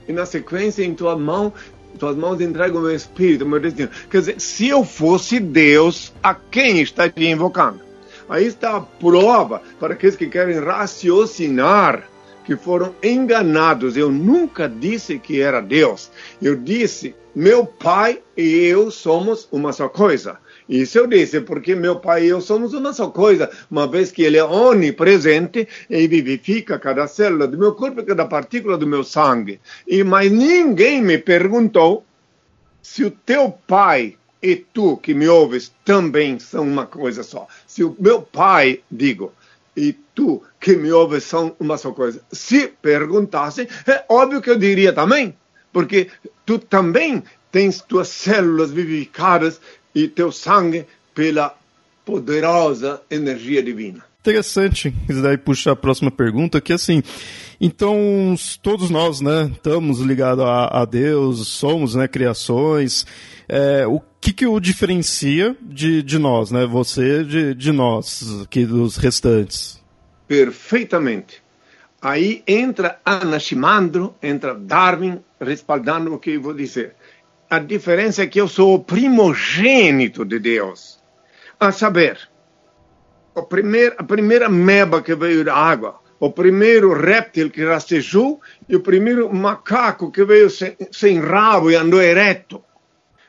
E 0.07 0.13
na 0.13 0.25
sequência 0.25 0.83
em 0.83 0.93
tua 0.93 1.17
mão, 1.17 1.53
tuas 1.97 2.15
mãos 2.15 2.41
entregam 2.41 2.79
o 2.79 2.83
meu 2.83 2.95
espírito, 2.95 3.45
o 3.45 3.47
meu 3.47 3.59
destino. 3.59 3.89
Quer 4.09 4.19
dizer, 4.19 4.41
se 4.41 4.67
eu 4.67 4.83
fosse 4.83 5.39
Deus, 5.39 6.13
a 6.21 6.33
quem 6.33 6.81
estaria 6.81 7.31
invocando? 7.31 7.81
Aí 8.27 8.45
está 8.45 8.77
a 8.77 8.81
prova 8.81 9.61
para 9.79 9.93
aqueles 9.93 10.15
que 10.15 10.27
querem 10.27 10.59
raciocinar 10.59 12.07
que 12.45 12.55
foram 12.55 12.93
enganados. 13.01 13.95
Eu 13.95 14.11
nunca 14.11 14.67
disse 14.67 15.17
que 15.19 15.41
era 15.41 15.61
Deus. 15.61 16.11
Eu 16.41 16.55
disse, 16.55 17.15
meu 17.33 17.65
pai 17.65 18.21
e 18.35 18.43
eu 18.65 18.91
somos 18.91 19.47
uma 19.51 19.71
só 19.71 19.87
coisa. 19.87 20.37
Isso 20.67 20.97
eu 20.97 21.07
disse, 21.07 21.41
porque 21.41 21.75
meu 21.75 21.97
pai 21.97 22.25
e 22.25 22.29
eu 22.29 22.39
somos 22.39 22.73
uma 22.73 22.93
só 22.93 23.09
coisa, 23.09 23.49
uma 23.69 23.87
vez 23.87 24.11
que 24.11 24.23
ele 24.23 24.37
é 24.37 24.43
onipresente 24.43 25.67
e 25.89 26.07
vivifica 26.07 26.79
cada 26.79 27.07
célula 27.07 27.47
do 27.47 27.57
meu 27.57 27.73
corpo 27.73 27.99
e 27.99 28.05
cada 28.05 28.25
partícula 28.25 28.77
do 28.77 28.87
meu 28.87 29.03
sangue. 29.03 29.59
E 29.87 30.03
mas 30.03 30.31
ninguém 30.31 31.01
me 31.01 31.17
perguntou 31.17 32.05
se 32.81 33.03
o 33.03 33.11
teu 33.11 33.51
pai 33.67 34.17
e 34.41 34.55
tu 34.55 34.97
que 34.97 35.13
me 35.13 35.27
ouves 35.27 35.71
também 35.85 36.37
são 36.39 36.63
uma 36.63 36.85
coisa 36.85 37.23
só. 37.23 37.47
Se 37.65 37.83
o 37.83 37.95
meu 37.97 38.21
pai, 38.21 38.81
digo, 38.91 39.31
e 39.75 39.93
tu 40.13 40.43
que 40.59 40.75
me 40.75 40.91
ouves 40.91 41.23
são 41.23 41.55
uma 41.59 41.77
só 41.77 41.91
coisa. 41.91 42.21
Se 42.31 42.67
perguntassem, 42.67 43.67
é 43.87 44.03
óbvio 44.09 44.41
que 44.41 44.49
eu 44.49 44.57
diria 44.57 44.93
também, 44.93 45.35
porque 45.71 46.09
tu 46.45 46.59
também 46.59 47.23
tens 47.51 47.81
tuas 47.81 48.09
células 48.09 48.71
vivificadas 48.71 49.61
e 49.93 50.07
teu 50.07 50.31
sangue 50.31 50.85
pela 51.13 51.55
poderosa 52.05 53.01
energia 53.09 53.61
divina. 53.61 54.03
Interessante, 54.21 54.93
isso 55.09 55.21
daí 55.21 55.37
puxa 55.37 55.73
a 55.73 55.75
próxima 55.75 56.09
pergunta, 56.09 56.61
que 56.61 56.71
assim, 56.71 57.03
então 57.59 58.35
todos 58.61 58.89
nós, 58.89 59.19
né, 59.19 59.49
estamos 59.51 59.99
ligados 59.99 60.45
a, 60.45 60.81
a 60.81 60.85
Deus, 60.85 61.45
somos, 61.47 61.93
né, 61.93 62.07
criações, 62.07 63.05
é, 63.49 63.85
o 63.85 64.01
que 64.21 64.31
que 64.31 64.45
o 64.45 64.59
diferencia 64.61 65.55
de, 65.61 66.01
de 66.01 66.17
nós, 66.17 66.51
né, 66.51 66.65
você 66.65 67.25
de, 67.25 67.53
de 67.53 67.71
nós, 67.73 68.41
aqui 68.43 68.65
dos 68.65 68.95
restantes? 68.95 69.81
Perfeitamente. 70.25 71.43
Aí 72.01 72.43
entra 72.47 72.99
Anaximandro, 73.05 74.15
entra 74.21 74.53
Darwin, 74.53 75.19
respaldando 75.39 76.13
o 76.13 76.19
que 76.19 76.31
eu 76.31 76.41
vou 76.41 76.53
dizer. 76.53 76.95
A 77.53 77.59
diferença 77.59 78.23
é 78.23 78.25
que 78.25 78.41
eu 78.41 78.47
sou 78.47 78.73
o 78.73 78.83
primogênito 78.83 80.25
de 80.25 80.39
Deus. 80.39 80.99
A 81.59 81.71
saber, 81.71 82.17
a 83.35 83.43
primeira, 83.43 83.93
a 83.95 84.03
primeira 84.03 84.49
meba 84.49 85.03
que 85.03 85.13
veio 85.13 85.45
da 85.45 85.53
água, 85.53 85.99
o 86.19 86.31
primeiro 86.31 86.91
réptil 86.93 87.51
que 87.51 87.63
rastejou 87.63 88.41
e 88.67 88.75
o 88.75 88.79
primeiro 88.79 89.31
macaco 89.31 90.11
que 90.11 90.25
veio 90.25 90.49
sem, 90.49 90.75
sem 90.91 91.19
rabo 91.19 91.69
e 91.69 91.75
andou 91.75 92.01
ereto. 92.01 92.59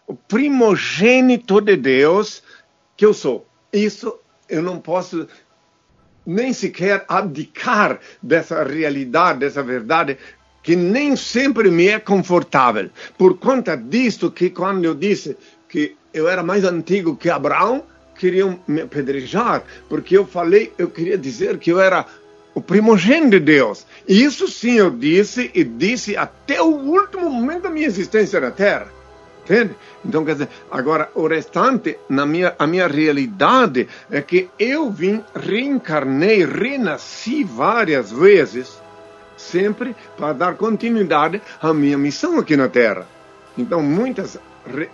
O 0.06 0.14
primogênito 0.14 1.60
de 1.60 1.76
Deus 1.76 2.42
que 2.96 3.04
eu 3.04 3.12
sou. 3.12 3.46
Isso 3.70 4.18
eu 4.48 4.62
não 4.62 4.80
posso 4.80 5.28
nem 6.24 6.54
sequer 6.54 7.04
abdicar 7.06 8.00
dessa 8.22 8.64
realidade, 8.64 9.40
dessa 9.40 9.62
verdade, 9.62 10.16
que 10.64 10.74
nem 10.74 11.14
sempre 11.14 11.70
me 11.70 11.88
é 11.88 12.00
confortável. 12.00 12.90
Por 13.16 13.38
conta 13.38 13.76
disto 13.76 14.30
que 14.30 14.50
quando 14.50 14.84
eu 14.84 14.94
disse 14.94 15.36
que 15.68 15.94
eu 16.12 16.26
era 16.26 16.42
mais 16.42 16.64
antigo 16.64 17.16
que 17.16 17.28
Abraão, 17.28 17.84
queriam 18.18 18.58
me 18.66 18.80
apedrejar, 18.80 19.62
porque 19.88 20.16
eu 20.16 20.26
falei, 20.26 20.72
eu 20.78 20.88
queria 20.88 21.18
dizer 21.18 21.58
que 21.58 21.70
eu 21.70 21.78
era 21.78 22.06
o 22.54 22.62
primogênito 22.62 23.30
de 23.30 23.40
Deus. 23.40 23.86
E 24.08 24.24
isso 24.24 24.48
sim 24.48 24.78
eu 24.78 24.90
disse, 24.90 25.50
e 25.54 25.62
disse 25.62 26.16
até 26.16 26.62
o 26.62 26.66
último 26.66 27.28
momento 27.28 27.64
da 27.64 27.70
minha 27.70 27.86
existência 27.86 28.40
na 28.40 28.50
Terra. 28.50 28.88
Entende? 29.44 29.74
Então, 30.02 30.24
quer 30.24 30.32
dizer, 30.32 30.48
agora 30.70 31.10
o 31.14 31.26
restante, 31.26 31.98
na 32.08 32.24
minha, 32.24 32.54
a 32.58 32.66
minha 32.66 32.86
realidade 32.86 33.86
é 34.10 34.22
que 34.22 34.48
eu 34.58 34.90
vim, 34.90 35.22
reencarnei, 35.34 36.46
renasci 36.46 37.44
várias 37.44 38.10
vezes, 38.10 38.82
sempre 39.44 39.94
para 40.16 40.32
dar 40.32 40.56
continuidade 40.56 41.40
à 41.60 41.72
minha 41.72 41.98
missão 41.98 42.38
aqui 42.38 42.56
na 42.56 42.68
Terra. 42.68 43.06
Então, 43.56 43.82
muitas 43.82 44.38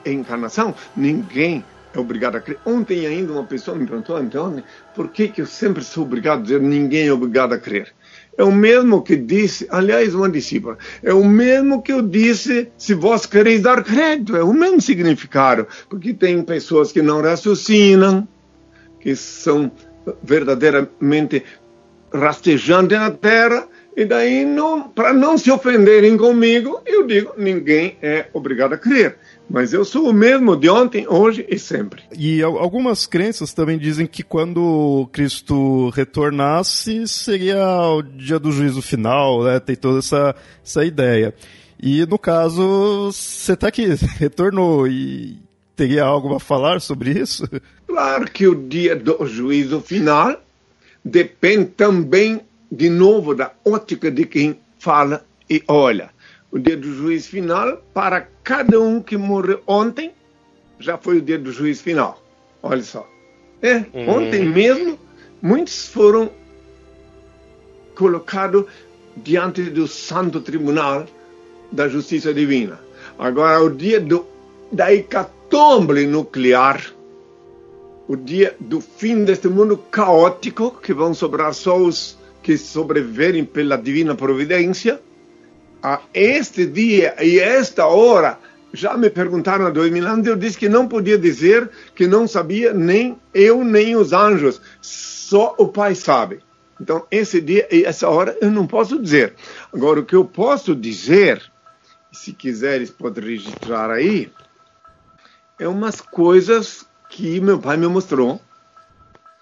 reencarnações, 0.04 0.74
ninguém 0.96 1.64
é 1.94 1.98
obrigado 1.98 2.36
a 2.36 2.40
crer. 2.40 2.58
Ontem 2.64 3.06
ainda 3.06 3.32
uma 3.32 3.44
pessoa 3.44 3.76
me 3.76 3.86
perguntou, 3.86 4.16
Antônio, 4.16 4.62
por 4.94 5.08
que, 5.08 5.28
que 5.28 5.42
eu 5.42 5.46
sempre 5.46 5.82
sou 5.82 6.04
obrigado 6.04 6.40
a 6.40 6.42
dizer 6.42 6.60
ninguém 6.60 7.08
é 7.08 7.12
obrigado 7.12 7.52
a 7.52 7.58
crer? 7.58 7.92
É 8.38 8.44
o 8.44 8.52
mesmo 8.52 9.02
que 9.02 9.16
disse, 9.16 9.66
aliás, 9.70 10.14
uma 10.14 10.28
discípula, 10.28 10.78
é 11.02 11.12
o 11.12 11.24
mesmo 11.24 11.82
que 11.82 11.92
eu 11.92 12.00
disse, 12.00 12.70
se 12.78 12.94
vós 12.94 13.26
quereis 13.26 13.62
dar 13.62 13.82
crédito, 13.82 14.36
é 14.36 14.42
o 14.42 14.52
mesmo 14.52 14.80
significado, 14.80 15.66
porque 15.88 16.14
tem 16.14 16.42
pessoas 16.42 16.92
que 16.92 17.02
não 17.02 17.20
raciocinam, 17.20 18.26
que 19.00 19.14
são 19.16 19.70
verdadeiramente 20.22 21.44
rastejantes 22.12 22.98
na 22.98 23.10
terra, 23.10 23.66
e 23.96 24.04
daí, 24.04 24.46
para 24.94 25.12
não 25.12 25.36
se 25.36 25.50
ofenderem 25.50 26.16
comigo, 26.16 26.80
eu 26.86 27.06
digo: 27.06 27.32
ninguém 27.36 27.96
é 28.00 28.26
obrigado 28.32 28.74
a 28.74 28.78
crer. 28.78 29.16
Mas 29.48 29.72
eu 29.72 29.84
sou 29.84 30.08
o 30.08 30.12
mesmo 30.12 30.56
de 30.56 30.70
ontem, 30.70 31.08
hoje 31.08 31.44
e 31.48 31.58
sempre. 31.58 32.04
E 32.16 32.40
algumas 32.40 33.04
crenças 33.04 33.52
também 33.52 33.76
dizem 33.76 34.06
que 34.06 34.22
quando 34.22 35.08
Cristo 35.12 35.90
retornasse 35.90 37.08
seria 37.08 37.58
o 37.88 38.00
dia 38.00 38.38
do 38.38 38.52
juízo 38.52 38.80
final, 38.80 39.42
né? 39.42 39.58
Tem 39.58 39.74
toda 39.74 39.98
essa, 39.98 40.36
essa 40.64 40.84
ideia. 40.84 41.34
E 41.82 42.06
no 42.06 42.16
caso, 42.16 43.10
você 43.10 43.54
está 43.54 43.66
aqui, 43.66 43.88
retornou 44.18 44.86
e 44.86 45.36
teria 45.74 46.04
algo 46.04 46.32
a 46.32 46.38
falar 46.38 46.80
sobre 46.80 47.10
isso? 47.10 47.44
Claro 47.88 48.30
que 48.30 48.46
o 48.46 48.54
dia 48.54 48.94
do 48.94 49.26
juízo 49.26 49.80
final 49.80 50.40
depende 51.04 51.66
também, 51.66 52.40
de 52.70 52.88
novo, 52.88 53.34
da 53.34 53.52
ótica 53.64 54.10
de 54.10 54.24
quem 54.24 54.60
fala 54.78 55.24
e 55.48 55.62
olha 55.66 56.10
o 56.50 56.58
dia 56.58 56.76
do 56.76 56.92
juiz 56.92 57.26
final, 57.26 57.80
para 57.94 58.26
cada 58.42 58.80
um 58.80 59.00
que 59.00 59.16
morreu 59.16 59.62
ontem, 59.66 60.12
já 60.78 60.98
foi 60.98 61.18
o 61.18 61.22
dia 61.22 61.38
do 61.38 61.52
juiz 61.52 61.80
final. 61.80 62.20
Olha 62.62 62.82
só. 62.82 63.08
É, 63.62 63.84
uhum. 63.92 64.08
ontem 64.08 64.44
mesmo, 64.46 64.98
muitos 65.40 65.86
foram 65.86 66.30
colocados 67.94 68.64
diante 69.16 69.62
do 69.64 69.86
santo 69.86 70.40
tribunal 70.40 71.06
da 71.70 71.86
justiça 71.88 72.34
divina. 72.34 72.80
Agora, 73.18 73.62
o 73.62 73.70
dia 73.70 74.00
do, 74.00 74.26
da 74.72 74.92
hecatombe 74.92 76.06
nuclear, 76.06 76.82
o 78.08 78.16
dia 78.16 78.56
do 78.58 78.80
fim 78.80 79.24
deste 79.24 79.46
mundo 79.46 79.76
caótico, 79.76 80.80
que 80.82 80.92
vão 80.92 81.14
sobrar 81.14 81.54
só 81.54 81.76
os 81.76 82.18
que 82.42 82.56
sobreviverem 82.56 83.44
pela 83.44 83.76
divina 83.76 84.14
providência, 84.14 85.00
a 85.82 86.00
este 86.12 86.66
dia 86.66 87.14
e 87.22 87.38
esta 87.38 87.86
hora, 87.86 88.38
já 88.72 88.96
me 88.96 89.10
perguntaram 89.10 89.66
há 89.66 89.70
dois 89.70 89.90
mil 89.90 90.06
anos, 90.06 90.26
eu 90.26 90.36
disse 90.36 90.58
que 90.58 90.68
não 90.68 90.86
podia 90.86 91.18
dizer 91.18 91.70
que 91.94 92.06
não 92.06 92.28
sabia 92.28 92.72
nem 92.72 93.18
eu 93.34 93.64
nem 93.64 93.96
os 93.96 94.12
anjos, 94.12 94.60
só 94.80 95.54
o 95.58 95.68
Pai 95.68 95.94
sabe. 95.94 96.40
Então, 96.80 97.06
esse 97.10 97.40
dia 97.40 97.68
e 97.70 97.84
essa 97.84 98.08
hora 98.08 98.36
eu 98.40 98.50
não 98.50 98.66
posso 98.66 99.00
dizer. 99.00 99.34
Agora, 99.72 100.00
o 100.00 100.04
que 100.04 100.16
eu 100.16 100.24
posso 100.24 100.74
dizer, 100.74 101.42
se 102.10 102.32
quiseres, 102.32 102.90
pode 102.90 103.20
registrar 103.20 103.90
aí, 103.90 104.32
é 105.58 105.68
umas 105.68 106.00
coisas 106.00 106.86
que 107.10 107.38
meu 107.40 107.58
pai 107.58 107.76
me 107.76 107.86
mostrou 107.86 108.40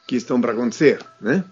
que 0.06 0.16
estão 0.16 0.40
para 0.40 0.52
acontecer, 0.52 0.98
né? 1.20 1.44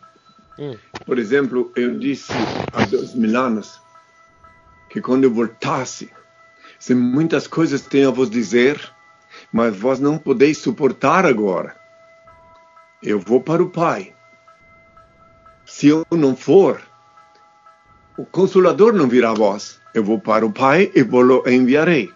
Hum. 0.59 0.77
Por 1.05 1.19
exemplo, 1.19 1.71
eu 1.77 1.99
disse 1.99 2.33
há 2.73 2.85
dois 2.85 3.15
mil 3.15 3.39
anos 3.39 3.81
que 4.89 5.01
quando 5.01 5.25
eu 5.25 5.33
voltasse, 5.33 6.11
se 6.79 6.95
muitas 6.95 7.47
coisas 7.47 7.83
tenho 7.83 8.09
a 8.09 8.13
vos 8.13 8.31
dizer, 8.31 8.81
mas 9.53 9.77
vós 9.77 10.01
não 10.01 10.19
podeis 10.19 10.59
suportar 10.59 11.27
agora. 11.27 11.77
Eu 13.03 13.21
vou 13.21 13.43
para 13.43 13.63
o 13.63 13.71
Pai. 13.71 14.15
Se 15.65 15.89
eu 15.89 16.07
não 16.11 16.35
for, 16.35 16.81
o 18.17 18.25
Consolador 18.25 18.93
não 18.93 19.09
virá 19.09 19.31
a 19.31 19.35
vós. 19.35 19.81
Eu 19.95 20.05
vou 20.05 20.21
para 20.21 20.47
o 20.47 20.53
Pai 20.53 20.91
e 20.95 21.03
vou 21.03 21.47
enviarei. 21.49 22.11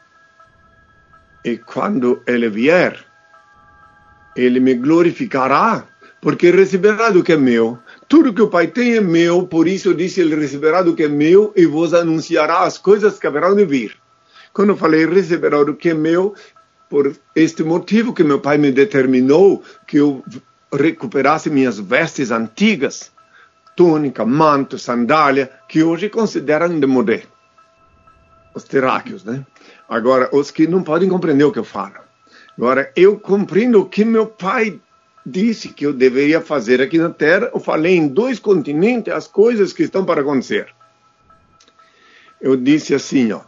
E 1.45 1.57
quando 1.57 2.23
ele 2.27 2.49
vier, 2.49 3.05
ele 4.37 4.61
me 4.61 4.75
glorificará, 4.75 5.85
porque 6.21 6.51
receberá 6.51 7.11
do 7.11 7.23
que 7.23 7.33
é 7.33 7.37
meu 7.37 7.79
tudo 8.11 8.35
que 8.35 8.43
o 8.43 8.49
Pai 8.49 8.67
tem 8.67 8.97
é 8.97 9.01
meu, 9.01 9.47
por 9.47 9.69
isso 9.69 9.95
disse: 9.95 10.21
Ele 10.21 10.35
receberá 10.35 10.83
do 10.83 10.97
que 10.97 11.05
é 11.05 11.09
meu 11.09 11.53
e 11.55 11.65
vos 11.65 11.95
anunciará 11.95 12.65
as 12.65 12.77
coisas 12.77 13.21
que 13.21 13.27
haverão 13.29 13.55
de 13.55 13.65
vir. 13.65 13.97
Quando 14.53 14.71
eu 14.71 14.77
falei 14.77 15.07
receberá 15.07 15.63
do 15.63 15.77
que 15.77 15.91
é 15.91 15.95
meu, 15.95 16.35
por 16.89 17.15
este 17.37 17.63
motivo 17.63 18.13
que 18.13 18.25
meu 18.25 18.41
Pai 18.41 18.59
me 18.59 18.73
determinou 18.73 19.63
que 19.87 19.99
eu 19.99 20.25
recuperasse 20.75 21.49
minhas 21.49 21.79
vestes 21.79 22.33
antigas, 22.33 23.13
túnica, 23.77 24.27
manto, 24.27 24.77
sandália, 24.77 25.49
que 25.69 25.85
hoje 25.85 26.09
consideram 26.09 26.81
de 26.81 26.87
modé. 26.89 27.23
Os 28.53 28.65
terráqueos, 28.65 29.23
né? 29.23 29.47
Agora, 29.89 30.29
os 30.33 30.51
que 30.51 30.67
não 30.67 30.83
podem 30.83 31.09
compreender 31.09 31.45
o 31.45 31.53
que 31.53 31.61
eu 31.61 31.65
falo. 31.65 32.01
Agora, 32.59 32.93
eu 32.97 33.21
compreendo 33.21 33.81
o 33.81 33.87
que 33.87 34.05
meu 34.05 34.27
pai 34.27 34.81
disse 35.25 35.69
que 35.69 35.87
eu 35.87 35.93
deveria 35.93 36.41
fazer 36.41 36.81
aqui 36.81 36.99
na 36.99 37.11
Terra, 37.11 37.51
eu 37.53 37.61
falei 37.61 37.97
em 37.97 38.09
dois 38.09 38.39
continentes 38.39 39.13
as 39.13 39.27
coisas 39.27 39.73
que 39.73 39.83
estão 39.83 40.05
para 40.05 40.21
acontecer. 40.21 40.69
Eu 42.41 42.57
disse 42.57 42.95
assim, 42.95 43.33
ó, 43.33 43.43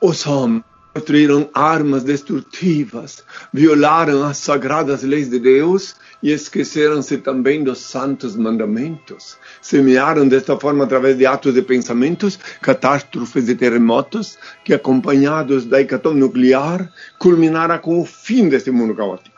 os 0.00 0.26
homens 0.26 0.64
construíram 0.92 1.48
armas 1.54 2.04
destrutivas, 2.04 3.24
violaram 3.52 4.24
as 4.24 4.36
sagradas 4.38 5.02
leis 5.02 5.30
de 5.30 5.38
Deus 5.38 5.96
e 6.22 6.30
esqueceram-se 6.30 7.18
também 7.18 7.64
dos 7.64 7.78
santos 7.78 8.36
mandamentos. 8.36 9.36
Semearam 9.60 10.28
desta 10.28 10.58
forma, 10.58 10.84
através 10.84 11.16
de 11.16 11.24
atos 11.24 11.54
de 11.54 11.62
pensamentos, 11.62 12.38
catástrofes 12.60 13.48
e 13.48 13.54
terremotos 13.54 14.38
que, 14.64 14.74
acompanhados 14.74 15.64
da 15.64 15.80
hecatombe 15.80 16.20
nuclear, 16.20 16.92
culminaram 17.18 17.78
com 17.78 18.00
o 18.00 18.04
fim 18.04 18.48
deste 18.48 18.70
mundo 18.70 18.94
caótico. 18.94 19.31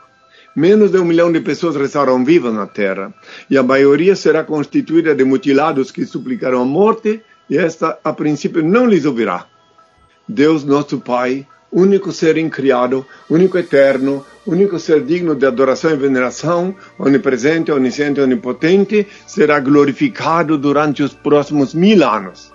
Menos 0.55 0.89
de 0.89 0.97
um 0.97 1.03
milhão 1.03 1.29
de 1.29 1.41
pessoas 1.41 1.75
restarão 1.75 2.23
vivas 2.23 2.53
na 2.53 2.65
Terra, 2.65 3.13
e 3.49 3.57
a 3.57 3.63
maioria 3.63 4.15
será 4.15 4.41
constituída 4.41 5.13
de 5.13 5.25
mutilados 5.25 5.91
que 5.91 6.05
suplicarão 6.05 6.61
a 6.61 6.65
morte, 6.65 7.21
e 7.49 7.57
esta, 7.57 7.99
a 8.01 8.13
princípio, 8.13 8.63
não 8.63 8.85
lhes 8.85 9.03
ouvirá. 9.03 9.47
Deus, 10.25 10.63
nosso 10.63 10.97
Pai, 11.01 11.45
único 11.69 12.09
ser 12.13 12.37
incriado, 12.37 13.05
único 13.29 13.57
eterno, 13.57 14.25
único 14.47 14.79
ser 14.79 15.03
digno 15.03 15.35
de 15.35 15.45
adoração 15.45 15.91
e 15.91 15.97
veneração, 15.97 16.73
onipresente, 16.97 17.69
onisciente 17.69 18.21
onipotente, 18.21 19.05
será 19.27 19.59
glorificado 19.59 20.57
durante 20.57 21.03
os 21.03 21.13
próximos 21.13 21.73
mil 21.73 22.01
anos. 22.07 22.53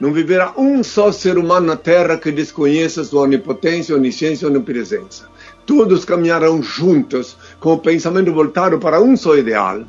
Não 0.00 0.12
viverá 0.12 0.54
um 0.56 0.82
só 0.82 1.12
ser 1.12 1.38
humano 1.38 1.68
na 1.68 1.76
terra 1.76 2.16
que 2.16 2.32
desconheça 2.32 3.04
sua 3.04 3.22
onipotência, 3.22 3.94
onisciência 3.94 4.44
e 4.44 4.48
onipresença 4.48 5.37
todos 5.68 6.02
caminharão 6.02 6.62
juntos 6.62 7.36
com 7.60 7.74
o 7.74 7.78
pensamento 7.78 8.32
voltado 8.32 8.78
para 8.78 9.02
um 9.02 9.14
só 9.14 9.36
ideal. 9.36 9.82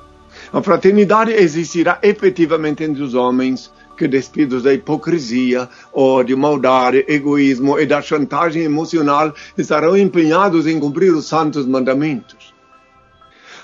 A 0.51 0.61
fraternidade 0.61 1.31
existirá 1.31 1.97
efetivamente 2.03 2.83
entre 2.83 3.01
os 3.01 3.13
homens 3.13 3.71
que, 3.95 4.05
despidos 4.05 4.63
da 4.63 4.73
hipocrisia, 4.73 5.69
ódio, 5.93 6.37
maldade, 6.37 7.05
egoísmo 7.07 7.79
e 7.79 7.85
da 7.85 8.01
chantagem 8.01 8.63
emocional, 8.63 9.33
estarão 9.57 9.97
empenhados 9.97 10.67
em 10.67 10.77
cumprir 10.77 11.13
os 11.13 11.27
santos 11.27 11.65
mandamentos. 11.65 12.53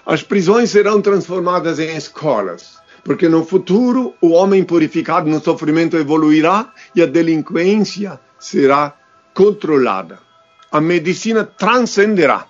As 0.06 0.24
prisões 0.24 0.70
serão 0.70 1.02
transformadas 1.02 1.80
em 1.80 1.98
escolas 1.98 2.76
porque 3.04 3.30
no 3.30 3.46
futuro 3.46 4.16
o 4.20 4.30
homem 4.30 4.64
purificado 4.64 5.30
no 5.30 5.40
sofrimento 5.40 5.96
evoluirá 5.96 6.74
e 6.96 7.04
a 7.04 7.06
delinquência 7.06 8.20
será 8.40 8.96
controlada. 9.32 10.25
A 10.76 10.82
medicina 10.82 11.46
transcenderá 11.46 12.46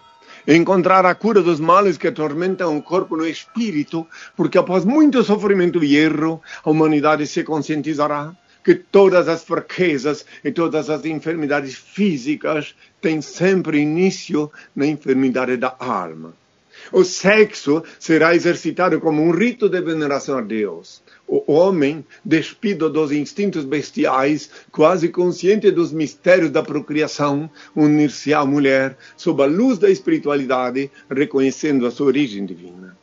encontrar 0.48 1.06
a 1.06 1.14
cura 1.14 1.44
dos 1.44 1.60
males 1.60 1.96
que 1.96 2.08
atormentam 2.08 2.76
o 2.76 2.82
corpo 2.82 3.16
no 3.16 3.28
espírito, 3.28 4.08
porque 4.36 4.58
após 4.58 4.84
muito 4.84 5.24
sofrimento 5.24 5.84
e 5.84 5.96
erro, 5.96 6.42
a 6.64 6.72
humanidade 6.72 7.28
se 7.28 7.44
conscientizará 7.44 8.36
que 8.64 8.74
todas 8.74 9.28
as 9.28 9.44
fraquezas 9.44 10.26
e 10.44 10.52
todas 10.52 10.90
as 10.90 11.06
enfermidades 11.06 11.76
físicas 11.76 12.74
têm 13.00 13.22
sempre 13.22 13.78
início 13.78 14.52
na 14.76 14.88
enfermidade 14.88 15.56
da 15.58 15.76
alma. 15.78 16.34
O 16.92 17.04
sexo 17.04 17.84
será 18.00 18.34
exercitado 18.34 19.00
como 19.00 19.22
um 19.22 19.30
rito 19.30 19.70
de 19.70 19.80
veneração 19.82 20.40
a 20.40 20.42
Deus. 20.42 21.04
O 21.28 21.52
homem, 21.52 22.06
despido 22.24 22.90
dos 22.90 23.12
instintos 23.12 23.66
bestiais, 23.66 24.50
quase 24.72 25.10
consciente 25.10 25.72
dos 25.72 25.92
mistérios 25.92 26.52
da 26.52 26.62
procriação, 26.62 27.50
unir-se 27.76 28.34
à 28.34 28.46
mulher 28.46 28.96
sob 29.18 29.42
a 29.42 29.46
luz 29.48 29.80
da 29.80 29.90
espiritualidade, 29.90 30.92
reconhecendo 31.10 31.88
a 31.88 31.92
sua 31.92 32.08
origem 32.08 32.46
divina. 32.46 32.96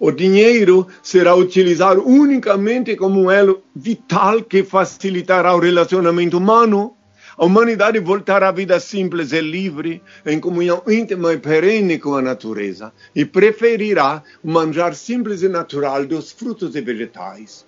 O 0.00 0.10
dinheiro 0.10 0.86
será 1.02 1.34
utilizado 1.34 2.06
unicamente 2.06 2.94
como 2.94 3.20
um 3.20 3.30
elo 3.30 3.62
vital 3.74 4.42
que 4.42 4.62
facilitará 4.62 5.54
o 5.54 5.60
relacionamento 5.60 6.38
humano 6.38 6.94
a 7.38 7.44
humanidade 7.44 8.00
voltará 8.00 8.48
à 8.48 8.52
vida 8.52 8.80
simples 8.80 9.32
e 9.32 9.40
livre, 9.40 10.02
em 10.26 10.40
comunhão 10.40 10.82
íntima 10.88 11.32
e 11.32 11.38
perene 11.38 11.96
com 11.96 12.16
a 12.16 12.20
natureza, 12.20 12.92
e 13.14 13.24
preferirá 13.24 14.24
o 14.42 14.50
manjar 14.50 14.92
simples 14.92 15.42
e 15.42 15.48
natural 15.48 16.04
dos 16.04 16.32
frutos 16.32 16.74
e 16.74 16.80
vegetais. 16.80 17.64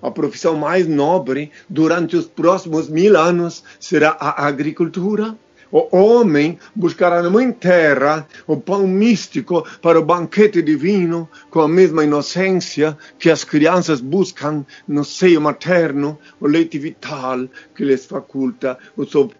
A 0.00 0.10
profissão 0.10 0.56
mais 0.56 0.88
nobre 0.88 1.52
durante 1.68 2.16
os 2.16 2.26
próximos 2.26 2.88
mil 2.88 3.14
anos 3.14 3.62
será 3.78 4.16
a 4.18 4.46
agricultura 4.46 5.36
o 5.70 5.88
homem 5.96 6.58
buscará 6.74 7.22
na 7.22 7.30
mãe 7.30 7.52
terra 7.52 8.26
o 8.46 8.56
pão 8.56 8.86
místico 8.86 9.66
para 9.80 9.98
o 9.98 10.04
banquete 10.04 10.60
divino, 10.62 11.28
com 11.50 11.60
a 11.60 11.68
mesma 11.68 12.04
inocência 12.04 12.96
que 13.18 13.30
as 13.30 13.44
crianças 13.44 14.00
buscam 14.00 14.64
no 14.86 15.04
seio 15.04 15.40
materno 15.40 16.18
o 16.40 16.46
leite 16.46 16.78
vital 16.78 17.48
que 17.74 17.84
lhes 17.84 18.04
faculta 18.06 18.78
o, 18.96 19.04
so 19.04 19.30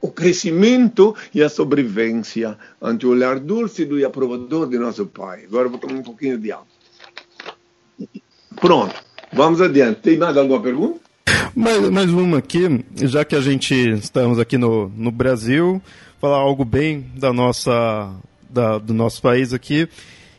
o 0.00 0.10
crescimento 0.10 1.14
e 1.32 1.42
a 1.42 1.48
sobrevivência 1.48 2.58
ante 2.80 3.06
o 3.06 3.10
olhar 3.10 3.38
dúlcido 3.38 3.98
e 3.98 4.04
aprovador 4.04 4.68
de 4.68 4.76
nosso 4.76 5.06
Pai. 5.06 5.44
Agora 5.44 5.68
vou 5.68 5.78
tomar 5.78 5.94
um 5.94 6.02
pouquinho 6.02 6.38
de 6.38 6.50
água. 6.50 6.66
Pronto, 8.60 8.94
vamos 9.32 9.60
adiante. 9.60 10.00
Tem 10.00 10.16
mais 10.16 10.36
alguma 10.36 10.60
pergunta? 10.60 11.01
Mais, 11.54 11.90
mais 11.90 12.10
uma 12.10 12.38
aqui, 12.38 12.84
já 12.96 13.24
que 13.24 13.34
a 13.34 13.40
gente 13.40 13.74
estamos 13.74 14.38
aqui 14.38 14.56
no, 14.56 14.88
no 14.96 15.10
Brasil, 15.10 15.82
falar 16.20 16.36
algo 16.36 16.64
bem 16.64 17.06
da 17.16 17.32
nossa, 17.32 18.14
da, 18.48 18.78
do 18.78 18.94
nosso 18.94 19.20
país 19.20 19.52
aqui, 19.52 19.88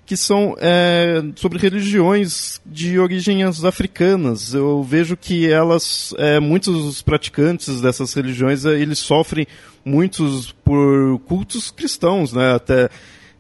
que 0.06 0.18
são 0.18 0.56
é, 0.60 1.24
sobre 1.36 1.60
religiões 1.60 2.60
de 2.66 3.00
origens 3.00 3.64
africanas. 3.64 4.54
Eu 4.54 4.84
vejo 4.84 5.16
que 5.16 5.50
elas, 5.50 6.14
é, 6.18 6.40
muitos 6.40 7.02
praticantes 7.02 7.82
dessas 7.82 8.14
religiões, 8.14 8.66
é, 8.66 8.80
eles 8.80 9.00
sofrem 9.00 9.48
muitos 9.86 10.52
por 10.64 11.20
cultos 11.26 11.72
cristãos, 11.72 12.34
né? 12.34 12.54
Até 12.54 12.90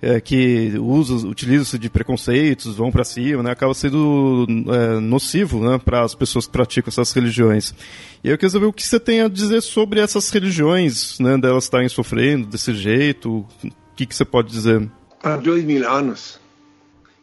é, 0.03 0.19
que 0.19 0.73
usa, 0.77 1.25
utiliza-se 1.25 1.79
de 1.79 1.89
preconceitos, 1.89 2.75
vão 2.75 2.91
para 2.91 3.05
cima, 3.05 3.41
né, 3.41 3.51
acaba 3.51 3.73
sendo 3.73 4.45
é, 4.67 4.99
nocivo 4.99 5.63
né, 5.63 5.79
para 5.83 6.01
as 6.01 6.13
pessoas 6.13 6.45
que 6.45 6.51
praticam 6.51 6.89
essas 6.89 7.13
religiões. 7.13 7.73
E 8.21 8.29
eu 8.29 8.37
queria 8.37 8.49
saber 8.49 8.65
o 8.65 8.73
que 8.73 8.83
você 8.83 8.99
tem 8.99 9.21
a 9.21 9.29
dizer 9.29 9.61
sobre 9.61 10.01
essas 10.01 10.29
religiões, 10.29 11.17
né, 11.19 11.37
delas 11.37 11.63
estarem 11.63 11.87
sofrendo 11.87 12.47
desse 12.47 12.73
jeito, 12.73 13.47
o 13.63 13.69
que, 13.95 14.05
que 14.05 14.13
você 14.13 14.25
pode 14.25 14.51
dizer? 14.51 14.91
Há 15.23 15.37
dois 15.37 15.63
mil 15.63 15.89
anos, 15.89 16.37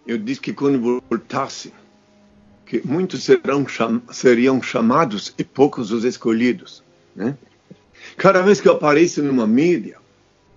eu 0.07 0.17
disse 0.17 0.41
que 0.41 0.55
quando 0.55 1.03
voltasse, 1.11 1.75
que 2.65 2.81
muitos 2.83 3.25
serão 3.25 3.69
cham 3.69 4.01
seriam 4.11 4.63
chamados 4.63 5.35
e 5.37 5.45
poucos 5.45 5.93
os 5.93 6.05
escolhidos. 6.05 6.83
Né? 7.15 7.37
Cada 8.17 8.41
vez 8.41 8.59
que 8.59 8.69
eu 8.69 8.73
apareço 8.73 9.23
numa 9.23 9.47
mídia, 9.47 10.00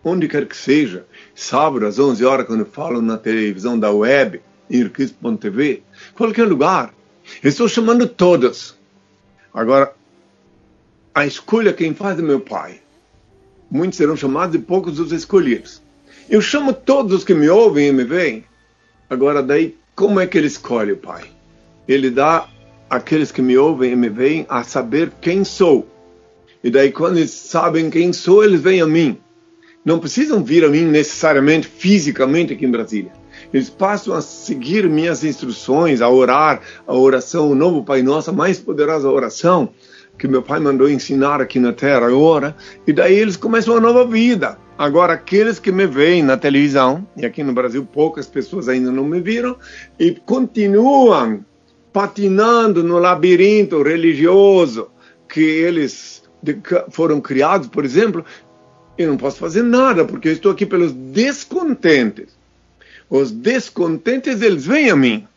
onde 0.04 0.28
quer 0.28 0.46
que 0.46 0.58
seja, 0.58 1.06
sábado 1.34 1.86
às 1.86 1.98
11 1.98 2.26
horas, 2.26 2.46
quando 2.46 2.66
falam 2.66 3.02
na 3.02 3.18
televisão 3.18 3.80
da 3.80 3.92
web, 3.92 4.42
irquis.tv, 4.70 5.84
qualquer 6.14 6.46
lugar. 6.46 6.94
Eu 7.42 7.50
estou 7.50 7.68
chamando 7.70 8.08
todos. 8.08 8.76
Agora, 9.54 9.94
a 11.16 11.26
escolha 11.26 11.72
quem 11.72 11.94
faz 11.94 12.20
é 12.20 12.22
meu 12.22 12.40
pai. 12.40 12.82
Muitos 13.72 13.98
serão 13.98 14.18
chamados 14.18 14.56
e 14.56 14.60
poucos 14.60 15.00
os 15.00 15.12
escolhidos. 15.12 15.82
Eu 16.30 16.42
chamo 16.42 16.74
todos 16.74 17.14
os 17.14 17.24
que 17.24 17.34
me 17.34 17.50
ouvem 17.50 17.88
e 17.88 17.92
me 17.94 18.04
veem. 18.04 18.44
Agora, 19.10 19.42
daí, 19.42 19.78
como 19.96 20.20
é 20.20 20.28
que 20.28 20.38
ele 20.38 20.48
escolhe 20.48 20.92
o 20.92 20.98
pai? 20.98 21.24
Ele 21.88 22.10
dá 22.10 22.48
aqueles 22.90 23.32
que 23.32 23.42
me 23.42 23.58
ouvem 23.58 23.94
e 23.94 23.96
me 23.96 24.10
veem 24.10 24.46
a 24.50 24.64
saber 24.64 25.12
quem 25.22 25.44
sou. 25.44 25.88
E 26.64 26.70
daí, 26.70 26.92
quando 26.92 27.18
eles 27.18 27.32
sabem 27.32 27.90
quem 27.90 28.12
sou, 28.12 28.44
eles 28.44 28.62
vêm 28.62 28.82
a 28.82 28.88
mim 28.88 29.23
não 29.84 30.00
precisam 30.00 30.44
vir 30.44 30.64
a 30.64 30.70
mim 30.70 30.86
necessariamente 30.86 31.68
fisicamente 31.68 32.54
aqui 32.54 32.66
em 32.66 32.72
Brasília. 32.72 33.12
Eles 33.54 33.70
passam 33.70 34.14
a 34.14 34.22
seguir 34.22 34.90
minhas 34.90 35.24
instruções, 35.24 36.02
a 36.02 36.10
orar 36.10 36.62
a 36.88 36.96
oração, 36.96 37.50
o 37.52 37.56
novo 37.56 37.84
Pai 37.84 38.02
Nosso, 38.02 38.30
a 38.30 38.34
mais 38.34 38.60
poderosa 38.60 39.10
oração 39.10 39.70
que 40.18 40.28
meu 40.28 40.42
pai 40.42 40.60
mandou 40.60 40.90
ensinar 40.90 41.42
aqui 41.42 41.60
na 41.60 41.74
Terra 41.74 42.06
agora, 42.06 42.56
e 42.86 42.94
daí 42.94 43.16
eles 43.16 43.36
começam 43.36 43.74
uma 43.74 43.82
nova 43.82 44.06
vida. 44.06 44.58
Agora, 44.78 45.14
aqueles 45.14 45.60
que 45.60 45.72
me 45.72 45.86
veem 45.86 46.24
na 46.24 46.38
televisão, 46.38 47.08
e 47.18 47.26
aqui 47.26 47.44
no 47.44 47.54
Brasil 47.54 47.86
poucas 47.86 48.28
pessoas 48.28 48.68
ainda 48.68 48.92
não 48.92 49.04
me 49.06 49.20
viram, 49.20 49.58
e 50.00 50.12
continuam 50.12 51.44
patinando 51.92 52.84
no 52.84 52.98
labirinto 52.98 53.82
religioso 53.84 54.90
que 55.28 55.42
eles 55.42 56.24
foram 56.90 57.22
criados, 57.22 57.68
por 57.68 57.86
exemplo, 57.86 58.26
eu 58.98 59.08
não 59.10 59.18
posso 59.18 59.38
fazer 59.38 59.64
nada, 59.64 60.06
porque 60.06 60.30
eu 60.30 60.34
estou 60.34 60.52
aqui 60.52 60.66
pelos 60.66 60.92
descontentes. 60.92 62.28
Os 63.10 63.32
descontentes, 63.32 64.42
eles 64.42 64.66
vêm 64.66 64.90
a 64.90 64.96
mim. 64.96 65.28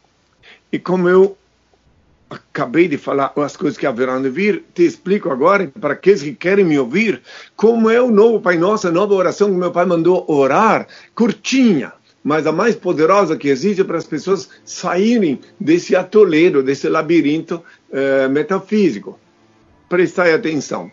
E 0.72 0.78
como 0.78 1.08
eu 1.08 1.36
acabei 2.28 2.88
de 2.88 2.98
falar 2.98 3.32
as 3.36 3.56
coisas 3.56 3.78
que 3.78 3.86
haverão 3.86 4.20
de 4.20 4.28
vir, 4.28 4.64
te 4.74 4.84
explico 4.84 5.30
agora, 5.30 5.70
para 5.80 5.94
aqueles 5.94 6.22
que 6.22 6.34
querem 6.34 6.64
me 6.64 6.78
ouvir, 6.78 7.22
como 7.54 7.88
é 7.88 8.00
o 8.00 8.10
novo 8.10 8.40
Pai 8.40 8.56
Nosso, 8.56 8.88
a 8.88 8.92
nova 8.92 9.14
oração 9.14 9.50
que 9.50 9.56
meu 9.56 9.70
pai 9.70 9.86
mandou 9.86 10.24
orar, 10.28 10.88
curtinha, 11.14 11.92
mas 12.24 12.46
a 12.46 12.52
mais 12.52 12.74
poderosa 12.74 13.36
que 13.36 13.48
existe 13.48 13.84
para 13.84 13.98
as 13.98 14.04
pessoas 14.04 14.48
saírem 14.64 15.38
desse 15.60 15.94
atoleiro, 15.94 16.62
desse 16.62 16.88
labirinto 16.88 17.62
eh, 17.92 18.26
metafísico. 18.26 19.16
Prestai 19.88 20.34
atenção. 20.34 20.90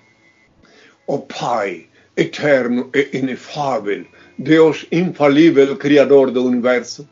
O 1.08 1.18
Pai, 1.18 1.88
eterno 2.16 2.90
e 2.94 3.18
inefável, 3.18 4.06
Deus 4.38 4.86
infalível, 4.92 5.76
Criador 5.78 6.32
do 6.32 6.46
universo. 6.46 7.08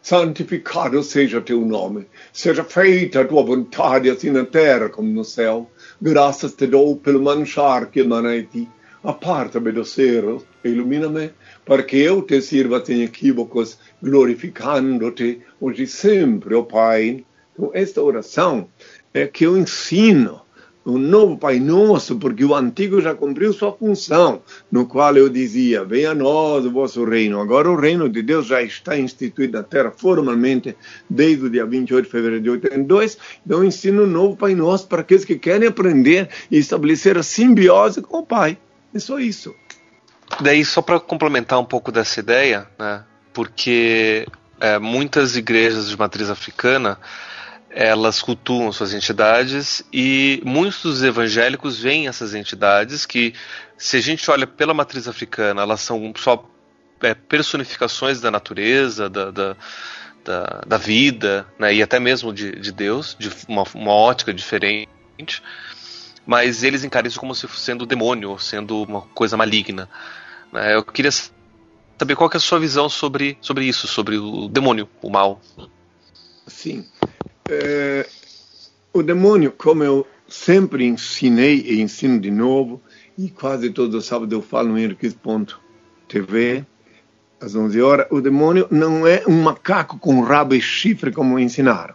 Santificado 0.00 1.00
seja 1.02 1.40
teu 1.40 1.60
nome, 1.60 2.06
seja 2.32 2.64
feita 2.64 3.20
a 3.20 3.24
tua 3.24 3.44
vontade, 3.44 4.10
assim 4.10 4.30
na 4.30 4.44
terra 4.44 4.88
como 4.88 5.08
no 5.08 5.24
céu. 5.24 5.70
Graças 6.00 6.54
te 6.54 6.66
dou 6.66 6.96
pelo 6.96 7.22
manchar 7.22 7.86
que 7.86 8.00
emana 8.00 8.36
em 8.36 8.44
ti. 8.44 8.68
Aparta-me 9.04 9.70
dos 9.70 9.90
cerros, 9.90 10.44
ilumina-me, 10.64 11.30
para 11.64 11.82
que 11.82 11.98
eu 11.98 12.22
te 12.22 12.40
sirva 12.40 12.84
sem 12.84 13.02
equívocos, 13.02 13.78
glorificando-te 14.02 15.40
hoje 15.60 15.84
e 15.84 15.86
sempre, 15.86 16.54
ó 16.54 16.60
oh 16.60 16.64
Pai. 16.64 17.24
Então, 17.52 17.70
esta 17.74 18.02
oração 18.02 18.68
é 19.12 19.26
que 19.26 19.44
eu 19.44 19.56
ensino 19.56 20.42
um 20.84 20.98
novo 20.98 21.36
Pai 21.38 21.60
Nosso, 21.60 22.16
porque 22.16 22.44
o 22.44 22.54
antigo 22.54 23.00
já 23.00 23.14
cumpriu 23.14 23.52
sua 23.52 23.72
função, 23.72 24.42
no 24.70 24.86
qual 24.86 25.16
eu 25.16 25.28
dizia: 25.28 25.84
Venha 25.84 26.10
a 26.10 26.14
nós 26.14 26.64
o 26.64 26.70
vosso 26.70 27.04
reino. 27.04 27.40
Agora 27.40 27.70
o 27.70 27.76
reino 27.76 28.08
de 28.08 28.22
Deus 28.22 28.46
já 28.46 28.62
está 28.62 28.98
instituído 28.98 29.58
na 29.58 29.62
terra 29.62 29.92
formalmente 29.96 30.76
desde 31.08 31.46
o 31.46 31.50
dia 31.50 31.64
28 31.64 32.04
de 32.04 32.10
fevereiro 32.10 32.42
de 32.42 32.50
82. 32.50 33.18
Então 33.46 33.64
ensino 33.64 34.02
um 34.04 34.06
novo 34.06 34.36
Pai 34.36 34.54
Nosso 34.54 34.86
para 34.88 35.02
aqueles 35.02 35.24
que 35.24 35.38
querem 35.38 35.68
aprender 35.68 36.28
e 36.50 36.58
estabelecer 36.58 37.16
a 37.16 37.22
simbiose 37.22 38.02
com 38.02 38.18
o 38.18 38.26
Pai. 38.26 38.58
É 38.94 38.98
só 38.98 39.18
isso. 39.18 39.54
Daí, 40.40 40.64
só 40.64 40.80
para 40.80 40.98
complementar 40.98 41.58
um 41.58 41.64
pouco 41.64 41.92
dessa 41.92 42.20
ideia, 42.20 42.66
né, 42.78 43.04
porque 43.32 44.26
é, 44.60 44.78
muitas 44.78 45.36
igrejas 45.36 45.88
de 45.88 45.98
matriz 45.98 46.30
africana 46.30 46.98
elas 47.74 48.20
cultuam 48.20 48.70
suas 48.70 48.92
entidades 48.92 49.82
e 49.92 50.42
muitos 50.44 50.82
dos 50.82 51.02
evangélicos 51.02 51.78
veem 51.78 52.06
essas 52.06 52.34
entidades 52.34 53.06
que, 53.06 53.34
se 53.76 53.96
a 53.96 54.00
gente 54.00 54.30
olha 54.30 54.46
pela 54.46 54.74
matriz 54.74 55.08
africana, 55.08 55.62
elas 55.62 55.80
são 55.80 56.12
só 56.16 56.44
é, 57.00 57.14
personificações 57.14 58.20
da 58.20 58.30
natureza, 58.30 59.08
da, 59.08 59.30
da, 59.30 59.56
da, 60.22 60.62
da 60.66 60.76
vida, 60.76 61.46
né, 61.58 61.74
e 61.74 61.82
até 61.82 61.98
mesmo 61.98 62.32
de, 62.32 62.52
de 62.52 62.70
Deus, 62.70 63.16
de 63.18 63.30
uma, 63.48 63.64
uma 63.74 63.92
ótica 63.92 64.34
diferente, 64.34 65.42
mas 66.26 66.62
eles 66.62 66.84
encaram 66.84 67.08
isso 67.08 67.18
como 67.18 67.34
se 67.34 67.48
sendo 67.48 67.86
demônio, 67.86 68.38
sendo 68.38 68.82
uma 68.82 69.00
coisa 69.00 69.36
maligna. 69.36 69.88
Né. 70.52 70.74
Eu 70.74 70.84
queria 70.84 71.10
saber 71.10 72.16
qual 72.16 72.28
que 72.28 72.36
é 72.36 72.38
a 72.38 72.40
sua 72.40 72.60
visão 72.60 72.88
sobre, 72.88 73.38
sobre 73.40 73.64
isso, 73.64 73.88
sobre 73.88 74.18
o 74.18 74.46
demônio, 74.48 74.88
o 75.00 75.10
mal. 75.10 75.40
Sim. 76.46 76.86
É, 77.52 78.06
o 78.94 79.02
demônio, 79.02 79.52
como 79.52 79.84
eu 79.84 80.06
sempre 80.26 80.86
ensinei 80.86 81.60
e 81.60 81.82
ensino 81.82 82.18
de 82.18 82.30
novo, 82.30 82.80
e 83.18 83.28
quase 83.28 83.68
todo 83.68 84.00
sábado 84.00 84.34
eu 84.34 84.40
falo 84.40 84.70
no 84.70 84.78
Henriquez.tv, 84.78 86.64
às 87.38 87.54
11 87.54 87.82
horas, 87.82 88.06
o 88.10 88.20
demônio 88.20 88.66
não 88.70 89.06
é 89.06 89.22
um 89.26 89.42
macaco 89.42 89.98
com 89.98 90.20
rabo 90.22 90.54
e 90.54 90.62
chifre 90.62 91.12
como 91.12 91.38
ensinaram. 91.38 91.94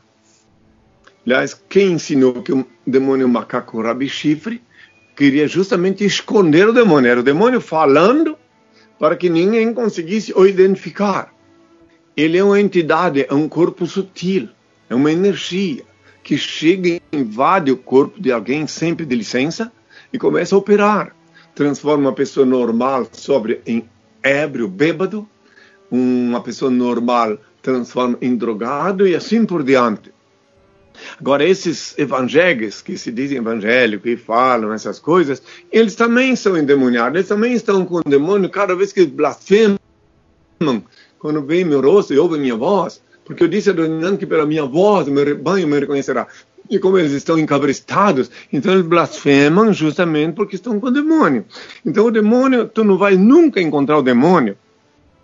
Aliás, 1.26 1.60
quem 1.68 1.94
ensinou 1.94 2.44
que 2.44 2.52
o 2.52 2.68
demônio 2.86 3.24
é 3.24 3.28
um 3.28 3.32
macaco 3.32 3.72
com 3.72 3.82
rabo 3.82 4.04
e 4.04 4.10
chifre 4.10 4.62
queria 5.16 5.48
justamente 5.48 6.06
esconder 6.06 6.70
o 6.70 6.74
demônio. 6.74 7.10
Era 7.10 7.20
o 7.22 7.24
demônio 7.24 7.60
falando 7.60 8.38
para 9.00 9.16
que 9.16 9.30
ninguém 9.30 9.74
conseguisse 9.74 10.32
o 10.36 10.46
identificar. 10.46 11.34
Ele 12.16 12.38
é 12.38 12.44
uma 12.44 12.60
entidade, 12.60 13.26
é 13.28 13.34
um 13.34 13.50
corpo 13.50 13.86
sutil, 13.86 14.50
é 14.90 14.96
uma 14.96 15.12
energia 15.12 15.84
que 16.24 16.38
chega 16.38 16.90
e 16.90 17.02
invade 17.12 17.72
o 17.72 17.78
corpo 17.78 18.22
de 18.22 18.32
alguém 18.32 18.68
sempre 18.68 19.06
de 19.06 19.16
licença 19.16 19.72
e 20.12 20.18
começa 20.18 20.56
a 20.56 20.58
operar. 20.58 21.16
Transforma 21.56 22.10
uma 22.10 22.14
pessoa 22.14 22.46
normal 22.46 23.08
sobre 23.12 23.62
em 23.66 23.88
ébrio, 24.22 24.68
bêbado, 24.68 25.28
uma 25.90 26.42
pessoa 26.42 26.70
normal 26.70 27.38
transforma 27.62 28.18
em 28.22 28.36
drogado 28.36 29.08
e 29.08 29.16
assim 29.16 29.46
por 29.46 29.64
diante. 29.64 30.12
Agora, 31.20 31.46
esses 31.46 31.98
evangélicos 31.98 32.82
que 32.82 32.98
se 32.98 33.12
dizem 33.12 33.38
evangélicos 33.38 34.10
e 34.10 34.18
falam 34.18 34.74
essas 34.74 35.00
coisas, 35.00 35.42
eles 35.72 35.94
também 35.94 36.36
são 36.36 36.58
endemoniados, 36.58 37.16
eles 37.16 37.28
também 37.28 37.54
estão 37.54 37.86
com 37.86 37.98
o 37.98 38.04
demônio 38.04 38.50
cada 38.50 38.76
vez 38.76 38.92
que 38.94 39.06
blasfemam, 39.06 39.78
quando 41.20 41.42
veem 41.44 41.66
meu 41.66 41.82
rosto 41.82 42.14
e 42.14 42.18
ouvem 42.18 42.42
minha 42.42 42.56
voz, 42.56 43.02
porque 43.28 43.44
eu 43.44 43.48
disse 43.50 43.70
a 43.70 43.74
Dona 43.74 44.16
que 44.16 44.26
pela 44.26 44.46
minha 44.46 44.64
voz 44.64 45.08
o 45.08 45.12
meu 45.12 45.26
rebanho 45.26 45.68
me 45.68 45.78
reconhecerá. 45.78 46.28
E 46.70 46.80
como 46.80 46.98
eles 46.98 47.12
estão 47.12 47.38
encabrestados, 47.38 48.32
então 48.52 48.72
eles 48.72 48.86
blasfemam 48.86 49.74
justamente 49.74 50.34
porque 50.34 50.56
estão 50.56 50.80
com 50.80 50.88
o 50.88 50.92
demônio. 50.92 51.46
Então 51.86 52.06
o 52.06 52.12
demônio, 52.12 52.68
tu 52.70 52.86
não 52.86 52.98
vai 52.98 53.18
nunca 53.18 53.62
encontrar 53.62 53.98
o 53.98 54.02
demônio 54.02 54.58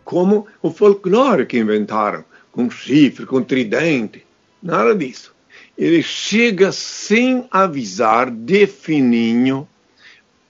como 0.03 0.45
o 0.61 0.69
folclore 0.69 1.45
que 1.45 1.57
inventaram, 1.57 2.25
com 2.51 2.69
chifre, 2.69 3.25
com 3.25 3.41
tridente. 3.41 4.25
Nada 4.61 4.93
disso. 4.93 5.33
Ele 5.77 6.03
chega 6.03 6.73
sem 6.73 7.47
avisar, 7.49 8.29
de 8.29 8.67
fininho, 8.67 9.67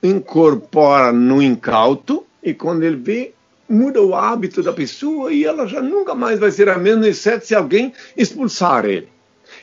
incorpora 0.01 1.13
no 1.13 1.41
incauto, 1.41 2.25
e 2.41 2.53
quando 2.53 2.83
ele 2.83 2.97
vê, 2.97 3.33
muda 3.73 4.01
o 4.01 4.15
hábito 4.15 4.61
da 4.61 4.71
pessoa 4.71 5.33
e 5.33 5.43
ela 5.43 5.67
já 5.67 5.81
nunca 5.81 6.13
mais 6.13 6.39
vai 6.39 6.51
ser 6.51 6.69
a 6.69 6.77
mesma, 6.77 7.07
exceto 7.07 7.45
se 7.45 7.55
alguém 7.55 7.93
expulsar 8.15 8.85
ele. 8.85 9.09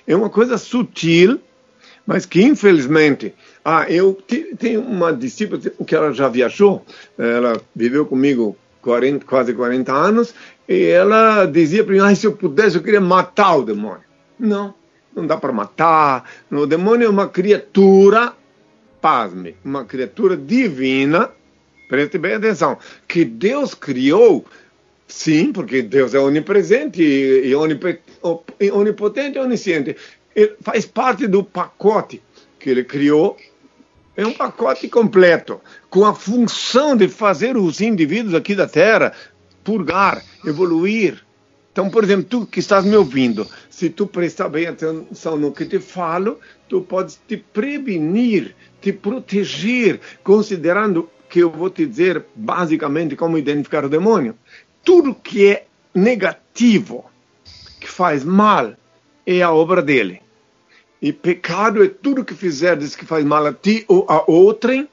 É 0.07 0.15
uma 0.15 0.29
coisa 0.29 0.59
sutil, 0.59 1.41
mas 2.07 2.27
que 2.27 2.43
infelizmente. 2.43 3.35
Ah, 3.65 3.87
eu 3.89 4.19
tenho 4.59 4.81
uma 4.81 5.13
discípula 5.13 5.61
que 5.61 5.95
ela 5.95 6.13
já 6.13 6.29
viajou, 6.29 6.85
ela 7.19 7.61
viveu 7.77 8.07
comigo 8.07 8.57
40, 8.83 9.27
quase 9.27 9.53
40 9.53 9.93
anos, 9.93 10.35
e 10.69 10.87
ela 10.87 11.45
dizia 11.47 11.85
para 11.85 11.93
mim: 11.93 12.01
ah, 12.01 12.15
se 12.15 12.27
eu 12.27 12.33
pudesse, 12.33 12.77
eu 12.77 12.83
queria 12.83 13.01
matar 13.01 13.57
o 13.57 13.63
demônio. 13.63 14.05
Não, 14.39 14.75
não 15.15 15.27
dá 15.27 15.37
para 15.37 15.53
matar. 15.53 16.25
O 16.51 16.67
demônio 16.67 17.07
é 17.07 17.11
uma 17.11 17.29
criatura, 17.29 18.33
pasme, 19.01 19.55
uma 19.65 19.85
criatura 19.85 20.37
divina, 20.37 21.31
preste 21.91 22.19
bem 22.19 22.35
atenção, 22.35 22.79
que 23.09 23.25
Deus 23.25 23.75
criou, 23.75 24.47
sim, 25.09 25.53
porque 25.53 25.83
Deus 25.83 26.15
é 26.15 26.21
onipresente 26.21 27.03
e, 27.03 27.53
onipotente 28.73 29.37
e 29.37 29.41
onisciente. 29.41 29.97
Ele 30.35 30.55
faz 30.63 30.87
parte 30.87 31.27
do 31.27 31.43
pacote 31.43 32.23
que 32.61 32.71
ele 32.71 32.85
criou 32.85 33.37
é 34.17 34.27
um 34.27 34.33
pacote 34.33 34.87
completo, 34.89 35.61
com 35.89 36.05
a 36.05 36.15
função 36.15 36.95
de 36.95 37.09
fazer 37.09 37.57
os 37.57 37.81
indivíduos 37.81 38.35
aqui 38.35 38.55
da 38.55 38.67
Terra 38.67 39.13
purgar, 39.65 40.23
evoluir. 40.45 41.25
Então, 41.73 41.89
por 41.89 42.05
exemplo, 42.05 42.27
tu 42.29 42.47
que 42.47 42.61
estás 42.61 42.85
me 42.85 42.97
ouvindo, 42.97 43.47
se 43.71 43.89
tu 43.89 44.07
prestar 44.07 44.49
bem 44.49 44.67
atenção 44.67 45.37
no 45.37 45.53
que 45.53 45.65
te 45.65 45.79
falo, 45.79 46.39
tu 46.69 46.83
podes 46.83 47.19
te 47.27 47.37
prevenir, 47.37 48.55
te 48.81 48.93
proteger, 48.93 50.01
considerando 50.23 51.09
que 51.31 51.39
eu 51.39 51.51
vou 51.51 51.71
te 51.71 51.87
dizer 51.87 52.25
basicamente 52.35 53.15
como 53.15 53.39
identificar 53.39 53.85
o 53.85 53.89
demônio. 53.89 54.37
Tudo 54.85 55.15
que 55.15 55.47
é 55.47 55.67
negativo, 55.95 57.05
que 57.81 57.89
faz 57.89 58.25
mal, 58.25 58.75
é 59.25 59.41
a 59.41 59.53
obra 59.53 59.81
dele. 59.81 60.21
E 61.01 61.13
pecado 61.13 61.83
é 61.83 61.89
tudo 61.89 62.25
que 62.25 62.35
fizeres 62.35 62.95
que 62.95 63.07
faz 63.07 63.25
mal 63.25 63.47
a 63.47 63.53
ti 63.53 63.85
ou 63.89 64.05
a 64.09 64.29
outrem, 64.31 64.89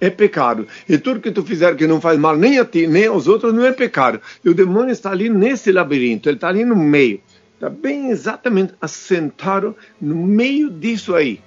é 0.00 0.10
pecado. 0.10 0.66
E 0.88 0.98
tudo 0.98 1.20
que 1.20 1.30
tu 1.30 1.42
fizer 1.44 1.74
que 1.76 1.86
não 1.86 2.00
faz 2.00 2.18
mal 2.18 2.36
nem 2.36 2.58
a 2.58 2.64
ti, 2.64 2.86
nem 2.86 3.06
aos 3.06 3.26
outros, 3.26 3.54
não 3.54 3.64
é 3.64 3.72
pecado. 3.72 4.20
E 4.44 4.48
o 4.48 4.54
demônio 4.54 4.92
está 4.92 5.10
ali 5.10 5.28
nesse 5.28 5.72
labirinto, 5.72 6.28
ele 6.28 6.36
está 6.36 6.48
ali 6.48 6.64
no 6.64 6.76
meio. 6.76 7.20
Está 7.54 7.68
bem 7.68 8.10
exatamente 8.10 8.74
assentado 8.80 9.76
no 10.00 10.14
meio 10.14 10.70
disso 10.70 11.14
aí. 11.14 11.40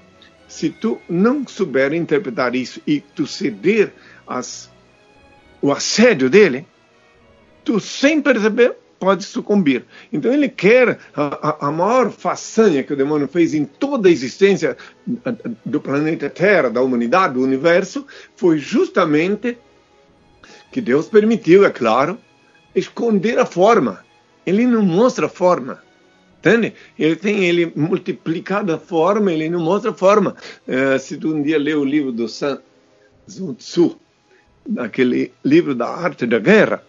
Se 0.47 0.69
tu 0.69 0.99
não 1.07 1.47
souber 1.47 1.93
interpretar 1.93 2.53
isso 2.55 2.81
e 2.85 2.99
tu 2.99 3.25
ceder 3.25 3.93
as, 4.37 4.69
o 5.61 5.71
assédio 5.71 6.29
dele, 6.29 6.65
tu 7.63 7.79
sem 7.79 8.21
perceber 8.21 8.75
pode 8.99 9.23
sucumbir. 9.23 9.83
Então 10.13 10.31
ele 10.31 10.47
quer 10.47 10.99
a, 11.15 11.67
a, 11.67 11.71
maior 11.71 12.11
façanha 12.11 12.83
que 12.83 12.93
o 12.93 12.95
demônio 12.95 13.27
fez 13.27 13.55
em 13.55 13.65
toda 13.65 14.07
a 14.07 14.11
existência 14.11 14.77
do 15.65 15.81
planeta 15.81 16.29
Terra, 16.29 16.69
da 16.69 16.83
humanidade, 16.83 17.33
do 17.33 17.41
universo, 17.41 18.05
foi 18.35 18.59
justamente 18.59 19.57
que 20.71 20.79
Deus 20.79 21.07
permitiu, 21.07 21.65
é 21.65 21.71
claro, 21.71 22.19
esconder 22.75 23.39
a 23.39 23.45
forma. 23.45 24.05
Ele 24.45 24.67
não 24.67 24.83
mostra 24.83 25.25
a 25.25 25.29
forma. 25.29 25.81
Entende? 26.39 26.73
Ele 26.97 27.15
tem 27.15 27.45
ele 27.45 27.71
multiplicado 27.75 28.73
a 28.73 28.77
forma, 28.77 29.31
ele 29.31 29.49
não 29.49 29.59
mostra 29.59 29.91
a 29.91 29.93
forma. 29.93 30.35
Uh, 30.67 30.97
se 30.97 31.17
tu 31.17 31.35
um 31.35 31.41
dia 31.41 31.57
lê 31.57 31.73
o 31.73 31.83
livro 31.83 32.11
do 32.11 32.27
Sun 32.27 32.59
Tzu, 33.27 33.99
aquele 34.77 35.31
livro 35.43 35.75
da 35.75 35.87
arte 35.87 36.25
da 36.25 36.39
guerra, 36.39 36.83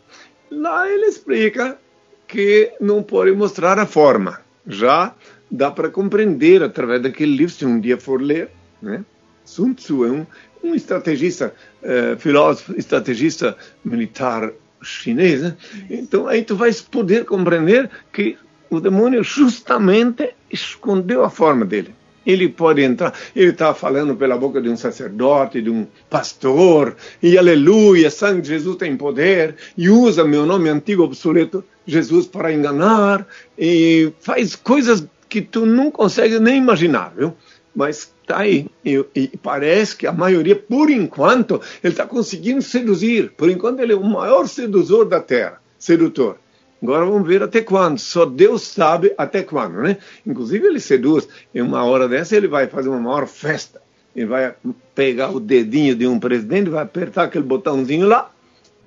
lá 0.50 0.88
ele 0.88 1.06
explica 1.06 1.78
que 2.26 2.72
não 2.80 3.02
pode 3.02 3.32
mostrar 3.32 3.78
a 3.78 3.86
forma. 3.86 4.40
Já 4.66 5.14
dá 5.50 5.70
para 5.70 5.90
compreender 5.90 6.62
através 6.62 7.02
daquele 7.02 7.36
livro, 7.36 7.54
se 7.54 7.66
um 7.66 7.78
dia 7.80 7.98
for 7.98 8.20
ler. 8.20 8.50
Né? 8.80 9.04
Sun 9.44 9.74
Tzu 9.74 10.04
é 10.04 10.10
um, 10.10 10.26
um 10.62 10.74
estrategista, 10.74 11.54
uh, 11.82 12.18
filósofo, 12.18 12.74
estrategista 12.78 13.56
militar 13.84 14.52
chinês. 14.82 15.42
Né? 15.42 15.56
Então 15.90 16.26
aí 16.26 16.42
tu 16.42 16.56
vais 16.56 16.80
poder 16.80 17.24
compreender 17.24 17.90
que 18.12 18.38
o 18.70 18.80
demônio 18.80 19.22
justamente 19.22 20.34
escondeu 20.50 21.24
a 21.24 21.30
forma 21.30 21.64
dele 21.64 21.94
ele 22.26 22.48
pode 22.48 22.82
entrar. 22.82 23.12
Ele 23.34 23.50
está 23.50 23.74
falando 23.74 24.14
pela 24.16 24.36
boca 24.36 24.60
de 24.60 24.68
um 24.68 24.76
sacerdote, 24.76 25.62
de 25.62 25.70
um 25.70 25.86
pastor, 26.08 26.96
e 27.22 27.36
aleluia, 27.36 28.10
sangue 28.10 28.42
de 28.42 28.48
Jesus 28.48 28.76
tem 28.76 28.96
poder, 28.96 29.56
e 29.76 29.88
usa 29.88 30.24
meu 30.24 30.46
nome 30.46 30.68
antigo 30.68 31.02
obsoleto, 31.02 31.64
Jesus, 31.86 32.26
para 32.26 32.52
enganar, 32.52 33.26
e 33.58 34.12
faz 34.20 34.54
coisas 34.54 35.06
que 35.28 35.40
tu 35.40 35.66
não 35.66 35.90
consegue 35.90 36.38
nem 36.38 36.58
imaginar, 36.58 37.12
viu? 37.16 37.34
Mas 37.74 38.12
está 38.20 38.38
aí. 38.38 38.66
E, 38.84 39.04
e, 39.14 39.28
parece 39.42 39.96
que 39.96 40.06
a 40.06 40.12
maioria, 40.12 40.54
por 40.54 40.90
enquanto, 40.90 41.60
ele 41.82 41.92
está 41.92 42.06
conseguindo 42.06 42.62
seduzir. 42.62 43.32
Por 43.36 43.48
enquanto, 43.48 43.80
ele 43.80 43.92
é 43.92 43.96
o 43.96 44.04
maior 44.04 44.46
seduzor 44.46 45.06
da 45.06 45.20
terra, 45.20 45.60
sedutor. 45.78 46.36
Agora 46.82 47.04
vamos 47.04 47.26
ver 47.26 47.42
até 47.42 47.60
quando. 47.60 47.98
Só 47.98 48.26
Deus 48.26 48.62
sabe 48.62 49.14
até 49.16 49.42
quando, 49.42 49.82
né? 49.82 49.98
Inclusive 50.26 50.66
ele 50.66 50.80
seduz. 50.80 51.28
Em 51.54 51.62
uma 51.62 51.84
hora 51.84 52.08
dessa 52.08 52.36
ele 52.36 52.48
vai 52.48 52.66
fazer 52.66 52.88
uma 52.88 53.00
maior 53.00 53.26
festa. 53.26 53.80
Ele 54.14 54.26
vai 54.26 54.54
pegar 54.94 55.30
o 55.30 55.40
dedinho 55.40 55.94
de 55.94 56.06
um 56.06 56.18
presidente, 56.18 56.68
vai 56.68 56.82
apertar 56.82 57.24
aquele 57.24 57.44
botãozinho 57.44 58.06
lá 58.06 58.30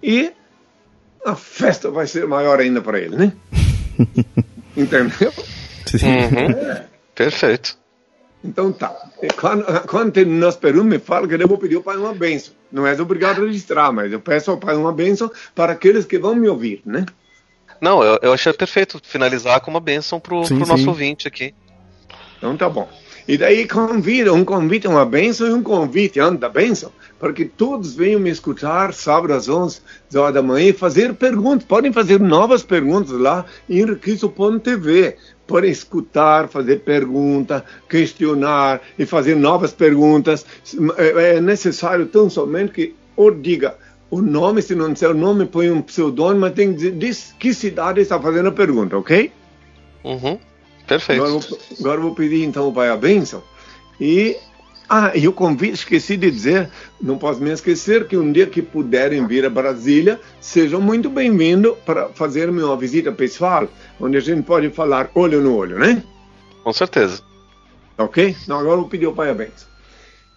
e 0.03 0.31
a 1.25 1.35
festa 1.35 1.89
vai 1.89 2.05
ser 2.05 2.27
maior 2.27 2.59
ainda 2.59 2.81
para 2.81 2.99
ele, 2.99 3.15
né? 3.15 3.33
Entendeu? 4.77 5.33
Uhum. 6.03 6.71
É. 6.71 6.85
Perfeito. 7.15 7.77
Então 8.43 8.71
tá. 8.71 8.93
Quando, 9.39 9.65
quando 9.87 10.11
terminar 10.11 10.49
as 10.49 10.55
perguntas, 10.55 10.89
me 10.89 10.99
fala 10.99 11.27
que 11.27 11.33
eu 11.33 11.47
vou 11.47 11.57
pedir 11.57 11.77
ao 11.77 11.81
Pai 11.81 11.97
uma 11.97 12.13
benção. 12.13 12.53
Não 12.71 12.85
é 12.85 12.93
obrigado 13.01 13.41
a 13.41 13.45
registrar, 13.45 13.91
mas 13.91 14.11
eu 14.11 14.19
peço 14.19 14.51
ao 14.51 14.57
Pai 14.57 14.75
uma 14.75 14.93
benção 14.93 15.31
para 15.55 15.73
aqueles 15.73 16.05
que 16.05 16.19
vão 16.19 16.35
me 16.35 16.47
ouvir, 16.47 16.81
né? 16.85 17.05
Não, 17.81 18.03
eu, 18.03 18.19
eu 18.21 18.33
achei 18.33 18.51
perfeito 18.53 18.99
finalizar 19.03 19.59
com 19.61 19.71
uma 19.71 19.79
bênção 19.79 20.19
pro, 20.19 20.45
sim, 20.45 20.57
pro 20.57 20.67
nosso 20.67 20.87
ouvinte 20.87 21.27
aqui. 21.27 21.53
Então 22.37 22.55
tá 22.55 22.69
bom. 22.69 22.87
E 23.27 23.37
daí 23.37 23.67
convida, 23.67 24.31
um 24.31 24.45
convite, 24.45 24.87
uma 24.87 25.03
bênção 25.03 25.47
e 25.47 25.53
um 25.53 25.63
convite 25.63 26.19
antes 26.19 26.39
da 26.39 26.47
bênção, 26.47 26.91
porque 27.19 27.43
todos 27.43 27.95
venham 27.95 28.19
me 28.19 28.29
escutar 28.29 28.93
sábado 28.93 29.33
às 29.33 29.49
11 29.49 29.81
horas 30.15 30.33
da 30.35 30.43
manhã 30.43 30.69
e 30.69 30.73
fazer 30.73 31.15
perguntas. 31.15 31.65
Podem 31.65 31.91
fazer 31.91 32.19
novas 32.19 32.61
perguntas 32.61 33.11
lá 33.11 33.43
em 33.67 33.83
Requiso.tv. 33.83 35.15
Podem 35.47 35.71
escutar, 35.71 36.47
fazer 36.47 36.81
pergunta, 36.81 37.65
questionar 37.89 38.81
e 38.97 39.07
fazer 39.07 39.35
novas 39.35 39.73
perguntas. 39.73 40.45
É, 40.97 41.37
é 41.37 41.41
necessário 41.41 42.05
tão 42.05 42.29
somente 42.29 42.73
que 42.73 42.95
ou 43.15 43.31
diga 43.31 43.75
o 44.09 44.21
nome, 44.21 44.61
se 44.61 44.75
não 44.75 44.93
disser 44.93 45.11
o 45.11 45.13
nome, 45.13 45.45
põe 45.45 45.69
um 45.71 45.81
pseudônimo, 45.81 46.41
mas 46.41 46.53
tem 46.53 46.73
que 46.73 46.91
dizer 46.91 47.35
que 47.39 47.53
cidade 47.53 48.01
está 48.01 48.19
fazendo 48.19 48.49
a 48.49 48.51
pergunta, 48.51 48.97
ok? 48.97 49.31
Uhum. 50.03 50.39
Perfeito. 50.87 51.23
Agora 51.23 51.39
vou, 51.39 51.59
agora 51.79 52.01
vou 52.01 52.15
pedir 52.15 52.43
então 52.43 52.67
o 52.67 52.73
Pai 52.73 52.89
a 52.89 52.95
bênção. 52.95 53.43
E, 53.99 54.37
ah, 54.87 55.11
e 55.15 55.27
o 55.27 55.33
convite, 55.33 55.73
esqueci 55.73 56.15
de 56.15 56.29
dizer, 56.29 56.69
não 57.01 57.17
posso 57.17 57.41
me 57.41 57.49
esquecer 57.51 58.07
que 58.07 58.15
um 58.15 58.31
dia 58.31 58.45
que 58.45 58.61
puderem 58.61 59.25
vir 59.25 59.45
a 59.45 59.49
Brasília, 59.49 60.19
sejam 60.39 60.79
muito 60.79 61.09
bem-vindos 61.09 61.75
para 61.85 62.09
fazer 62.09 62.49
uma 62.49 62.77
visita 62.77 63.11
pessoal, 63.11 63.67
onde 63.99 64.17
a 64.17 64.21
gente 64.21 64.43
pode 64.43 64.69
falar 64.69 65.09
olho 65.15 65.41
no 65.41 65.55
olho, 65.55 65.79
né? 65.79 66.03
Com 66.63 66.71
certeza. 66.71 67.23
Ok? 67.97 68.35
Então 68.43 68.59
agora 68.59 68.77
vou 68.77 68.89
pedir 68.89 69.07
o 69.07 69.13
Pai 69.13 69.31
a 69.31 69.33
bênção. 69.33 69.67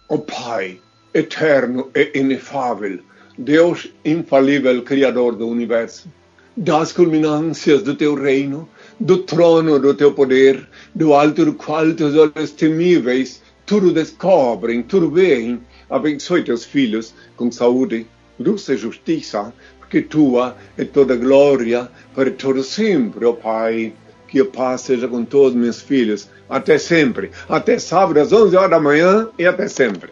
O 0.07 0.17
Pai, 0.17 0.79
eterno 1.13 1.91
e 1.93 2.19
inefável, 2.19 2.99
Deus 3.41 3.89
infalível, 4.03 4.83
Criador 4.83 5.33
do 5.33 5.47
Universo, 5.47 6.11
das 6.57 6.91
culminâncias 6.91 7.81
do 7.81 7.95
Teu 7.95 8.13
reino, 8.13 8.67
do 8.99 9.19
trono 9.19 9.79
do 9.79 9.93
teu 9.93 10.13
poder, 10.13 10.67
do 10.93 11.13
alto 11.13 11.45
do 11.45 11.53
qual 11.53 11.93
teus 11.93 12.15
olhos 12.15 12.51
temíveis 12.51 13.41
tudo 13.65 13.93
descobrem, 13.93 14.83
tudo 14.83 15.09
veem. 15.09 15.61
Abençoe 15.89 16.43
teus 16.43 16.65
filhos 16.65 17.13
com 17.37 17.49
saúde, 17.49 18.05
luz 18.37 18.67
e 18.67 18.75
justiça, 18.75 19.53
porque 19.79 20.01
tua 20.01 20.57
é 20.77 20.83
toda 20.83 21.15
glória 21.15 21.87
para 22.13 22.29
todo 22.31 22.61
sempre, 22.61 23.25
ó 23.25 23.29
oh 23.29 23.33
Pai. 23.35 23.93
Que 24.27 24.41
a 24.41 24.45
paz 24.45 24.81
seja 24.81 25.07
com 25.07 25.23
todos 25.23 25.55
meus 25.55 25.81
filhos, 25.81 26.27
até 26.49 26.77
sempre. 26.77 27.31
Até 27.47 27.79
sábado 27.79 28.19
às 28.19 28.33
11 28.33 28.57
horas 28.57 28.69
da 28.69 28.79
manhã 28.81 29.29
e 29.39 29.45
até 29.45 29.67
sempre. 29.69 30.11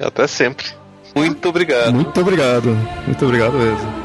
Até 0.00 0.26
sempre. 0.26 0.66
Muito 1.14 1.48
obrigado. 1.48 1.92
Muito 1.92 2.20
obrigado. 2.20 2.76
Muito 3.06 3.24
obrigado 3.24 3.52
mesmo. 3.54 3.97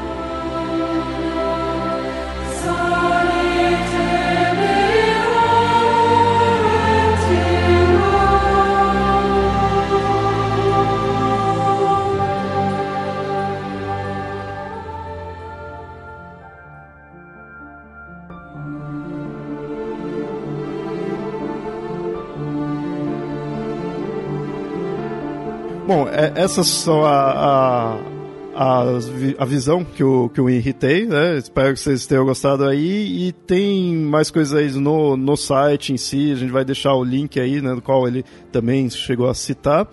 Bom, 25.86 26.08
é, 26.08 26.32
essas 26.34 26.66
são 26.66 27.04
a, 27.04 28.00
a, 28.54 28.80
a, 29.38 29.44
visão 29.44 29.84
que 29.84 30.02
o, 30.02 30.30
que 30.30 30.40
o 30.40 30.48
Henry 30.48 30.72
tem, 30.72 31.04
né? 31.04 31.36
Espero 31.36 31.74
que 31.74 31.80
vocês 31.80 32.06
tenham 32.06 32.24
gostado 32.24 32.66
aí. 32.66 33.26
E 33.28 33.32
tem 33.32 33.94
mais 33.94 34.30
coisas 34.30 34.54
aí 34.54 34.70
no, 34.80 35.14
no 35.14 35.36
site 35.36 35.92
em 35.92 35.98
si, 35.98 36.32
a 36.32 36.36
gente 36.36 36.50
vai 36.50 36.64
deixar 36.64 36.94
o 36.94 37.04
link 37.04 37.38
aí, 37.38 37.60
né? 37.60 37.74
Do 37.74 37.82
qual 37.82 38.08
ele 38.08 38.24
também 38.50 38.88
chegou 38.88 39.28
a 39.28 39.34
citar. 39.34 39.86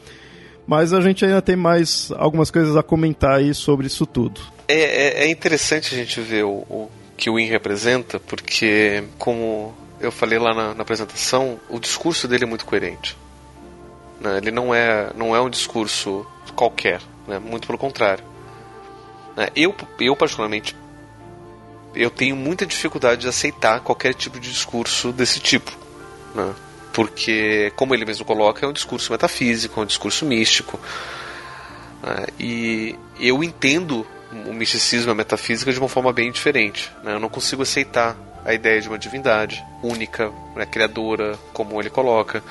Mas 0.66 0.94
a 0.94 1.02
gente 1.02 1.26
ainda 1.26 1.42
tem 1.42 1.58
mais 1.58 2.10
algumas 2.16 2.50
coisas 2.50 2.78
a 2.78 2.84
comentar 2.84 3.40
aí 3.40 3.54
sobre 3.54 3.88
isso 3.88 4.06
tudo. 4.06 4.40
É, 4.70 4.76
é, 4.76 5.24
é 5.26 5.30
interessante 5.30 5.94
a 5.94 5.98
gente 5.98 6.22
ver 6.22 6.46
o, 6.46 6.64
o 6.70 6.90
que 7.18 7.30
o 7.30 7.38
IN 7.38 7.48
representa, 7.48 8.18
porque, 8.18 9.04
como 9.18 9.74
eu 10.00 10.12
falei 10.12 10.40
lá 10.40 10.54
na, 10.54 10.74
na 10.74 10.84
apresentação, 10.84 11.60
o 11.70 11.80
discurso 11.80 12.30
dele 12.30 12.46
é 12.46 12.48
muito 12.48 12.66
coerente. 12.66 13.18
Né? 14.22 14.38
Ele 14.38 14.52
não 14.52 14.74
é, 14.74 15.12
não 15.16 15.36
é 15.36 15.42
um 15.42 15.50
discurso 15.50 16.26
qualquer, 16.56 17.02
né? 17.28 17.40
muito 17.40 17.66
pelo 17.66 17.78
contrário. 17.78 18.24
Né? 19.36 19.48
Eu, 19.56 19.76
eu, 20.00 20.16
particularmente, 20.16 20.76
eu 21.96 22.12
tenho 22.12 22.36
muita 22.36 22.66
dificuldade 22.66 23.22
de 23.22 23.28
aceitar 23.28 23.80
qualquer 23.82 24.14
tipo 24.14 24.40
de 24.40 24.50
discurso 24.50 25.12
desse 25.12 25.40
tipo. 25.40 25.72
Né? 26.36 26.54
Porque, 26.94 27.74
como 27.76 27.96
ele 27.96 28.06
mesmo 28.06 28.24
coloca, 28.24 28.66
é 28.66 28.70
um 28.70 28.74
discurso 28.74 29.12
metafísico, 29.12 29.80
é 29.80 29.84
um 29.84 29.88
discurso 29.88 30.26
místico. 30.26 30.80
Né? 32.04 32.28
E 32.40 32.96
eu 33.20 33.44
entendo 33.44 34.06
o 34.46 34.54
misticismo 34.54 35.10
e 35.10 35.14
a 35.14 35.16
metafísica 35.16 35.74
de 35.74 35.80
uma 35.80 35.90
forma 35.90 36.14
bem 36.14 36.32
diferente. 36.32 36.92
Né? 37.04 37.16
Eu 37.16 37.20
não 37.20 37.30
consigo 37.30 37.64
aceitar 37.64 38.16
a 38.46 38.54
ideia 38.54 38.82
de 38.82 38.88
uma 38.88 38.98
divindade 38.98 39.64
única, 39.84 40.32
né, 40.56 40.66
criadora, 40.66 41.38
como 41.54 41.80
ele 41.80 41.90
coloca, 41.90 42.44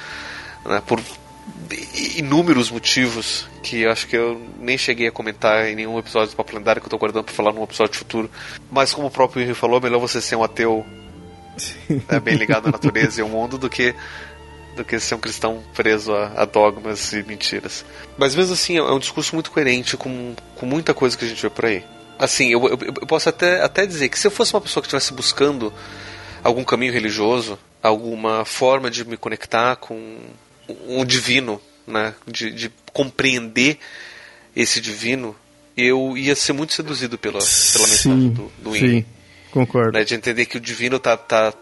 né, 0.64 0.80
por 0.86 1.00
inúmeros 2.16 2.70
motivos 2.70 3.46
que 3.62 3.86
acho 3.86 4.06
que 4.06 4.16
eu 4.16 4.40
nem 4.58 4.76
cheguei 4.76 5.08
a 5.08 5.12
comentar 5.12 5.66
em 5.66 5.74
nenhum 5.74 5.98
episódio 5.98 6.30
do 6.30 6.36
Papo 6.36 6.56
Lendário 6.56 6.80
que 6.80 6.86
eu 6.86 6.90
tô 6.90 6.98
guardando 6.98 7.24
para 7.24 7.34
falar 7.34 7.52
num 7.52 7.62
episódio 7.62 7.96
futuro. 7.96 8.30
Mas 8.70 8.92
como 8.92 9.06
o 9.06 9.10
próprio 9.10 9.42
Henry 9.42 9.54
falou, 9.54 9.80
melhor 9.80 9.98
você 9.98 10.20
ser 10.20 10.36
um 10.36 10.42
ateu 10.42 10.84
né, 11.88 12.20
bem 12.20 12.36
ligado 12.36 12.68
à 12.68 12.70
natureza 12.70 13.20
e 13.20 13.22
ao 13.22 13.28
mundo 13.28 13.58
do 13.58 13.68
que 13.68 13.94
do 14.76 14.84
que 14.84 14.98
ser 15.00 15.16
um 15.16 15.18
cristão 15.18 15.62
preso 15.74 16.14
a, 16.14 16.32
a, 16.36 16.44
dogmas 16.44 17.12
e 17.12 17.22
mentiras. 17.22 17.84
Mas 18.16 18.34
mesmo 18.34 18.54
assim, 18.54 18.78
é 18.78 18.82
um 18.82 18.98
discurso 18.98 19.34
muito 19.34 19.50
coerente 19.50 19.96
com, 19.96 20.34
com 20.56 20.64
muita 20.64 20.94
coisa 20.94 21.18
que 21.18 21.24
a 21.24 21.28
gente 21.28 21.42
vê 21.42 21.50
por 21.50 21.66
aí. 21.66 21.84
Assim, 22.18 22.50
eu, 22.50 22.62
eu, 22.68 22.78
eu 22.80 23.06
posso 23.06 23.28
até, 23.28 23.62
até 23.62 23.84
dizer 23.84 24.08
que 24.08 24.18
se 24.18 24.26
eu 24.26 24.30
fosse 24.30 24.54
uma 24.54 24.60
pessoa 24.60 24.80
que 24.80 24.86
estivesse 24.86 25.12
buscando 25.12 25.72
algum 26.42 26.62
caminho 26.64 26.92
religioso, 26.92 27.58
alguma 27.82 28.44
forma 28.44 28.90
de 28.90 29.04
me 29.04 29.16
conectar 29.16 29.76
com 29.76 30.18
um 30.86 31.04
divino, 31.04 31.60
né? 31.86 32.14
De, 32.26 32.50
de, 32.50 32.70
compreender 32.92 33.78
esse 34.54 34.80
divino, 34.80 35.36
eu 35.76 36.16
ia 36.16 36.34
ser 36.34 36.52
muito 36.52 36.72
seduzido 36.74 37.16
pela, 37.16 37.38
pela 37.38 37.86
mensagem 37.86 38.30
do, 38.30 38.50
do 38.58 38.72
Sim, 38.74 39.04
concordo. 39.52 39.92
Né? 39.92 40.04
De 40.04 40.14
entender 40.14 40.46
que 40.46 40.56
o 40.56 40.60
divino 40.60 40.98
tá, 40.98 41.16
tá 41.16 41.54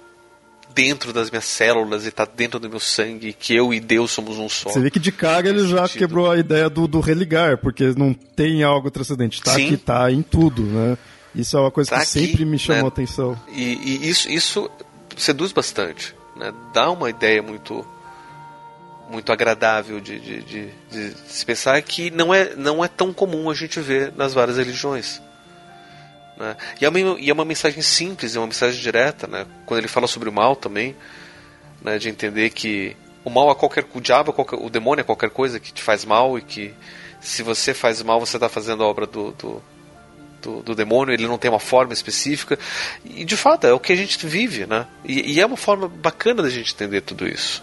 dentro 0.74 1.12
das 1.12 1.30
minhas 1.30 1.44
células 1.44 2.06
e 2.06 2.10
tá 2.10 2.24
dentro 2.24 2.58
do 2.58 2.68
meu 2.68 2.80
sangue, 2.80 3.32
que 3.32 3.54
eu 3.54 3.74
e 3.74 3.80
Deus 3.80 4.10
somos 4.10 4.38
um 4.38 4.48
só. 4.48 4.70
Você 4.70 4.80
vê 4.80 4.90
que 4.90 4.98
de 4.98 5.12
cara 5.12 5.48
ele 5.48 5.66
já 5.66 5.82
sentido. 5.86 5.98
quebrou 5.98 6.30
a 6.30 6.38
ideia 6.38 6.70
do, 6.70 6.86
do 6.86 7.00
religar, 7.00 7.58
porque 7.58 7.92
não 7.96 8.14
tem 8.14 8.62
algo 8.62 8.90
transcendente, 8.90 9.42
tá 9.42 9.54
Sim. 9.54 9.66
aqui, 9.66 9.76
tá 9.76 10.10
em 10.10 10.22
tudo, 10.22 10.62
né? 10.62 10.96
Isso 11.34 11.56
é 11.56 11.60
uma 11.60 11.70
coisa 11.70 11.90
tá 11.90 11.96
que 11.96 12.02
aqui, 12.02 12.26
sempre 12.26 12.44
me 12.44 12.58
chamou 12.58 12.82
né? 12.82 12.88
a 12.88 12.88
atenção. 12.88 13.40
E, 13.52 13.62
e, 13.62 14.08
isso, 14.08 14.30
isso 14.30 14.70
seduz 15.16 15.52
bastante, 15.52 16.14
né? 16.36 16.52
Dá 16.72 16.90
uma 16.90 17.10
ideia 17.10 17.42
muito 17.42 17.84
muito 19.08 19.32
agradável 19.32 20.00
de, 20.00 20.18
de, 20.18 20.42
de, 20.42 20.70
de, 20.90 21.14
se 21.26 21.44
pensar 21.44 21.80
que 21.82 22.10
não 22.10 22.32
é, 22.32 22.54
não 22.54 22.84
é 22.84 22.88
tão 22.88 23.12
comum 23.12 23.48
a 23.50 23.54
gente 23.54 23.80
ver 23.80 24.12
nas 24.16 24.34
várias 24.34 24.58
religiões. 24.58 25.20
Né? 26.36 26.56
E, 26.80 26.84
é 26.84 26.88
uma, 26.88 26.98
e 26.98 27.30
é 27.30 27.32
uma 27.32 27.44
mensagem 27.44 27.82
simples, 27.82 28.36
é 28.36 28.38
uma 28.38 28.46
mensagem 28.46 28.80
direta, 28.80 29.26
né? 29.26 29.46
quando 29.64 29.78
ele 29.78 29.88
fala 29.88 30.06
sobre 30.06 30.28
o 30.28 30.32
mal 30.32 30.54
também, 30.54 30.94
né? 31.82 31.98
de 31.98 32.08
entender 32.08 32.50
que 32.50 32.96
o 33.24 33.30
mal 33.30 33.50
é 33.50 33.54
qualquer 33.54 33.84
o 33.92 34.00
diabo 34.00 34.30
é 34.30 34.34
qualquer, 34.34 34.56
o 34.56 34.70
demônio 34.70 35.00
é 35.00 35.04
qualquer 35.04 35.30
coisa 35.30 35.58
que 35.58 35.72
te 35.72 35.82
faz 35.82 36.04
mal 36.04 36.38
e 36.38 36.42
que 36.42 36.74
se 37.20 37.42
você 37.42 37.74
faz 37.74 38.02
mal 38.02 38.20
você 38.20 38.36
está 38.36 38.48
fazendo 38.48 38.82
a 38.82 38.86
obra 38.86 39.06
do, 39.06 39.32
do, 39.32 39.62
do, 40.40 40.62
do, 40.62 40.74
demônio 40.74 41.12
ele 41.12 41.26
não 41.26 41.36
tem 41.36 41.50
uma 41.50 41.58
forma 41.58 41.92
específica 41.92 42.58
e 43.04 43.24
de 43.24 43.36
fato 43.36 43.66
é 43.66 43.72
o 43.72 43.80
que 43.80 43.92
a 43.92 43.96
gente 43.96 44.24
vive 44.26 44.66
né 44.66 44.86
e, 45.04 45.34
e 45.34 45.40
é 45.40 45.46
uma 45.46 45.56
forma 45.56 45.88
bacana 45.88 46.42
da 46.42 46.48
gente 46.48 46.72
entender 46.72 47.00
tudo 47.00 47.26
isso 47.26 47.62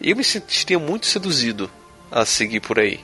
e 0.00 0.10
eu 0.10 0.16
me 0.16 0.24
sentiria 0.24 0.78
muito 0.78 1.06
seduzido 1.06 1.70
a 2.10 2.24
seguir 2.24 2.60
por 2.60 2.78
aí. 2.78 3.00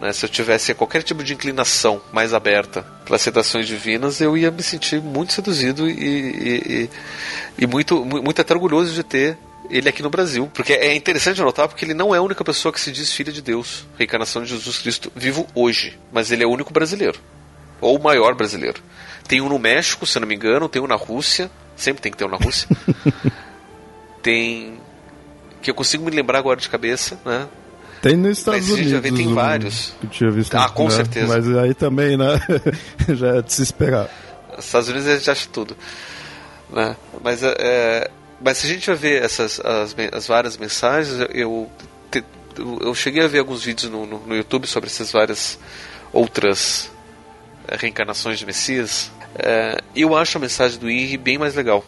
Né? 0.00 0.12
Se 0.12 0.24
eu 0.24 0.28
tivesse 0.28 0.74
qualquer 0.74 1.02
tipo 1.02 1.22
de 1.24 1.32
inclinação 1.32 2.00
mais 2.12 2.34
aberta 2.34 2.82
para 3.04 3.18
citações 3.18 3.66
divinas, 3.66 4.20
eu 4.20 4.36
ia 4.36 4.50
me 4.50 4.62
sentir 4.62 5.00
muito 5.00 5.32
seduzido 5.32 5.88
e, 5.88 5.92
e, 5.92 6.82
e, 6.82 6.90
e 7.58 7.66
muito, 7.66 8.04
muito 8.04 8.40
até 8.40 8.52
orgulhoso 8.52 8.92
de 8.92 9.02
ter 9.02 9.38
ele 9.70 9.88
aqui 9.88 10.02
no 10.02 10.10
Brasil. 10.10 10.50
Porque 10.52 10.72
é 10.72 10.94
interessante 10.94 11.40
notar 11.40 11.68
porque 11.68 11.84
ele 11.84 11.94
não 11.94 12.14
é 12.14 12.18
a 12.18 12.22
única 12.22 12.44
pessoa 12.44 12.72
que 12.72 12.80
se 12.80 12.92
diz 12.92 13.12
filha 13.12 13.32
de 13.32 13.42
Deus, 13.42 13.86
reencarnação 13.98 14.42
de 14.42 14.50
Jesus 14.50 14.78
Cristo 14.78 15.12
vivo 15.14 15.46
hoje, 15.54 15.98
mas 16.12 16.30
ele 16.30 16.42
é 16.42 16.46
o 16.46 16.50
único 16.50 16.72
brasileiro. 16.72 17.18
Ou 17.80 17.98
o 17.98 18.02
maior 18.02 18.34
brasileiro. 18.34 18.82
Tem 19.28 19.40
um 19.40 19.48
no 19.48 19.58
México, 19.58 20.06
se 20.06 20.18
não 20.18 20.26
me 20.26 20.34
engano, 20.34 20.68
tem 20.68 20.80
um 20.80 20.86
na 20.86 20.94
Rússia, 20.94 21.50
sempre 21.76 22.00
tem 22.00 22.12
que 22.12 22.18
ter 22.18 22.24
um 22.24 22.30
na 22.30 22.36
Rússia. 22.36 22.68
tem 24.22 24.80
que 25.66 25.70
eu 25.70 25.74
consigo 25.74 26.04
me 26.04 26.12
lembrar 26.12 26.38
agora 26.38 26.60
de 26.60 26.68
cabeça, 26.68 27.18
né? 27.24 27.48
Tem 28.00 28.16
nos 28.16 28.38
Estados 28.38 28.70
Unidos. 28.70 28.92
Já 28.92 29.02
tem 29.02 29.34
vários. 29.34 29.94
Que 30.00 30.06
tinha 30.06 30.30
visto, 30.30 30.54
ah, 30.54 30.68
com 30.68 30.84
né? 30.84 30.90
certeza. 30.90 31.26
Mas 31.26 31.56
aí 31.56 31.74
também, 31.74 32.16
né? 32.16 32.40
já 33.16 33.38
é 33.38 33.42
de 33.42 33.52
se 33.52 33.62
esperar. 33.62 34.08
Nos 34.54 34.64
Estados 34.64 34.88
Unidos 34.88 35.08
a 35.08 35.16
gente 35.16 35.28
acha 35.28 35.48
tudo. 35.52 35.76
Né? 36.70 36.94
Mas, 37.20 37.42
é, 37.42 38.08
mas 38.40 38.58
se 38.58 38.66
a 38.66 38.68
gente 38.68 38.86
vai 38.86 38.94
ver 38.94 39.24
essas 39.24 39.58
as, 39.58 39.96
as 40.12 40.28
várias 40.28 40.56
mensagens, 40.56 41.28
eu, 41.34 41.68
te, 42.12 42.22
eu 42.80 42.94
cheguei 42.94 43.24
a 43.24 43.26
ver 43.26 43.40
alguns 43.40 43.64
vídeos 43.64 43.90
no, 43.90 44.06
no, 44.06 44.24
no 44.24 44.36
YouTube 44.36 44.68
sobre 44.68 44.88
essas 44.88 45.10
várias 45.10 45.58
outras 46.12 46.92
reencarnações 47.72 48.38
de 48.38 48.46
Messias. 48.46 49.10
É, 49.36 49.80
eu 49.96 50.14
acho 50.14 50.38
a 50.38 50.40
mensagem 50.40 50.78
do 50.78 50.88
Henry 50.88 51.16
bem 51.16 51.38
mais 51.38 51.56
legal. 51.56 51.84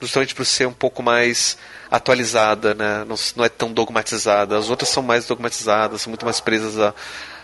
Justamente 0.00 0.34
por 0.34 0.44
ser 0.44 0.66
um 0.66 0.72
pouco 0.72 1.04
mais 1.04 1.56
atualizada, 1.90 2.74
né? 2.74 3.04
não, 3.06 3.16
não 3.36 3.44
é 3.44 3.48
tão 3.48 3.72
dogmatizada. 3.72 4.56
As 4.56 4.70
outras 4.70 4.88
são 4.88 5.02
mais 5.02 5.26
dogmatizadas, 5.26 6.02
são 6.02 6.10
muito 6.10 6.24
mais 6.24 6.40
presas 6.40 6.78
a, 6.78 6.94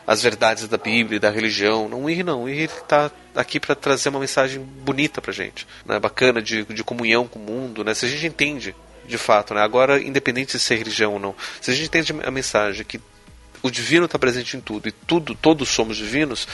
as 0.06 0.22
verdades 0.22 0.68
da 0.68 0.76
Bíblia, 0.76 1.18
da 1.18 1.30
religião. 1.30 1.88
Não, 1.88 2.08
Henry 2.08 2.22
não. 2.22 2.48
Henry 2.48 2.64
está 2.64 3.10
aqui 3.34 3.58
para 3.58 3.74
trazer 3.74 4.08
uma 4.10 4.20
mensagem 4.20 4.60
bonita 4.60 5.20
para 5.20 5.32
gente, 5.32 5.66
né? 5.84 5.98
bacana, 5.98 6.40
de, 6.40 6.64
de 6.64 6.84
comunhão 6.84 7.26
com 7.26 7.40
o 7.40 7.42
mundo. 7.42 7.82
Né? 7.82 7.92
Se 7.92 8.06
a 8.06 8.08
gente 8.08 8.26
entende, 8.26 8.74
de 9.06 9.18
fato, 9.18 9.52
né? 9.52 9.62
agora, 9.62 10.00
independente 10.00 10.52
de 10.52 10.60
ser 10.60 10.76
religião 10.76 11.14
ou 11.14 11.18
não, 11.18 11.34
se 11.60 11.70
a 11.72 11.74
gente 11.74 11.86
entende 11.86 12.14
a 12.24 12.30
mensagem 12.30 12.84
que 12.84 13.00
o 13.62 13.70
divino 13.70 14.06
está 14.06 14.18
presente 14.18 14.56
em 14.56 14.60
tudo 14.60 14.88
e 14.88 14.92
tudo, 14.92 15.34
todos 15.34 15.68
somos 15.68 15.96
divinos, 15.96 16.46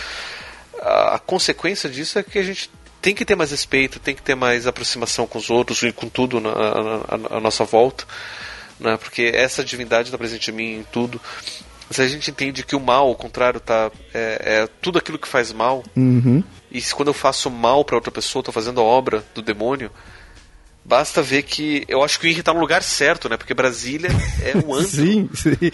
a, 0.81 1.17
a 1.17 1.19
consequência 1.19 1.91
disso 1.91 2.19
é 2.19 2.23
que 2.23 2.39
a 2.39 2.43
gente 2.43 2.71
tem 3.03 3.15
que 3.15 3.25
ter 3.25 3.35
mais 3.35 3.51
respeito, 3.51 3.99
tem 4.01 4.15
que 4.15 4.23
ter 4.23 4.35
mais 4.35 4.67
aproximação 4.67 5.27
com 5.27 5.39
os 5.39 5.51
outros 5.51 5.83
e 5.83 5.93
com 5.93 6.09
tudo 6.09 6.41
na, 6.41 6.51
a, 6.51 7.37
a, 7.37 7.41
nossa 7.41 7.65
volta, 7.65 8.05
né? 8.79 8.97
porque 8.97 9.33
essa 9.35 9.65
divindade 9.65 10.09
está 10.09 10.17
presente 10.17 10.51
em 10.51 10.55
mim 10.55 10.75
em 10.77 10.85
tudo 10.85 11.21
se 11.93 12.01
a 12.01 12.09
gente 12.09 12.31
entende 12.31 12.65
que 12.65 12.75
o 12.75 12.81
mal, 12.81 13.09
ao 13.09 13.15
contrário, 13.15 13.61
tá 13.61 13.91
é, 14.15 14.63
é 14.63 14.69
tudo 14.81 14.99
aquilo 14.99 15.19
que 15.19 15.29
faz 15.29 15.53
mal. 15.53 15.85
Uhum. 15.95 16.43
E 16.71 16.81
se 16.81 16.95
quando 16.95 17.09
eu 17.09 17.15
faço 17.15 17.51
mal 17.51 17.85
para 17.85 17.97
outra 17.97 18.11
pessoa, 18.11 18.41
estou 18.41 18.53
fazendo 18.53 18.81
a 18.81 18.85
obra 18.85 19.23
do 19.35 19.43
demônio. 19.43 19.91
Basta 20.85 21.21
ver 21.21 21.43
que 21.43 21.85
eu 21.87 22.03
acho 22.03 22.19
que 22.19 22.27
o 22.27 22.29
Henry 22.29 22.41
está 22.41 22.55
no 22.55 22.61
lugar 22.61 22.83
certo, 22.83 23.29
né? 23.29 23.37
Porque 23.37 23.53
Brasília 23.53 24.09
é 24.43 24.57
o 24.57 24.73
antro. 24.75 24.89
sim, 24.89 25.29
sim 25.35 25.71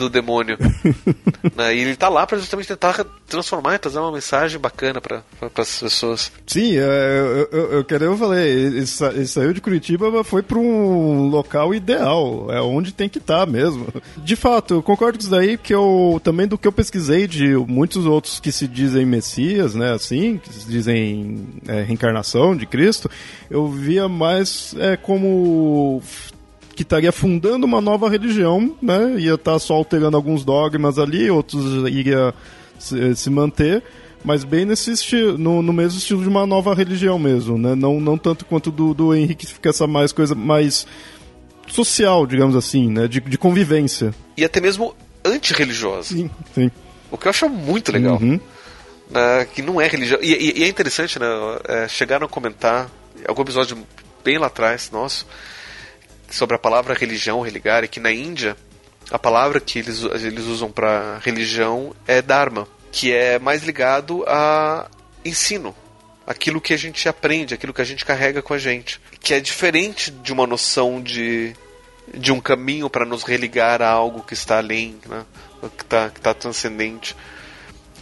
do 0.00 0.08
demônio. 0.08 0.56
né? 1.54 1.74
E 1.74 1.80
ele 1.80 1.96
tá 1.96 2.08
lá 2.08 2.26
para 2.26 2.38
justamente 2.38 2.68
tentar 2.68 3.04
transformar 3.28 3.74
e 3.74 3.78
trazer 3.78 3.98
uma 3.98 4.12
mensagem 4.12 4.58
bacana 4.58 5.00
para 5.00 5.22
as 5.56 5.80
pessoas. 5.80 6.32
Sim, 6.46 6.76
é, 6.76 6.80
eu, 6.80 7.48
eu, 7.52 7.72
eu, 7.72 7.84
que 7.84 7.94
eu 7.94 8.16
falei, 8.16 8.50
ele, 8.50 8.78
ele 8.78 9.26
saiu 9.26 9.52
de 9.52 9.60
Curitiba, 9.60 10.10
mas 10.10 10.26
foi 10.26 10.42
para 10.42 10.58
um 10.58 11.28
local 11.28 11.74
ideal, 11.74 12.46
é 12.50 12.60
onde 12.60 12.92
tem 12.92 13.08
que 13.08 13.18
estar 13.18 13.40
tá 13.40 13.46
mesmo. 13.46 13.86
De 14.16 14.34
fato, 14.34 14.74
eu 14.74 14.82
concordo 14.82 15.18
com 15.18 15.22
isso 15.22 15.30
daí, 15.30 15.56
que 15.56 15.74
eu 15.74 16.20
também 16.24 16.48
do 16.48 16.58
que 16.58 16.66
eu 16.66 16.72
pesquisei 16.72 17.26
de 17.26 17.54
muitos 17.56 18.06
outros 18.06 18.40
que 18.40 18.50
se 18.50 18.66
dizem 18.66 19.04
Messias, 19.04 19.74
né, 19.74 19.92
assim, 19.92 20.38
que 20.38 20.52
se 20.52 20.66
dizem 20.66 21.46
é, 21.68 21.82
reencarnação 21.82 22.56
de 22.56 22.66
Cristo, 22.66 23.10
eu 23.50 23.68
via 23.68 24.08
mais 24.08 24.74
é, 24.78 24.96
como 24.96 26.02
que 26.80 26.84
estaria 26.84 27.12
fundando 27.12 27.66
uma 27.66 27.78
nova 27.78 28.08
religião, 28.08 28.74
né? 28.80 29.16
Ia 29.18 29.34
estar 29.34 29.52
tá 29.52 29.58
só 29.58 29.74
alterando 29.74 30.16
alguns 30.16 30.46
dogmas 30.46 30.98
ali, 30.98 31.30
outros 31.30 31.86
iria 31.90 32.32
se, 32.78 33.14
se 33.14 33.28
manter, 33.28 33.82
mas 34.24 34.44
bem 34.44 34.64
nesse 34.64 34.92
estilo, 34.92 35.36
no, 35.36 35.60
no, 35.60 35.74
mesmo 35.74 35.98
estilo 35.98 36.22
de 36.22 36.28
uma 36.30 36.46
nova 36.46 36.74
religião 36.74 37.18
mesmo, 37.18 37.58
né? 37.58 37.74
Não, 37.74 38.00
não 38.00 38.16
tanto 38.16 38.46
quanto 38.46 38.70
do, 38.70 38.94
do 38.94 39.14
Henrique, 39.14 39.44
que 39.44 39.52
fica 39.52 39.68
essa 39.68 39.86
mais 39.86 40.10
coisa 40.10 40.34
mais 40.34 40.86
social, 41.68 42.26
digamos 42.26 42.56
assim, 42.56 42.90
né? 42.90 43.06
De, 43.06 43.20
de 43.20 43.36
convivência. 43.36 44.14
E 44.34 44.42
até 44.42 44.58
mesmo 44.58 44.96
antirreligiosa. 45.22 46.14
Sim, 46.14 46.30
sim. 46.54 46.70
O 47.10 47.18
que 47.18 47.26
eu 47.26 47.30
acho 47.30 47.46
muito 47.46 47.92
legal. 47.92 48.16
Uhum. 48.16 48.40
Né? 49.10 49.46
Que 49.52 49.60
não 49.60 49.78
é 49.78 49.86
religião. 49.86 50.18
E, 50.22 50.32
e, 50.32 50.60
e, 50.60 50.64
é 50.64 50.68
interessante, 50.68 51.18
né? 51.18 51.26
É, 51.68 51.88
chegaram 51.88 52.24
a 52.24 52.28
comentar, 52.28 52.90
algum 53.28 53.42
episódio 53.42 53.76
bem 54.24 54.38
lá 54.38 54.46
atrás, 54.46 54.90
nosso, 54.90 55.26
sobre 56.30 56.56
a 56.56 56.58
palavra 56.58 56.94
religião, 56.94 57.40
religare, 57.40 57.88
que 57.88 58.00
na 58.00 58.12
Índia 58.12 58.56
a 59.10 59.18
palavra 59.18 59.60
que 59.60 59.80
eles, 59.80 60.02
eles 60.02 60.44
usam 60.44 60.70
para 60.70 61.18
religião 61.18 61.94
é 62.06 62.22
dharma, 62.22 62.68
que 62.92 63.12
é 63.12 63.38
mais 63.38 63.64
ligado 63.64 64.24
a 64.26 64.88
ensino, 65.24 65.74
aquilo 66.26 66.60
que 66.60 66.72
a 66.72 66.76
gente 66.76 67.08
aprende, 67.08 67.52
aquilo 67.52 67.74
que 67.74 67.82
a 67.82 67.84
gente 67.84 68.04
carrega 68.04 68.40
com 68.40 68.54
a 68.54 68.58
gente, 68.58 69.00
que 69.18 69.34
é 69.34 69.40
diferente 69.40 70.10
de 70.10 70.32
uma 70.32 70.46
noção 70.46 71.02
de, 71.02 71.54
de 72.14 72.30
um 72.30 72.40
caminho 72.40 72.88
para 72.88 73.04
nos 73.04 73.24
religar 73.24 73.82
a 73.82 73.88
algo 73.88 74.22
que 74.22 74.34
está 74.34 74.58
além, 74.58 74.98
né? 75.06 75.24
que 75.76 75.82
está 75.82 76.08
que 76.08 76.20
tá 76.20 76.32
transcendente, 76.32 77.16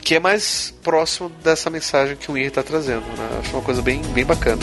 que 0.02 0.14
é 0.14 0.20
mais 0.20 0.74
próximo 0.82 1.30
dessa 1.42 1.70
mensagem 1.70 2.16
que 2.16 2.30
o 2.30 2.36
Ir 2.36 2.46
está 2.46 2.62
trazendo. 2.62 3.06
Né? 3.16 3.40
Acho 3.40 3.52
uma 3.52 3.62
coisa 3.62 3.82
bem, 3.82 4.02
bem 4.12 4.24
bacana. 4.24 4.62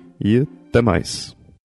e 0.23 0.47
até 0.69 0.81
mais. 0.81 1.35